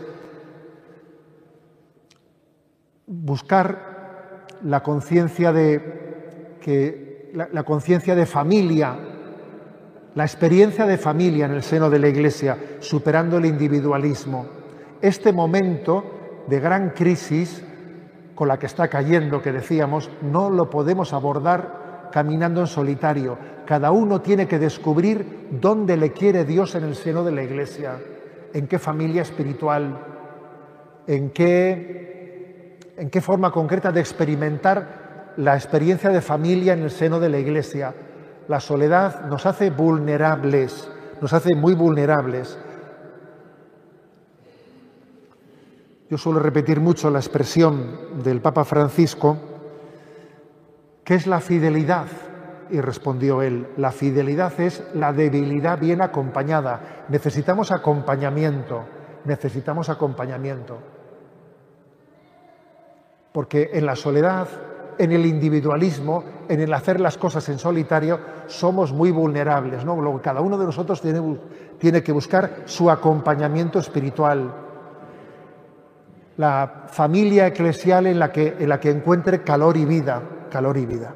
buscar 3.06 4.46
la 4.62 4.82
conciencia 4.82 5.52
de 5.52 6.56
que 6.62 7.30
la, 7.34 7.50
la 7.52 7.64
conciencia 7.64 8.14
de 8.14 8.24
familia, 8.24 9.13
la 10.14 10.24
experiencia 10.24 10.86
de 10.86 10.96
familia 10.96 11.46
en 11.46 11.52
el 11.52 11.62
seno 11.62 11.90
de 11.90 11.98
la 11.98 12.08
Iglesia, 12.08 12.56
superando 12.80 13.38
el 13.38 13.46
individualismo. 13.46 14.46
Este 15.00 15.32
momento 15.32 16.44
de 16.46 16.60
gran 16.60 16.90
crisis 16.90 17.64
con 18.34 18.48
la 18.48 18.58
que 18.58 18.66
está 18.66 18.88
cayendo, 18.88 19.42
que 19.42 19.52
decíamos, 19.52 20.10
no 20.22 20.50
lo 20.50 20.70
podemos 20.70 21.12
abordar 21.12 22.08
caminando 22.12 22.60
en 22.60 22.66
solitario. 22.66 23.36
Cada 23.66 23.90
uno 23.90 24.20
tiene 24.20 24.46
que 24.46 24.58
descubrir 24.58 25.48
dónde 25.50 25.96
le 25.96 26.12
quiere 26.12 26.44
Dios 26.44 26.74
en 26.74 26.84
el 26.84 26.94
seno 26.94 27.24
de 27.24 27.32
la 27.32 27.42
Iglesia, 27.42 27.98
en 28.52 28.68
qué 28.68 28.78
familia 28.78 29.22
espiritual, 29.22 29.98
en 31.06 31.30
qué, 31.30 32.78
en 32.96 33.10
qué 33.10 33.20
forma 33.20 33.50
concreta 33.50 33.90
de 33.90 34.00
experimentar 34.00 35.32
la 35.36 35.54
experiencia 35.54 36.10
de 36.10 36.20
familia 36.20 36.74
en 36.74 36.82
el 36.82 36.90
seno 36.90 37.18
de 37.18 37.28
la 37.28 37.38
Iglesia. 37.38 37.94
La 38.48 38.60
soledad 38.60 39.26
nos 39.26 39.46
hace 39.46 39.70
vulnerables, 39.70 40.90
nos 41.20 41.32
hace 41.32 41.54
muy 41.54 41.74
vulnerables. 41.74 42.58
Yo 46.10 46.18
suelo 46.18 46.38
repetir 46.38 46.80
mucho 46.80 47.10
la 47.10 47.18
expresión 47.18 48.22
del 48.22 48.42
Papa 48.42 48.64
Francisco, 48.64 49.38
¿qué 51.02 51.14
es 51.14 51.26
la 51.26 51.40
fidelidad? 51.40 52.06
Y 52.70 52.80
respondió 52.80 53.40
él, 53.42 53.68
la 53.78 53.90
fidelidad 53.90 54.60
es 54.60 54.84
la 54.94 55.12
debilidad 55.12 55.78
bien 55.78 56.02
acompañada. 56.02 57.06
Necesitamos 57.08 57.72
acompañamiento, 57.72 58.84
necesitamos 59.24 59.88
acompañamiento. 59.88 60.78
Porque 63.32 63.70
en 63.72 63.86
la 63.86 63.96
soledad, 63.96 64.46
en 64.98 65.12
el 65.12 65.26
individualismo, 65.26 66.24
en 66.48 66.60
el 66.60 66.72
hacer 66.72 67.00
las 67.00 67.18
cosas 67.18 67.48
en 67.48 67.58
solitario, 67.58 68.20
somos 68.46 68.92
muy 68.92 69.10
vulnerables. 69.10 69.84
Cada 70.22 70.40
uno 70.40 70.58
de 70.58 70.64
nosotros 70.64 71.00
tiene, 71.00 71.20
tiene 71.78 72.02
que 72.02 72.12
buscar 72.12 72.62
su 72.66 72.90
acompañamiento 72.90 73.78
espiritual 73.78 74.64
la 76.36 76.86
familia 76.88 77.46
eclesial 77.46 78.06
en 78.06 78.18
la 78.18 78.32
que, 78.32 78.56
en 78.58 78.68
la 78.68 78.80
que 78.80 78.90
encuentre 78.90 79.42
calor 79.42 79.76
y 79.76 79.84
vida, 79.84 80.20
calor 80.50 80.76
y 80.76 80.86
vida. 80.86 81.14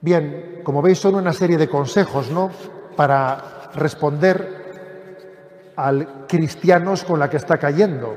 Bien, 0.00 0.60
como 0.64 0.82
veis 0.82 0.98
son 0.98 1.14
una 1.14 1.32
serie 1.32 1.56
de 1.56 1.68
consejos, 1.68 2.30
¿no? 2.30 2.50
Para 2.96 3.70
responder 3.74 4.62
al 5.76 6.26
cristianos 6.26 7.04
con 7.04 7.20
la 7.20 7.30
que 7.30 7.36
está 7.36 7.56
cayendo. 7.56 8.16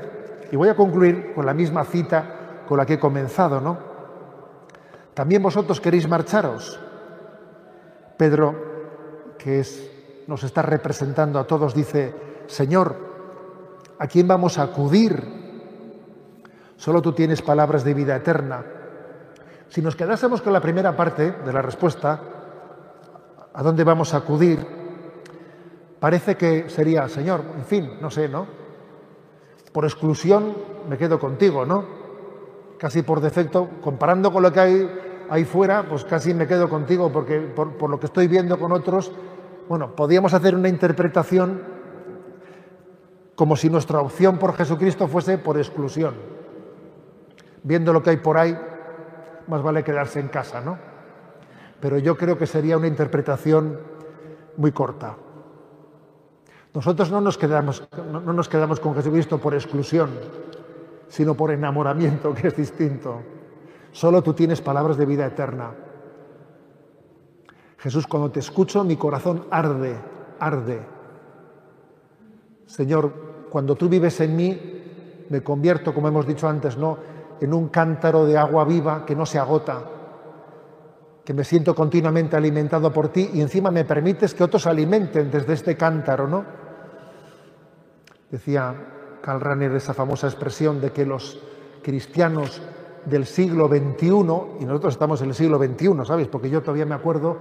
Y 0.50 0.56
voy 0.56 0.68
a 0.68 0.74
concluir 0.74 1.32
con 1.34 1.46
la 1.46 1.54
misma 1.54 1.84
cita 1.84 2.35
con 2.66 2.78
la 2.78 2.86
que 2.86 2.94
he 2.94 2.98
comenzado, 3.00 3.60
¿no? 3.60 3.78
También 5.14 5.42
vosotros 5.42 5.80
queréis 5.80 6.08
marcharos. 6.08 6.78
Pedro, 8.16 9.34
que 9.38 9.64
nos 10.26 10.42
está 10.42 10.62
representando 10.62 11.38
a 11.38 11.46
todos, 11.46 11.74
dice, 11.74 12.44
Señor, 12.46 13.06
¿A 13.98 14.06
quién 14.06 14.28
vamos 14.28 14.58
a 14.58 14.64
acudir? 14.64 15.22
Solo 16.76 17.00
tú 17.00 17.12
tienes 17.12 17.40
palabras 17.40 17.82
de 17.84 17.94
vida 17.94 18.16
eterna. 18.16 18.64
Si 19.68 19.80
nos 19.80 19.96
quedásemos 19.96 20.42
con 20.42 20.52
la 20.52 20.60
primera 20.60 20.94
parte 20.94 21.32
de 21.32 21.52
la 21.52 21.62
respuesta, 21.62 22.20
¿a 23.54 23.62
dónde 23.62 23.84
vamos 23.84 24.12
a 24.12 24.18
acudir? 24.18 24.64
Parece 25.98 26.36
que 26.36 26.68
sería, 26.68 27.08
Señor, 27.08 27.42
en 27.56 27.64
fin, 27.64 27.92
no 28.00 28.10
sé, 28.10 28.28
¿no? 28.28 28.46
Por 29.72 29.84
exclusión 29.84 30.54
me 30.88 30.98
quedo 30.98 31.18
contigo, 31.18 31.64
¿no? 31.64 31.95
Casi 32.78 33.02
por 33.02 33.20
defecto, 33.20 33.70
comparando 33.82 34.32
con 34.32 34.42
lo 34.42 34.52
que 34.52 34.60
hay 34.60 34.90
ahí 35.30 35.44
fuera, 35.44 35.88
pues 35.88 36.04
casi 36.04 36.34
me 36.34 36.46
quedo 36.46 36.68
contigo 36.68 37.10
porque 37.10 37.40
por, 37.40 37.88
lo 37.88 37.98
que 37.98 38.06
estoy 38.06 38.28
viendo 38.28 38.58
con 38.58 38.72
otros, 38.72 39.12
bueno, 39.68 39.94
podríamos 39.94 40.34
hacer 40.34 40.54
una 40.54 40.68
interpretación 40.68 41.62
como 43.34 43.56
si 43.56 43.68
nuestra 43.68 44.00
opción 44.00 44.38
por 44.38 44.54
Jesucristo 44.54 45.08
fuese 45.08 45.38
por 45.38 45.58
exclusión. 45.58 46.14
Viendo 47.62 47.92
lo 47.92 48.02
que 48.02 48.10
hay 48.10 48.16
por 48.18 48.38
ahí, 48.38 48.56
más 49.48 49.62
vale 49.62 49.84
quedarse 49.84 50.20
en 50.20 50.28
casa, 50.28 50.60
¿no? 50.60 50.78
Pero 51.80 51.98
yo 51.98 52.16
creo 52.16 52.38
que 52.38 52.46
sería 52.46 52.78
una 52.78 52.86
interpretación 52.86 53.78
muy 54.56 54.72
corta. 54.72 55.16
Nosotros 56.72 57.10
no 57.10 57.20
nos 57.20 57.36
quedamos, 57.36 57.86
no 58.12 58.32
nos 58.32 58.48
quedamos 58.48 58.80
con 58.80 58.94
Jesucristo 58.94 59.38
por 59.38 59.54
exclusión, 59.54 60.10
sino 61.08 61.34
por 61.34 61.50
enamoramiento, 61.50 62.34
que 62.34 62.48
es 62.48 62.56
distinto. 62.56 63.22
Solo 63.92 64.22
tú 64.22 64.34
tienes 64.34 64.60
palabras 64.60 64.96
de 64.96 65.06
vida 65.06 65.26
eterna. 65.26 65.72
Jesús, 67.78 68.06
cuando 68.06 68.30
te 68.30 68.40
escucho, 68.40 68.84
mi 68.84 68.96
corazón 68.96 69.46
arde, 69.50 69.96
arde. 70.38 70.80
Señor, 72.66 73.46
cuando 73.50 73.74
tú 73.76 73.88
vives 73.88 74.20
en 74.20 74.36
mí, 74.36 75.24
me 75.28 75.42
convierto, 75.42 75.94
como 75.94 76.08
hemos 76.08 76.26
dicho 76.26 76.48
antes, 76.48 76.76
¿no? 76.76 76.98
en 77.40 77.54
un 77.54 77.68
cántaro 77.68 78.24
de 78.24 78.36
agua 78.38 78.64
viva 78.64 79.04
que 79.04 79.14
no 79.14 79.26
se 79.26 79.38
agota, 79.38 79.82
que 81.24 81.34
me 81.34 81.44
siento 81.44 81.74
continuamente 81.74 82.36
alimentado 82.36 82.92
por 82.92 83.08
ti 83.08 83.30
y 83.34 83.40
encima 83.40 83.70
me 83.70 83.84
permites 83.84 84.34
que 84.34 84.44
otros 84.44 84.66
alimenten 84.66 85.30
desde 85.30 85.52
este 85.52 85.76
cántaro, 85.76 86.28
¿no? 86.28 86.44
Decía 88.30 88.74
Karl 89.26 89.60
esa 89.74 89.92
famosa 89.92 90.28
expresión 90.28 90.80
de 90.80 90.92
que 90.92 91.04
los 91.04 91.40
cristianos 91.82 92.62
del 93.04 93.26
siglo 93.26 93.66
XXI, 93.66 94.06
y 94.60 94.64
nosotros 94.64 94.94
estamos 94.94 95.20
en 95.20 95.30
el 95.30 95.34
siglo 95.34 95.58
XXI, 95.58 96.04
¿sabes? 96.04 96.28
Porque 96.28 96.48
yo 96.48 96.60
todavía 96.60 96.86
me 96.86 96.94
acuerdo 96.94 97.36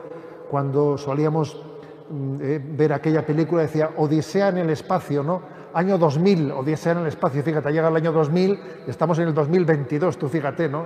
cuando 0.50 0.98
solíamos 0.98 1.62
mm, 2.10 2.38
eh, 2.42 2.60
ver 2.60 2.92
aquella 2.92 3.24
película, 3.24 3.62
decía 3.62 3.92
Odisea 3.98 4.50
en 4.50 4.58
el 4.58 4.72
espacio, 4.72 5.22
¿no? 5.22 5.44
Año 5.76 6.00
2000, 6.00 6.54
Odisea 6.54 6.94
en 6.94 6.98
el 7.00 7.08
espacio, 7.08 7.44
fíjate, 7.44 7.72
llega 7.72 7.88
el 7.88 7.96
año 7.96 8.12
2000, 8.12 8.60
estamos 8.88 9.20
en 9.20 9.28
el 9.28 9.36
2022, 9.36 10.18
tú 10.18 10.28
fíjate, 10.28 10.68
¿no? 10.68 10.86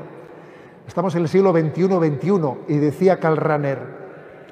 Estamos 0.86 1.16
en 1.16 1.22
el 1.22 1.30
siglo 1.30 1.54
XXI, 1.54 1.84
XXI, 1.86 2.74
y 2.74 2.78
decía 2.78 3.22
Karl 3.22 3.40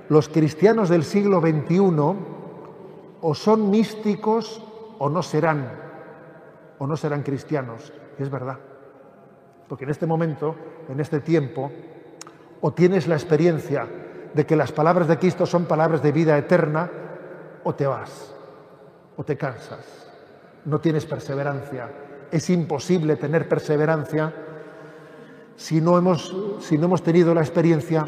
los 0.08 0.30
cristianos 0.30 0.88
del 0.88 1.04
siglo 1.04 1.42
XXI 1.42 1.80
o 3.20 3.36
son 3.36 3.70
místicos 3.70 4.64
o 4.98 5.10
no 5.10 5.22
serán, 5.22 5.87
o 6.80 6.88
no 6.88 6.98
serán 6.98 7.24
cristianos. 7.24 7.94
Es 8.18 8.30
verdad. 8.30 8.58
Porque 9.68 9.84
en 9.84 9.92
este 9.92 10.06
momento, 10.06 10.56
en 10.90 11.00
este 11.00 11.20
tiempo, 11.20 11.72
o 12.62 12.74
tienes 12.74 13.08
la 13.08 13.16
experiencia 13.16 13.88
de 14.34 14.46
que 14.46 14.56
las 14.56 14.72
palabras 14.72 15.08
de 15.08 15.18
Cristo 15.18 15.46
son 15.46 15.66
palabras 15.66 16.02
de 16.02 16.12
vida 16.12 16.38
eterna, 16.38 16.90
o 17.64 17.76
te 17.76 17.86
vas, 17.86 18.34
o 19.18 19.24
te 19.24 19.36
cansas, 19.38 20.08
no 20.66 20.80
tienes 20.80 21.06
perseverancia. 21.06 21.90
Es 22.32 22.50
imposible 22.50 23.16
tener 23.16 23.50
perseverancia 23.50 24.34
si 25.56 25.82
no 25.82 25.98
hemos, 25.98 26.36
si 26.60 26.78
no 26.78 26.86
hemos 26.86 27.04
tenido 27.04 27.34
la 27.34 27.42
experiencia 27.42 28.06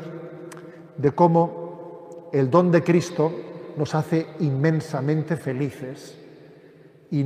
de 0.97 1.11
cómo 1.11 2.29
el 2.31 2.49
don 2.49 2.71
de 2.71 2.83
Cristo 2.83 3.31
nos 3.75 3.95
hace 3.95 4.27
inmensamente 4.39 5.35
felices 5.35 6.18
y, 7.11 7.23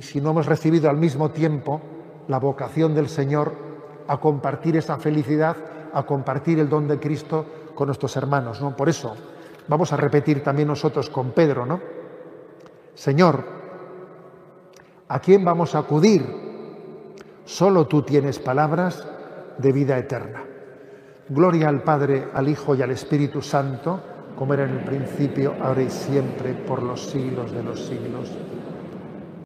si 0.00 0.20
no 0.20 0.30
hemos 0.30 0.46
recibido 0.46 0.88
al 0.88 0.96
mismo 0.96 1.30
tiempo 1.30 1.80
la 2.28 2.38
vocación 2.38 2.94
del 2.94 3.08
Señor 3.08 3.52
a 4.06 4.18
compartir 4.18 4.76
esa 4.76 4.96
felicidad, 4.98 5.56
a 5.92 6.04
compartir 6.04 6.58
el 6.60 6.68
don 6.68 6.86
de 6.86 6.98
Cristo 6.98 7.44
con 7.74 7.86
nuestros 7.86 8.16
hermanos. 8.16 8.60
¿no? 8.60 8.76
Por 8.76 8.88
eso 8.88 9.16
vamos 9.66 9.92
a 9.92 9.96
repetir 9.96 10.42
también 10.42 10.68
nosotros 10.68 11.10
con 11.10 11.32
Pedro, 11.32 11.66
¿no? 11.66 11.80
Señor, 12.94 13.44
¿a 15.08 15.20
quién 15.20 15.44
vamos 15.44 15.74
a 15.74 15.80
acudir? 15.80 16.24
Solo 17.44 17.86
tú 17.86 18.02
tienes 18.02 18.38
palabras 18.38 19.06
de 19.58 19.72
vida 19.72 19.96
eterna. 19.98 20.44
Gloria 21.28 21.68
al 21.68 21.82
Padre, 21.82 22.28
al 22.34 22.48
Hijo 22.48 22.74
y 22.74 22.82
al 22.82 22.90
Espíritu 22.90 23.42
Santo, 23.42 24.00
como 24.36 24.54
era 24.54 24.64
en 24.64 24.78
el 24.78 24.84
principio, 24.84 25.54
ahora 25.60 25.82
y 25.82 25.90
siempre, 25.90 26.54
por 26.54 26.82
los 26.82 27.06
siglos 27.06 27.52
de 27.52 27.62
los 27.62 27.86
siglos. 27.86 28.30